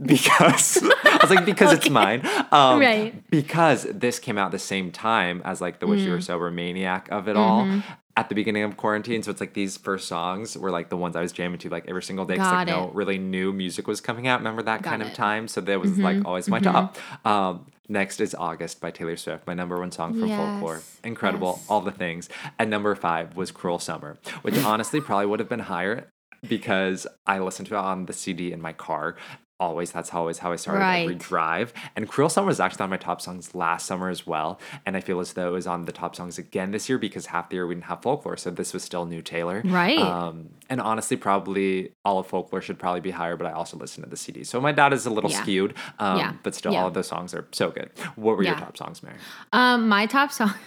Because 0.00 0.78
I 1.04 1.18
was 1.20 1.30
like, 1.30 1.44
because 1.44 1.72
it's 1.72 1.90
mine. 1.90 2.26
Um, 2.50 2.80
Right. 2.80 3.28
Because 3.30 3.84
this 3.90 4.18
came 4.18 4.38
out 4.38 4.50
the 4.50 4.58
same 4.58 4.90
time 4.90 5.42
as 5.44 5.60
like 5.60 5.80
the 5.80 5.86
Wish 5.86 6.00
You 6.00 6.08
Mm. 6.08 6.12
Were 6.12 6.20
Sober 6.22 6.50
Maniac 6.50 7.08
of 7.10 7.28
it 7.28 7.36
all 7.36 7.64
Mm-hmm. 7.64 7.80
at 8.16 8.28
the 8.30 8.34
beginning 8.34 8.62
of 8.62 8.76
quarantine. 8.78 9.22
So 9.22 9.30
it's 9.30 9.40
like 9.40 9.52
these 9.52 9.76
first 9.76 10.08
songs 10.08 10.56
were 10.56 10.70
like 10.70 10.88
the 10.88 10.96
ones 10.96 11.14
I 11.14 11.20
was 11.20 11.32
jamming 11.32 11.58
to 11.60 11.68
like 11.68 11.84
every 11.88 12.02
single 12.02 12.24
day 12.24 12.34
because 12.34 12.50
like 12.50 12.66
Got 12.68 12.74
no 12.86 12.90
really 12.94 13.18
new 13.18 13.52
music 13.52 13.86
was 13.86 14.00
coming 14.00 14.26
out. 14.26 14.40
Remember 14.40 14.62
that 14.62 14.80
Got 14.82 14.88
kind 14.90 15.02
of 15.02 15.08
it. 15.08 15.14
time? 15.14 15.46
So 15.48 15.60
that 15.60 15.78
was 15.80 15.98
like 15.98 16.24
always 16.24 16.48
my 16.48 16.58
top. 16.60 16.96
Um, 17.26 17.66
next 17.88 18.20
is 18.22 18.34
August 18.34 18.80
by 18.80 18.90
Taylor 18.90 19.16
Swift, 19.16 19.46
my 19.46 19.52
number 19.54 19.78
one 19.78 19.92
song 19.92 20.18
from 20.18 20.28
Folklore. 20.30 20.76
Yes, 20.76 21.00
Incredible, 21.04 21.56
yes. 21.58 21.66
all 21.68 21.82
the 21.82 21.90
things. 21.92 22.30
And 22.58 22.70
number 22.70 22.94
five 22.94 23.36
was 23.36 23.50
Cruel 23.50 23.78
Summer, 23.78 24.16
which 24.40 24.56
honestly 24.64 25.02
probably 25.02 25.26
would 25.26 25.40
have 25.40 25.50
been 25.50 25.58
higher 25.60 26.08
because 26.46 27.06
I 27.26 27.38
listened 27.38 27.68
to 27.68 27.74
it 27.74 27.78
on 27.78 28.06
the 28.06 28.12
CD 28.12 28.52
in 28.52 28.60
my 28.60 28.72
car. 28.72 29.16
Always, 29.60 29.92
that's 29.92 30.12
always 30.12 30.38
how 30.38 30.50
I 30.50 30.56
started 30.56 30.82
every 30.84 31.14
drive. 31.14 31.72
And 31.94 32.08
Cruel 32.08 32.28
Summer 32.28 32.48
was 32.48 32.58
actually 32.58 32.82
on 32.82 32.90
my 32.90 32.96
top 32.96 33.20
songs 33.20 33.54
last 33.54 33.86
summer 33.86 34.08
as 34.08 34.26
well. 34.26 34.58
And 34.84 34.96
I 34.96 35.00
feel 35.00 35.20
as 35.20 35.34
though 35.34 35.46
it 35.46 35.52
was 35.52 35.68
on 35.68 35.84
the 35.84 35.92
top 35.92 36.16
songs 36.16 36.36
again 36.36 36.72
this 36.72 36.88
year 36.88 36.98
because 36.98 37.26
half 37.26 37.48
the 37.48 37.54
year 37.56 37.66
we 37.68 37.76
didn't 37.76 37.84
have 37.84 38.02
folklore. 38.02 38.36
So 38.36 38.50
this 38.50 38.72
was 38.74 38.82
still 38.82 39.06
new 39.06 39.22
Taylor. 39.22 39.62
Right. 39.64 40.00
Um, 40.00 40.48
and 40.68 40.80
honestly, 40.80 41.16
probably 41.16 41.92
all 42.04 42.18
of 42.18 42.26
folklore 42.26 42.60
should 42.60 42.80
probably 42.80 43.02
be 43.02 43.12
higher, 43.12 43.36
but 43.36 43.46
I 43.46 43.52
also 43.52 43.76
listen 43.76 44.02
to 44.02 44.10
the 44.10 44.16
CD. 44.16 44.42
So 44.42 44.60
my 44.60 44.72
dad 44.72 44.92
is 44.92 45.06
a 45.06 45.10
little 45.10 45.30
Yeah. 45.30 45.42
skewed. 45.42 45.74
Um, 46.00 46.18
Yeah. 46.18 46.32
But 46.42 46.56
still, 46.56 46.72
Yeah. 46.72 46.80
all 46.80 46.88
of 46.88 46.94
those 46.94 47.06
songs 47.06 47.32
are 47.32 47.46
so 47.52 47.70
good. 47.70 47.90
What 48.16 48.36
were 48.36 48.42
your 48.42 48.56
top 48.56 48.76
songs, 48.76 49.00
Mary? 49.00 49.14
Um, 49.52 49.88
my 49.88 50.06
top 50.06 50.32
song. 50.32 50.54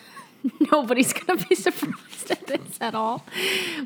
Nobody's 0.72 1.14
gonna 1.14 1.44
be 1.48 1.56
surprised 1.56 2.32
at 2.32 2.46
this 2.48 2.78
at 2.82 2.96
all. 2.96 3.24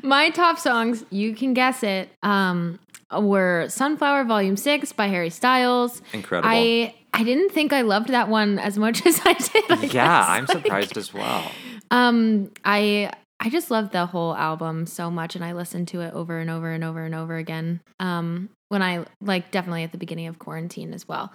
My 0.02 0.30
top 0.30 0.58
songs, 0.58 1.04
you 1.10 1.34
can 1.34 1.54
guess 1.54 1.82
it, 1.82 2.08
um, 2.22 2.78
were 3.12 3.66
"Sunflower" 3.68 4.24
Volume 4.24 4.56
Six 4.56 4.92
by 4.92 5.06
Harry 5.08 5.30
Styles. 5.30 6.00
Incredible. 6.12 6.48
I 6.52 6.94
I 7.12 7.24
didn't 7.24 7.50
think 7.50 7.72
I 7.72 7.80
loved 7.82 8.08
that 8.10 8.28
one 8.28 8.58
as 8.58 8.78
much 8.78 9.04
as 9.06 9.20
I 9.24 9.34
did. 9.34 9.64
I 9.70 9.74
yeah, 9.82 9.88
guess. 9.88 10.28
I'm 10.28 10.44
Like, 10.46 10.56
surprised 10.64 10.96
as 10.96 11.12
well. 11.14 11.50
Um, 11.90 12.50
I 12.64 13.12
I 13.42 13.48
just 13.48 13.70
love 13.70 13.90
the 13.90 14.04
whole 14.06 14.34
album 14.36 14.84
so 14.86 15.10
much, 15.10 15.34
and 15.34 15.42
I 15.44 15.52
listened 15.52 15.88
to 15.88 16.02
it 16.02 16.12
over 16.12 16.38
and 16.38 16.50
over 16.50 16.70
and 16.70 16.84
over 16.84 17.04
and 17.04 17.14
over 17.14 17.36
again. 17.36 17.80
Um, 17.98 18.50
when 18.68 18.82
I 18.82 19.04
like 19.20 19.50
definitely 19.50 19.82
at 19.82 19.90
the 19.92 19.98
beginning 19.98 20.28
of 20.28 20.38
quarantine 20.38 20.92
as 20.94 21.08
well. 21.08 21.32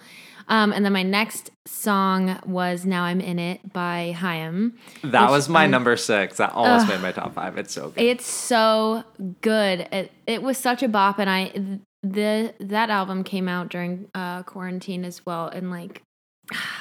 Um, 0.47 0.71
and 0.71 0.85
then 0.85 0.93
my 0.93 1.03
next 1.03 1.49
song 1.65 2.39
was 2.45 2.85
"Now 2.85 3.03
I'm 3.03 3.19
in 3.19 3.39
It" 3.39 3.73
by 3.73 4.15
Haim. 4.17 4.77
That 5.03 5.29
was 5.31 5.49
my 5.49 5.61
I'm- 5.61 5.71
number 5.71 5.97
six. 5.97 6.37
That 6.37 6.53
almost 6.53 6.85
Ugh. 6.85 6.89
made 6.91 7.01
my 7.01 7.11
top 7.11 7.33
five. 7.33 7.57
It's 7.57 7.73
so 7.73 7.89
good. 7.89 8.01
It's 8.03 8.25
so 8.27 9.03
good. 9.41 9.79
It 9.91 10.11
it 10.27 10.43
was 10.43 10.57
such 10.57 10.83
a 10.83 10.87
bop, 10.87 11.17
and 11.19 11.29
I 11.29 11.79
the 12.03 12.53
that 12.59 12.89
album 12.91 13.23
came 13.23 13.47
out 13.49 13.69
during 13.69 14.07
uh, 14.13 14.43
quarantine 14.43 15.03
as 15.03 15.25
well, 15.25 15.47
and 15.47 15.71
like 15.71 16.03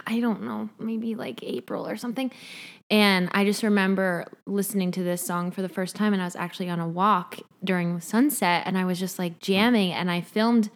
I 0.06 0.20
don't 0.20 0.42
know, 0.42 0.68
maybe 0.78 1.14
like 1.14 1.42
April 1.42 1.86
or 1.86 1.96
something. 1.96 2.30
And 2.90 3.30
I 3.32 3.44
just 3.44 3.62
remember 3.62 4.26
listening 4.46 4.92
to 4.92 5.02
this 5.02 5.24
song 5.24 5.50
for 5.50 5.62
the 5.62 5.68
first 5.68 5.96
time, 5.96 6.12
and 6.12 6.20
I 6.20 6.26
was 6.26 6.36
actually 6.36 6.68
on 6.68 6.80
a 6.80 6.88
walk 6.88 7.38
during 7.62 8.00
sunset, 8.00 8.64
and 8.66 8.76
I 8.76 8.84
was 8.84 9.00
just 9.00 9.18
like 9.18 9.40
jamming, 9.40 9.92
and 9.92 10.10
I 10.10 10.20
filmed 10.20 10.70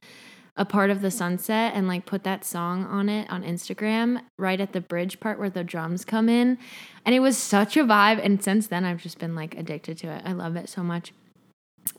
a 0.58 0.64
part 0.64 0.90
of 0.90 1.02
the 1.02 1.10
sunset 1.10 1.72
and 1.74 1.86
like 1.86 2.04
put 2.04 2.24
that 2.24 2.44
song 2.44 2.84
on 2.86 3.08
it 3.08 3.30
on 3.30 3.44
Instagram 3.44 4.20
right 4.36 4.60
at 4.60 4.72
the 4.72 4.80
bridge 4.80 5.20
part 5.20 5.38
where 5.38 5.48
the 5.48 5.62
drums 5.62 6.04
come 6.04 6.28
in. 6.28 6.58
And 7.06 7.14
it 7.14 7.20
was 7.20 7.38
such 7.38 7.76
a 7.76 7.84
vibe. 7.84 8.20
And 8.22 8.42
since 8.42 8.66
then, 8.66 8.84
I've 8.84 9.00
just 9.00 9.20
been 9.20 9.36
like 9.36 9.56
addicted 9.56 9.98
to 9.98 10.08
it. 10.08 10.22
I 10.24 10.32
love 10.32 10.56
it 10.56 10.68
so 10.68 10.82
much. 10.82 11.12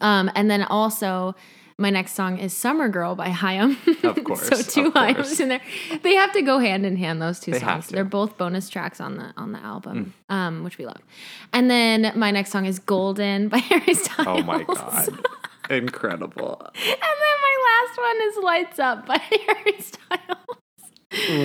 Um, 0.01 0.29
and 0.35 0.51
then 0.51 0.63
also, 0.63 1.35
my 1.79 1.89
next 1.89 2.13
song 2.13 2.37
is 2.37 2.53
Summer 2.53 2.89
Girl 2.89 3.15
by 3.15 3.29
Haim. 3.29 3.77
Of 4.03 4.23
course, 4.23 4.47
so 4.47 4.61
two. 4.61 4.91
Haims 4.91 5.39
in 5.39 5.49
there. 5.49 5.61
They 6.03 6.15
have 6.15 6.31
to 6.33 6.41
go 6.41 6.59
hand 6.59 6.85
in 6.85 6.95
hand, 6.97 7.21
those 7.21 7.39
two 7.39 7.51
They 7.51 7.59
have 7.59 7.69
songs. 7.83 7.87
to. 7.87 7.93
They're 7.95 8.03
both 8.05 8.37
bonus 8.37 8.69
tracks 8.69 8.99
on 9.01 9.17
the 9.17 9.33
on 9.37 9.51
the 9.51 9.59
album, 9.59 10.13
Mm. 10.29 10.33
um, 10.35 10.63
which 10.63 10.77
we 10.77 10.85
love. 10.85 11.01
And 11.53 11.69
then 11.69 12.11
my 12.15 12.31
next 12.31 12.51
song 12.51 12.65
is 12.65 12.79
Golden 12.79 13.47
by 13.49 13.57
Harry 13.71 13.93
Styles. 13.93 14.27
oh 14.27 14.43
my 14.43 14.63
god. 14.63 15.09
Incredible. 15.69 16.61
And 16.75 17.17
then 17.23 17.37
my 17.47 17.55
last 17.69 17.97
one 17.97 18.17
is 18.27 18.37
Lights 18.43 18.79
Up 18.79 19.05
by 19.05 19.17
Harry 19.47 19.79
Styles. 19.81 20.57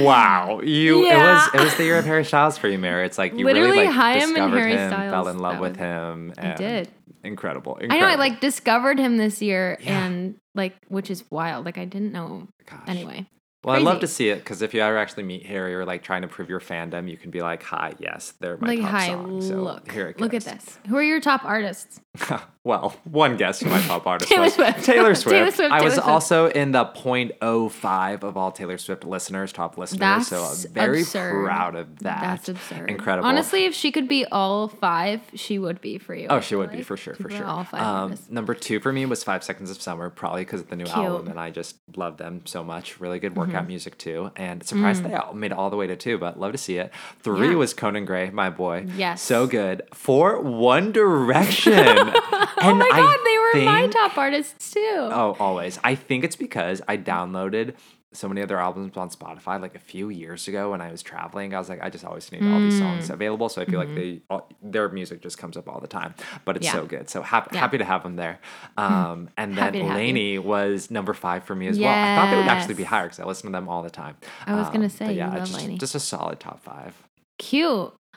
Wow. 0.03 0.61
You 0.63 1.07
Yeah. 1.07 1.15
it 1.15 1.35
was 1.35 1.55
it 1.55 1.65
was 1.65 1.77
the 1.77 1.85
year 1.85 1.99
of 1.99 2.05
Harry 2.05 2.25
Styles 2.25 2.59
for 2.59 2.69
you, 2.69 2.79
Mary. 2.79 3.07
It's 3.07 3.19
like 3.19 3.33
you 3.33 3.45
Literally, 3.45 3.71
really 3.71 3.87
like 3.87 3.95
Haim 3.97 4.15
and 4.23 4.29
discovered 4.35 4.59
Harry 4.59 4.77
him, 4.77 4.91
fell 4.91 5.29
in 5.29 5.39
love 5.39 5.59
with 5.59 5.77
him. 5.77 6.33
I 6.39 6.55
did. 6.55 6.89
Incredible. 7.23 7.79
I 7.81 7.99
know 7.99 8.07
I 8.07 8.17
like 8.17 8.41
discovered 8.41 8.99
him 8.99 9.17
this 9.17 9.41
year 9.41 9.79
Yeah. 9.81 10.05
and 10.07 10.35
like 10.55 10.75
which 10.89 11.11
is 11.11 11.25
wild. 11.31 11.65
Like 11.65 11.79
I 11.79 11.87
didn't 11.87 12.13
know 12.13 12.49
Gosh. 12.69 12.81
anyway. 12.87 13.27
Well, 13.65 13.75
I 13.75 13.79
love 13.79 14.01
to 14.01 14.07
see 14.07 14.29
it 14.29 14.41
because 14.41 14.61
if 14.61 14.75
you 14.75 14.83
ever 14.83 14.99
actually 14.99 15.23
meet 15.23 15.47
Harry 15.47 15.75
or 15.75 15.87
like 15.87 16.03
trying 16.03 16.21
to 16.21 16.29
prove 16.29 16.51
your 16.51 16.61
fandom, 16.61 17.09
you 17.11 17.17
can 17.17 17.31
be 17.31 17.41
like, 17.41 17.63
"Hi, 17.63 17.95
yes, 17.99 18.35
they're 18.39 18.59
my 18.59 18.69
like 18.69 18.81
top 18.81 18.91
hi, 18.91 19.07
song." 19.07 19.41
So 19.41 19.55
look. 19.63 19.91
here 19.91 20.09
it 20.09 20.21
Look 20.21 20.35
at 20.35 20.45
this. 20.45 20.79
Who 20.87 20.97
are 20.99 21.03
your 21.03 21.19
top 21.21 21.47
artists? 21.47 21.99
well, 22.65 22.95
one 23.05 23.37
guess 23.37 23.61
who 23.61 23.69
my 23.69 23.81
top 23.83 24.07
artist 24.07 24.31
Taylor 24.31 24.45
was. 24.45 24.55
Swift. 24.55 24.85
Taylor 24.85 25.15
Swift. 25.15 25.35
Taylor 25.37 25.51
Swift, 25.51 25.73
I 25.73 25.83
was 25.83 25.95
Swift. 25.95 26.07
also 26.09 26.49
in 26.49 26.73
the 26.73 26.85
0.05 26.85 28.23
of 28.23 28.37
all 28.37 28.53
Taylor 28.53 28.79
Swift 28.79 29.05
listeners, 29.05 29.53
top 29.53 29.77
listeners. 29.77 30.29
so 30.29 30.43
I'm 30.43 30.73
very 30.73 31.01
absurd. 31.03 31.45
proud 31.45 31.75
of 31.75 31.99
that. 32.01 32.21
That's 32.21 32.49
absurd. 32.49 32.91
Incredible. 32.91 33.29
Honestly, 33.29 33.65
if 33.65 33.75
she 33.75 33.91
could 33.91 34.09
be 34.09 34.25
all 34.27 34.69
five, 34.69 35.21
she 35.35 35.59
would 35.59 35.81
be 35.81 35.99
for 35.99 36.15
you. 36.15 36.29
Oh, 36.31 36.41
she 36.41 36.55
would 36.57 36.71
be 36.71 36.83
for 36.83 36.97
sure, 36.97 37.15
for 37.15 37.31
sure. 37.31 37.45
All 37.45 37.65
five 37.65 37.83
Um, 37.83 38.15
number 38.31 38.55
two 38.55 38.81
for 38.81 38.93
me 38.93 39.07
was 39.07 39.25
Five 39.25 39.43
Seconds 39.45 39.71
of 39.71 39.81
Summer, 39.83 40.09
probably 40.11 40.43
because 40.45 40.61
of 40.61 40.69
the 40.69 40.77
new 40.77 40.85
Cute. 40.85 40.97
Mm-hmm. 40.97 41.07
album, 41.07 41.29
and 41.29 41.41
I 41.41 41.51
just 41.51 41.77
love 41.97 42.17
them 42.17 42.43
so 42.45 42.63
much. 42.63 43.01
Really 43.01 43.19
good 43.19 43.37
workout 43.37 43.67
music 43.67 43.99
too, 43.99 44.31
and 44.37 44.63
surprised 44.65 45.03
they 45.05 45.15
all 45.15 45.35
made 45.35 45.51
it 45.53 45.59
all 45.59 45.71
the 45.71 45.77
way 45.77 45.87
to 45.89 45.97
two, 45.97 46.19
but 46.19 46.39
love 46.39 46.53
to 46.53 46.59
see 46.59 46.79
it. 46.79 46.93
Three 47.21 47.49
Mm. 47.49 47.51
Yeah. 47.53 47.57
was 47.57 47.75
Conan 47.75 48.05
Gray, 48.05 48.31
my 48.31 48.51
boy. 48.51 48.87
Yes. 48.97 49.21
so 49.21 49.47
good. 49.47 49.83
Four, 49.93 50.41
One 50.41 50.93
Direction. 50.93 51.73
Oh 52.67 52.75
my 52.75 52.89
god, 52.89 53.19
they 53.25 53.39
were 53.61 53.65
my 53.67 53.87
top 53.89 54.17
artists 54.17 54.71
too. 54.73 54.81
Oh, 55.13 55.37
always. 55.39 55.79
I 55.85 55.95
think 55.95 56.25
it's 56.25 56.37
because 56.37 56.81
I 56.89 56.97
downloaded 56.97 57.75
so 58.13 58.29
many 58.29 58.41
other 58.43 58.59
albums 58.61 58.97
on 58.97 59.11
Spotify 59.11 59.61
like 59.61 59.75
a 59.75 59.79
few 59.81 60.09
years 60.09 60.47
ago 60.47 60.71
when 60.71 60.81
I 60.81 60.91
was 60.93 61.03
traveling. 61.03 61.53
I 61.53 61.59
was 61.59 61.69
like, 61.69 61.83
I 61.83 61.91
just 61.91 62.05
always 62.05 62.31
need 62.31 62.47
all 62.47 62.61
these 62.61 62.77
Mm. 62.77 62.79
songs 62.79 63.11
available. 63.11 63.49
So 63.49 63.61
I 63.61 63.65
feel 63.65 63.81
like 63.81 63.93
they 63.97 64.23
all, 64.31 64.49
their 64.63 64.89
music 64.89 65.21
just 65.21 65.37
comes 65.37 65.57
up 65.57 65.69
all 65.69 65.81
the 65.81 65.89
time. 65.89 66.15
But 66.45 66.57
it's 66.57 66.67
Mm-hmm. 66.69 66.77
Yeah. 66.77 66.83
so 66.83 66.87
good. 66.87 67.11
So 67.11 67.23
happy 67.23 67.51
Yeah. 67.55 67.61
happy 67.61 67.79
to 67.79 67.85
have 67.85 68.03
them 68.05 68.15
there. 68.17 68.39
Um, 68.79 69.31
and 69.37 69.57
then 69.57 69.65
Happy 69.65 69.79
to 69.81 69.85
have 69.87 69.99
you. 69.99 70.05
LANY 70.15 70.39
was 70.39 70.91
number 70.93 71.13
five 71.13 71.43
for 71.45 71.55
me 71.57 71.67
as 71.67 71.79
well. 71.81 71.89
I 71.93 72.15
thought 72.15 72.31
they 72.31 72.37
would 72.37 72.47
actually 72.47 72.75
be 72.75 72.85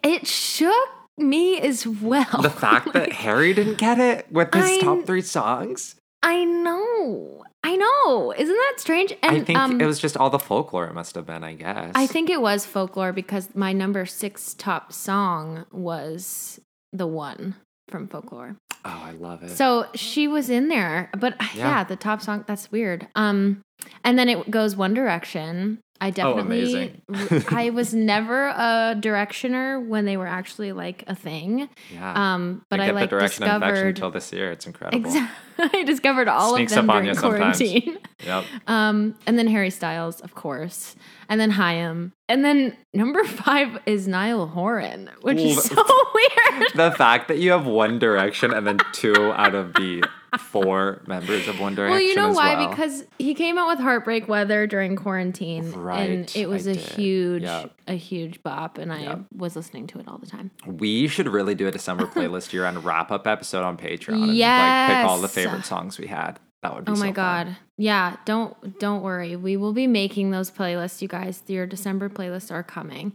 It 0.03 0.27
shook 0.27 0.87
me 1.17 1.59
as 1.59 1.85
well. 1.87 2.41
The 2.41 2.49
fact 2.49 2.93
that 2.93 3.11
Harry 3.23 3.53
didn't 3.53 3.77
get 3.77 3.99
it 3.99 4.31
with 4.31 4.53
his 4.53 4.63
I- 4.65 4.79
top 4.79 5.05
three 5.05 5.21
songs. 5.21 5.95
I 6.25 6.45
know. 6.45 7.43
I 7.65 7.75
know. 7.75 8.31
Isn't 8.37 8.55
that 8.55 8.73
strange? 8.77 9.11
And 9.21 9.37
I 9.37 9.39
think 9.41 9.59
um, 9.59 9.81
it 9.81 9.85
was 9.85 9.99
just 9.99 10.15
all 10.15 10.29
the 10.29 10.39
folklore 10.39 10.85
it 10.87 10.93
must 10.93 11.15
have 11.15 11.25
been, 11.25 11.43
I 11.43 11.53
guess. 11.53 11.91
I 11.95 12.07
think 12.07 12.29
it 12.29 12.41
was 12.41 12.65
folklore 12.65 13.11
because 13.11 13.53
my 13.55 13.73
number 13.73 14.05
six 14.05 14.53
top 14.53 14.93
song 14.93 15.65
was 15.71 16.61
the 16.93 17.07
one 17.07 17.55
from 17.93 18.07
folklore. 18.07 18.57
Oh, 18.83 19.01
I 19.05 19.11
love 19.11 19.43
it. 19.43 19.51
So 19.51 19.85
she 19.93 20.27
was 20.27 20.49
in 20.49 20.67
there, 20.67 21.09
but 21.17 21.35
yeah. 21.55 21.67
Yeah. 21.69 21.83
the 21.83 21.95
top 21.95 22.21
song 22.21 22.43
that's 22.47 22.71
weird. 22.71 23.07
Um, 23.15 23.61
and 24.03 24.17
then 24.17 24.27
it 24.29 24.49
goes 24.49 24.75
One 24.75 24.93
Direction. 24.95 25.79
I 26.01 26.09
definitely, 26.09 27.01
Oh. 27.13 27.43
I 27.49 27.69
was 27.69 27.93
never 28.13 28.47
a 28.47 28.93
directioner 28.99 29.87
when 29.87 30.03
they 30.03 30.17
were 30.17 30.27
actually 30.27 30.73
like 30.73 31.05
a 31.07 31.15
thing. 31.15 31.69
yeah. 31.93 32.33
Um, 32.33 32.65
but 32.69 32.81
I 32.81 32.91
like 32.91 33.09
the 33.09 33.15
direction 33.15 33.43
discovered. 33.43 33.87
until 33.95 34.11
this 34.11 34.33
year. 34.33 34.51
It's 34.51 34.65
incredible. 34.67 35.09
Exa- 35.09 35.29
I 35.59 35.83
discovered 35.83 36.27
all 36.27 36.55
Sneaks 36.55 36.73
of 36.73 36.77
them 36.77 36.87
during 36.87 37.05
you 37.05 37.13
sometimes. 37.13 37.57
quarantine. 37.59 37.99
Yep. 38.25 38.43
Um, 38.67 39.15
and 39.27 39.37
then 39.37 39.47
Harry 39.47 39.69
Styles, 39.69 40.19
of 40.21 40.33
course, 40.35 40.95
and 41.33 41.41
then 41.41 41.49
Haim, 41.49 42.13
and 42.29 42.45
then 42.45 42.77
number 42.93 43.23
five 43.25 43.79
is 43.87 44.07
Niall 44.07 44.45
Horan, 44.45 45.09
which 45.21 45.39
is 45.39 45.63
so 45.63 45.75
weird. 46.13 46.71
the 46.75 46.91
fact 46.95 47.27
that 47.29 47.39
you 47.39 47.49
have 47.53 47.65
One 47.65 47.97
Direction 47.97 48.53
and 48.53 48.67
then 48.67 48.77
two 48.91 49.31
out 49.33 49.55
of 49.55 49.73
the 49.73 50.03
four 50.39 51.01
members 51.07 51.47
of 51.47 51.59
One 51.59 51.73
Direction. 51.73 51.91
Well, 51.95 52.01
you 52.01 52.13
know 52.15 52.31
why? 52.31 52.53
well. 52.55 52.69
Because 52.69 53.03
he 53.17 53.33
came 53.33 53.57
out 53.57 53.67
with 53.67 53.79
Heartbreak 53.79 54.27
Weather 54.27 54.67
during 54.67 54.95
quarantine, 54.95 55.65
and 55.65 55.75
Right, 55.77 56.35
it 56.35 56.47
was 56.47 56.67
I 56.67 56.71
a 56.71 56.73
did. 56.75 56.83
huge, 56.83 57.43
Yep. 57.43 57.71
a 57.87 57.93
huge 57.95 58.43
bop, 58.43 58.77
and 58.77 58.93
I 58.93 59.01
Yep. 59.01 59.19
was 59.35 59.55
listening 59.55 59.87
to 59.87 59.99
it 59.99 60.07
all 60.07 60.19
the 60.19 60.27
time. 60.27 60.51
we 60.67 61.07
should 61.07 61.27
really 61.27 61.55
do 61.55 61.67
a 61.67 61.71
December 61.71 62.05
playlist 62.05 62.53
year 62.53 62.65
end 62.65 62.85
wrap 62.85 63.11
up 63.11 63.25
episode 63.25 63.63
on 63.63 63.75
Patreon 63.77 64.13
and 64.29 64.37
like 64.37 64.87
pick 64.97 65.09
all 65.09 65.17
the 65.19 65.27
favorite 65.39 65.65
songs 65.65 65.97
we 65.97 66.05
had. 66.07 66.39
That 66.63 66.73
would 66.75 66.85
be 66.85 66.91
Oh 66.91 66.95
my 66.95 67.09
so 67.09 67.13
god. 67.13 67.45
fun. 67.47 67.57
Yeah, 67.77 68.15
don't 68.25 68.79
don't 68.79 69.01
worry. 69.01 69.35
We 69.35 69.57
will 69.57 69.73
be 69.73 69.85
making 69.87 70.31
those 70.31 70.49
playlists, 70.49 71.01
you 71.01 71.07
guys. 71.07 71.41
Your 71.47 71.65
December 71.67 72.07
playlists 72.09 72.51
are 72.51 72.63
coming. 72.63 73.13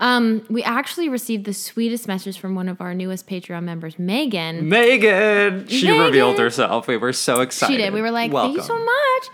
Um, 0.00 0.44
we 0.48 0.62
actually 0.62 1.08
received 1.08 1.44
the 1.44 1.52
sweetest 1.54 2.06
message 2.08 2.38
from 2.38 2.54
one 2.54 2.68
of 2.68 2.80
our 2.80 2.92
newest 2.94 3.26
Patreon 3.26 3.62
members, 3.64 3.98
Megan. 3.98 4.68
Megan, 4.68 5.66
she 5.68 5.86
Megan. 5.88 6.04
revealed 6.06 6.38
herself. 6.38 6.86
We 6.88 6.96
were 6.96 7.12
so 7.12 7.40
excited. 7.40 7.72
She 7.74 7.78
did. 7.82 7.92
We 7.92 8.00
were 8.02 8.10
like, 8.10 8.32
thank 8.32 8.56
you 8.56 8.62
so 8.62 8.78
much. 8.78 9.24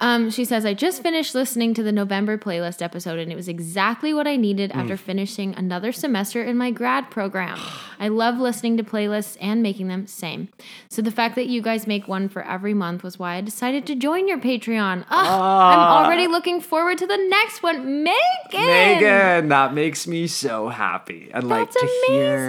Um, 0.00 0.30
she 0.30 0.44
says, 0.44 0.64
I 0.64 0.74
just 0.74 1.02
finished 1.02 1.34
listening 1.34 1.74
to 1.74 1.82
the 1.82 1.90
November 1.90 2.38
playlist 2.38 2.80
episode, 2.82 3.18
and 3.18 3.32
it 3.32 3.34
was 3.36 3.48
exactly 3.48 4.14
what 4.14 4.28
I 4.28 4.36
needed 4.36 4.70
Mm. 4.70 4.76
after 4.76 4.96
finishing 4.96 5.54
another 5.56 5.90
semester 5.90 6.40
in 6.42 6.56
my 6.56 6.70
grad 6.70 7.10
program. 7.10 7.58
I 7.98 8.06
love 8.06 8.38
listening 8.38 8.76
to 8.76 8.84
playlists 8.84 9.36
and 9.40 9.60
making 9.60 9.88
them. 9.88 10.06
Same. 10.06 10.50
So 10.88 11.02
the 11.02 11.10
fact 11.10 11.34
that 11.34 11.48
you 11.48 11.60
guys 11.60 11.88
make 11.88 12.06
one 12.06 12.28
for 12.28 12.42
every 12.44 12.74
month 12.74 13.02
was 13.02 13.18
why 13.18 13.34
I 13.34 13.40
decided 13.40 13.86
to 13.86 13.96
join 13.96 14.28
your 14.28 14.38
Patreon. 14.38 15.00
Ugh, 15.00 15.04
I'm 15.10 15.26
Ah. 15.30 16.04
already 16.04 16.28
looking 16.28 16.60
forward 16.60 16.98
to 16.98 17.06
the 17.06 17.16
next 17.16 17.64
one. 17.64 18.04
Megan! 18.04 18.66
Megan, 18.66 19.48
that 19.48 19.74
makes 19.74 20.06
me 20.06 20.28
so 20.28 20.68
happy. 20.68 21.30
And 21.34 21.48
like 21.48 21.72
to 21.72 21.88
hear 22.06 22.46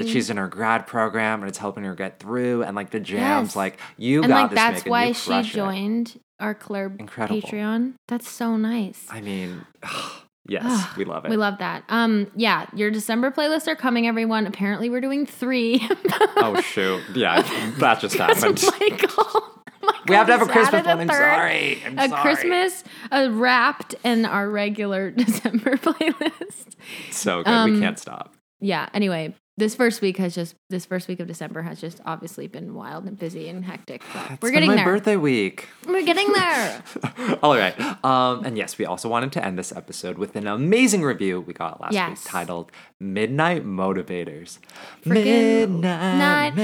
that 0.00 0.08
she's 0.08 0.30
in 0.30 0.36
her 0.36 0.48
grad 0.48 0.88
program 0.88 1.42
and 1.42 1.48
it's 1.48 1.58
helping 1.58 1.84
her 1.84 1.94
get 1.94 2.18
through 2.18 2.64
and 2.64 2.74
like 2.74 2.90
the 2.90 2.98
jams, 3.00 3.50
Yes. 3.50 3.56
like 3.56 3.78
you 3.96 4.22
And 4.22 4.30
got 4.30 4.40
like 4.42 4.50
this 4.50 4.56
that's 4.56 4.78
Megan, 4.84 4.90
why 4.90 5.12
she 5.12 5.42
joined 5.42 6.18
our 6.40 6.54
club 6.54 6.96
Incredible. 6.98 7.40
Patreon. 7.40 7.94
That's 8.08 8.28
so 8.28 8.56
nice. 8.56 9.06
I 9.10 9.20
mean, 9.20 9.64
yes, 10.48 10.96
we 10.96 11.04
love 11.04 11.24
it. 11.24 11.30
We 11.30 11.36
love 11.36 11.58
that. 11.58 11.84
Um, 11.88 12.30
yeah, 12.36 12.66
your 12.74 12.90
December 12.90 13.30
playlists 13.30 13.68
are 13.68 13.76
coming, 13.76 14.06
everyone. 14.06 14.46
Apparently, 14.46 14.90
we're 14.90 15.00
doing 15.00 15.26
three. 15.26 15.86
oh 16.36 16.60
shoot. 16.60 17.02
Yeah, 17.14 17.42
that 17.78 18.00
just 18.00 18.16
happened. 18.16 18.62
Michael, 18.80 19.42
Michael 19.82 20.04
We 20.08 20.14
have 20.14 20.26
to 20.26 20.38
have 20.38 20.48
a 20.48 20.50
Christmas 20.50 20.84
one. 20.84 21.00
I'm 21.00 21.08
sorry. 21.08 21.82
I'm 21.84 21.96
sorry. 21.96 22.06
A 22.06 22.08
sorry. 22.08 22.22
Christmas, 22.22 22.84
a 23.10 23.30
wrapped, 23.30 23.94
and 24.04 24.26
our 24.26 24.48
regular 24.48 25.10
December 25.10 25.76
playlist. 25.76 26.76
So 27.10 27.42
good. 27.42 27.50
Um, 27.50 27.74
we 27.74 27.80
can't 27.80 27.98
stop. 27.98 28.34
Yeah. 28.60 28.88
Anyway, 28.92 29.34
this 29.58 29.74
first 29.74 30.00
week 30.00 30.16
has 30.18 30.34
just 30.34 30.54
this 30.70 30.86
first 30.86 31.08
week 31.08 31.20
of 31.20 31.26
December 31.26 31.62
has 31.62 31.80
just 31.80 32.00
obviously 32.06 32.46
been 32.46 32.74
wild 32.74 33.04
and 33.04 33.18
busy 33.18 33.48
and 33.48 33.64
hectic. 33.64 34.02
But 34.14 34.40
we're 34.40 34.50
getting 34.52 34.68
my 34.70 34.76
there. 34.76 34.84
birthday 34.84 35.16
week. 35.16 35.68
We're 35.86 36.04
getting 36.04 36.32
there. 36.32 36.82
All 37.42 37.56
right. 37.56 37.74
Um, 38.04 38.44
and 38.44 38.56
yes, 38.56 38.78
we 38.78 38.86
also 38.86 39.08
wanted 39.08 39.32
to 39.32 39.44
end 39.44 39.58
this 39.58 39.72
episode 39.72 40.16
with 40.16 40.36
an 40.36 40.46
amazing 40.46 41.02
review 41.02 41.40
we 41.40 41.52
got 41.52 41.80
last 41.80 41.92
Yes. 41.92 42.24
week 42.24 42.30
titled 42.32 42.72
Midnight 43.00 43.64
Motivators. 43.66 44.58
Midnight 45.04 46.54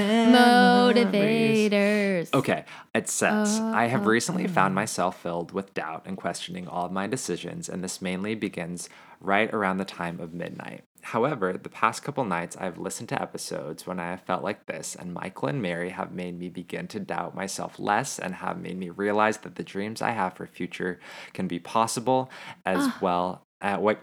motivators. 0.94 2.32
Okay, 2.34 2.64
it 2.94 3.08
says, 3.08 3.58
I 3.60 3.86
have 3.86 4.02
Oh, 4.02 4.10
recently 4.10 4.46
found 4.46 4.74
myself 4.74 5.20
filled 5.20 5.52
with 5.52 5.74
doubt 5.74 6.02
and 6.06 6.16
questioning 6.16 6.68
all 6.68 6.86
of 6.86 6.92
my 6.92 7.06
decisions, 7.06 7.68
and 7.68 7.82
this 7.82 8.00
mainly 8.02 8.34
begins 8.34 8.88
right 9.20 9.52
around 9.54 9.78
the 9.78 9.84
time 9.84 10.20
of 10.20 10.32
midnight. 10.34 10.84
However, 11.04 11.52
the 11.52 11.68
past 11.68 12.02
couple 12.02 12.24
nights 12.24 12.56
I've 12.56 12.78
listened 12.78 13.10
to 13.10 13.20
episodes 13.20 13.86
when 13.86 14.00
I 14.00 14.10
have 14.10 14.22
felt 14.22 14.42
like 14.42 14.64
this, 14.64 14.96
and 14.96 15.12
Michael 15.12 15.48
and 15.48 15.60
Mary 15.60 15.90
have 15.90 16.12
made 16.12 16.38
me 16.38 16.48
begin 16.48 16.88
to 16.88 16.98
doubt 16.98 17.34
myself 17.34 17.78
less 17.78 18.18
and 18.18 18.36
have 18.36 18.58
made 18.58 18.78
me 18.78 18.88
realize 18.88 19.36
that 19.38 19.56
the 19.56 19.62
dreams 19.62 20.00
I 20.00 20.12
have 20.12 20.32
for 20.32 20.46
future 20.46 20.98
can 21.34 21.46
be 21.46 21.58
possible 21.58 22.30
as 22.64 22.90
well. 23.02 23.42
Uh, 23.60 23.76
wait. 23.80 23.98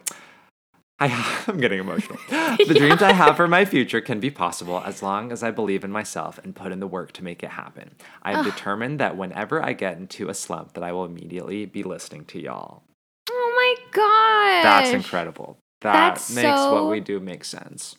I, 1.00 1.44
I'm 1.48 1.60
getting 1.60 1.80
emotional. 1.80 2.20
The 2.30 2.76
dreams 2.76 3.02
I 3.02 3.14
have 3.14 3.36
for 3.36 3.48
my 3.48 3.66
future 3.66 4.02
can 4.02 4.20
be 4.20 4.30
possible 4.30 4.84
as 4.86 5.02
long 5.02 5.32
as 5.32 5.42
I 5.42 5.50
believe 5.50 5.84
in 5.84 5.92
myself 5.92 6.38
and 6.44 6.56
put 6.56 6.72
in 6.72 6.80
the 6.80 6.88
work 6.88 7.14
to 7.14 7.24
make 7.24 7.42
it 7.42 7.50
happen. 7.50 7.96
I 8.22 8.36
have 8.36 8.46
determined 8.46 9.00
that 9.00 9.18
whenever 9.18 9.64
I 9.64 9.74
get 9.74 9.98
into 9.98 10.30
a 10.30 10.36
slump, 10.36 10.74
that 10.74 10.84
I 10.84 10.92
will 10.92 11.06
immediately 11.06 11.66
be 11.66 11.82
listening 11.82 12.26
to 12.26 12.40
y'all. 12.40 12.84
Oh 13.32 13.54
my 13.56 13.92
god. 13.92 14.64
That's 14.64 14.92
incredible. 14.92 15.58
That 15.82 16.16
That's 16.16 16.36
makes 16.36 16.60
what 16.60 16.90
we 16.90 17.00
do 17.00 17.20
make 17.20 17.44
sense. 17.44 17.96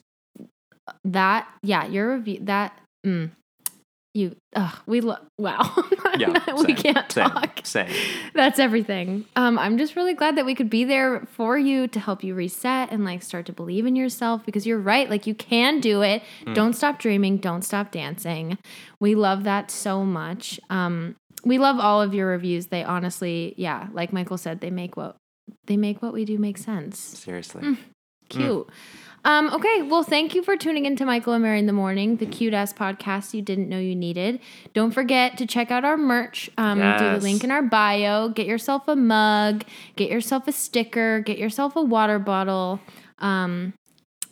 That 1.05 1.49
yeah, 1.63 1.87
your 1.87 2.15
review 2.15 2.41
that 2.43 2.79
mm, 3.05 3.31
you 4.15 4.37
ugh, 4.55 4.79
we 4.87 5.01
lo- 5.01 5.19
wow. 5.39 5.75
Yeah, 6.19 6.29
we 6.59 6.65
same, 6.67 6.77
can't 6.77 7.11
same, 7.11 7.31
talk. 7.31 7.61
same. 7.65 7.91
That's 8.35 8.59
everything. 8.59 9.25
Um, 9.35 9.59
I'm 9.59 9.79
just 9.79 9.97
really 9.97 10.13
glad 10.13 10.37
that 10.37 10.45
we 10.45 10.55
could 10.55 10.69
be 10.69 10.85
there 10.85 11.21
for 11.33 11.57
you 11.57 11.89
to 11.89 11.99
help 11.99 12.23
you 12.23 12.35
reset 12.35 12.93
and 12.93 13.03
like 13.03 13.23
start 13.23 13.47
to 13.47 13.53
believe 13.55 13.87
in 13.87 13.97
yourself 13.97 14.45
because 14.45 14.67
you're 14.67 14.79
right. 14.79 15.09
Like 15.09 15.27
you 15.27 15.35
can 15.35 15.81
do 15.81 16.03
it. 16.03 16.23
Mm. 16.45 16.55
Don't 16.55 16.73
stop 16.75 16.99
dreaming. 16.99 17.39
Don't 17.39 17.63
stop 17.63 17.93
dancing. 17.93 18.59
We 19.01 19.15
love 19.15 19.45
that 19.45 19.71
so 19.71 20.05
much. 20.05 20.61
Um, 20.69 21.17
we 21.47 21.57
love 21.57 21.81
all 21.81 22.03
of 22.03 22.13
your 22.13 22.27
reviews. 22.29 22.67
They 22.67 22.85
honestly, 22.85 23.55
yeah, 23.57 23.89
like 23.93 24.13
Michael 24.13 24.37
said, 24.37 24.61
they 24.61 24.71
make 24.71 24.99
what 24.99 25.17
they 25.67 25.77
make 25.77 26.03
what 26.03 26.13
we 26.13 26.25
do 26.25 26.39
make 26.39 26.59
sense. 26.59 26.99
Seriously. 26.99 27.63
Mm. 27.63 27.79
Cute. 28.29 28.69
Um, 29.25 29.53
okay, 29.53 29.83
well, 29.83 30.03
thank 30.03 30.35
you 30.35 30.43
for 30.43 30.57
tuning 30.57 30.85
in 30.85 30.97
to 30.97 31.05
Michael 31.05 31.33
and 31.35 31.43
Mary 31.43 31.59
in 31.59 31.67
the 31.67 31.73
Morning, 31.73 32.17
the 32.17 32.27
cute 32.27 32.55
ass 32.55 32.73
podcast 32.73 33.35
you 33.35 33.43
didn't 33.43 33.69
know 33.69 33.79
you 33.79 33.95
needed. 33.95 34.41
Don't 34.75 34.91
forget 34.91 35.39
to 35.39 35.47
check 35.47 35.71
out 35.71 35.85
our 35.85 35.97
merch. 35.97 36.51
Um, 36.59 36.79
Do 36.79 37.11
the 37.11 37.21
link 37.21 37.45
in 37.45 37.51
our 37.53 37.63
bio. 37.63 38.31
Get 38.31 38.47
yourself 38.47 38.89
a 38.89 38.97
mug, 38.97 39.65
get 39.95 40.11
yourself 40.11 40.49
a 40.49 40.53
sticker, 40.53 41.21
get 41.21 41.39
yourself 41.39 41.77
a 41.77 41.83
water 41.83 42.19
bottle. 42.19 42.81
Um, 43.19 43.75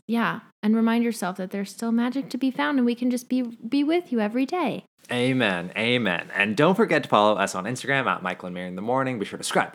yeah, 0.09 0.41
and 0.63 0.75
remind 0.75 1.05
yourself 1.05 1.37
that 1.37 1.53
there's 1.53 1.71
still 1.71 1.93
magic 1.93 2.29
to 2.31 2.39
be 2.39 2.51
found, 2.51 2.79
and 2.79 2.85
we 2.85 2.97
can 2.97 3.11
just 3.11 3.29
be 3.29 3.43
be 3.43 3.85
with 3.85 4.11
you 4.11 4.19
every 4.19 4.45
day. 4.45 4.85
Amen. 5.13 5.73
Amen. 5.77 6.31
And 6.35 6.57
don't 6.57 6.75
forget 6.75 7.05
to 7.05 7.09
follow 7.09 7.37
us 7.37 7.55
on 7.55 7.65
Instagram 7.65 8.07
at 8.07 8.23
Michael 8.23 8.47
and 8.47 8.55
Mary 8.55 8.69
in 8.69 8.77
the 8.77 8.83
Morning. 8.83 9.21
Be 9.21 9.25
sure 9.25 9.39
to 9.39 9.45
subscribe, 9.45 9.75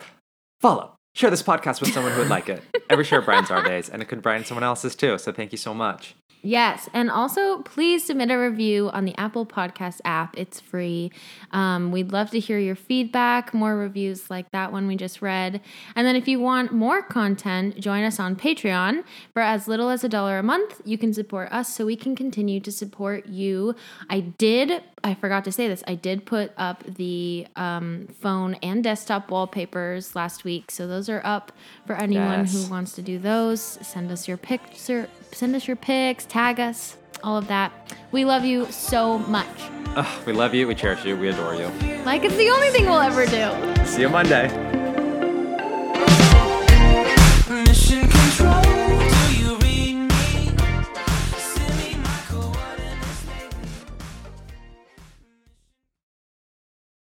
follow, 0.59 0.94
share 1.15 1.31
this 1.31 1.41
podcast 1.41 1.81
with 1.81 1.91
someone 1.93 2.11
who 2.11 2.19
would 2.19 2.29
like 2.29 2.49
it. 2.49 2.61
Every 2.89 3.05
share 3.05 3.21
brightens 3.21 3.49
our 3.49 3.63
days, 3.63 3.89
and 3.89 4.01
it 4.01 4.05
could 4.05 4.21
brighten 4.21 4.45
someone 4.45 4.63
else's 4.63 4.95
too. 4.95 5.17
So 5.17 5.31
thank 5.31 5.51
you 5.51 5.57
so 5.57 5.73
much. 5.73 6.13
Yes, 6.45 6.87
and 6.93 7.09
also 7.09 7.63
please 7.63 8.05
submit 8.05 8.29
a 8.29 8.37
review 8.37 8.91
on 8.91 9.05
the 9.05 9.17
Apple 9.17 9.47
Podcast 9.47 9.99
app. 10.05 10.37
It's 10.37 10.59
free. 10.59 11.11
Um, 11.49 11.91
we'd 11.91 12.11
love 12.11 12.29
to 12.31 12.39
hear 12.39 12.59
your 12.59 12.75
feedback, 12.75 13.51
more 13.51 13.75
reviews 13.75 14.29
like 14.29 14.51
that 14.51 14.71
one 14.71 14.85
we 14.85 14.95
just 14.95 15.23
read. 15.23 15.59
And 15.95 16.05
then 16.05 16.15
if 16.15 16.27
you 16.27 16.39
want 16.39 16.71
more 16.71 17.01
content, 17.01 17.79
join 17.79 18.03
us 18.03 18.19
on 18.19 18.35
Patreon. 18.35 19.03
For 19.33 19.41
as 19.41 19.67
little 19.67 19.89
as 19.89 20.03
a 20.03 20.09
dollar 20.09 20.37
a 20.37 20.43
month, 20.43 20.81
you 20.85 20.99
can 20.99 21.15
support 21.15 21.51
us 21.51 21.73
so 21.73 21.83
we 21.83 21.95
can 21.95 22.15
continue 22.15 22.59
to 22.59 22.71
support 22.71 23.25
you. 23.25 23.73
I 24.07 24.19
did, 24.19 24.83
I 25.03 25.15
forgot 25.15 25.45
to 25.45 25.51
say 25.51 25.67
this, 25.67 25.83
I 25.87 25.95
did 25.95 26.27
put 26.27 26.51
up 26.57 26.83
the 26.83 27.47
um, 27.55 28.07
phone 28.21 28.53
and 28.61 28.83
desktop 28.83 29.31
wallpapers 29.31 30.15
last 30.15 30.43
week. 30.43 30.69
So 30.69 30.85
those 30.85 31.04
are 31.09 31.21
up 31.23 31.51
for 31.85 31.95
anyone 31.95 32.41
Yes. 32.41 32.53
who 32.65 32.69
wants 32.71 32.93
to 32.93 33.01
do 33.01 33.17
those. 33.19 33.61
Send 33.81 34.11
us 34.11 34.27
your 34.27 34.37
picture, 34.37 35.09
send 35.31 35.55
us 35.55 35.67
your 35.67 35.75
pics, 35.77 36.25
tag 36.25 36.59
us, 36.59 36.97
all 37.23 37.37
of 37.37 37.47
that. 37.47 37.71
We 38.11 38.25
love 38.25 38.45
you 38.45 38.65
so 38.71 39.17
much. 39.19 39.47
We 40.25 40.33
love 40.33 40.53
you. 40.53 40.67
We 40.67 40.75
cherish 40.75 41.05
you. 41.05 41.15
We 41.15 41.29
adore 41.29 41.55
you. 41.55 41.67
Like 42.05 42.23
it's 42.25 42.35
the 42.35 42.49
only 42.49 42.69
thing 42.69 42.85
we'll 42.85 42.99
ever 42.99 43.25
do. 43.25 43.85
See 43.85 44.01
you 44.01 44.09
Monday. 44.09 44.83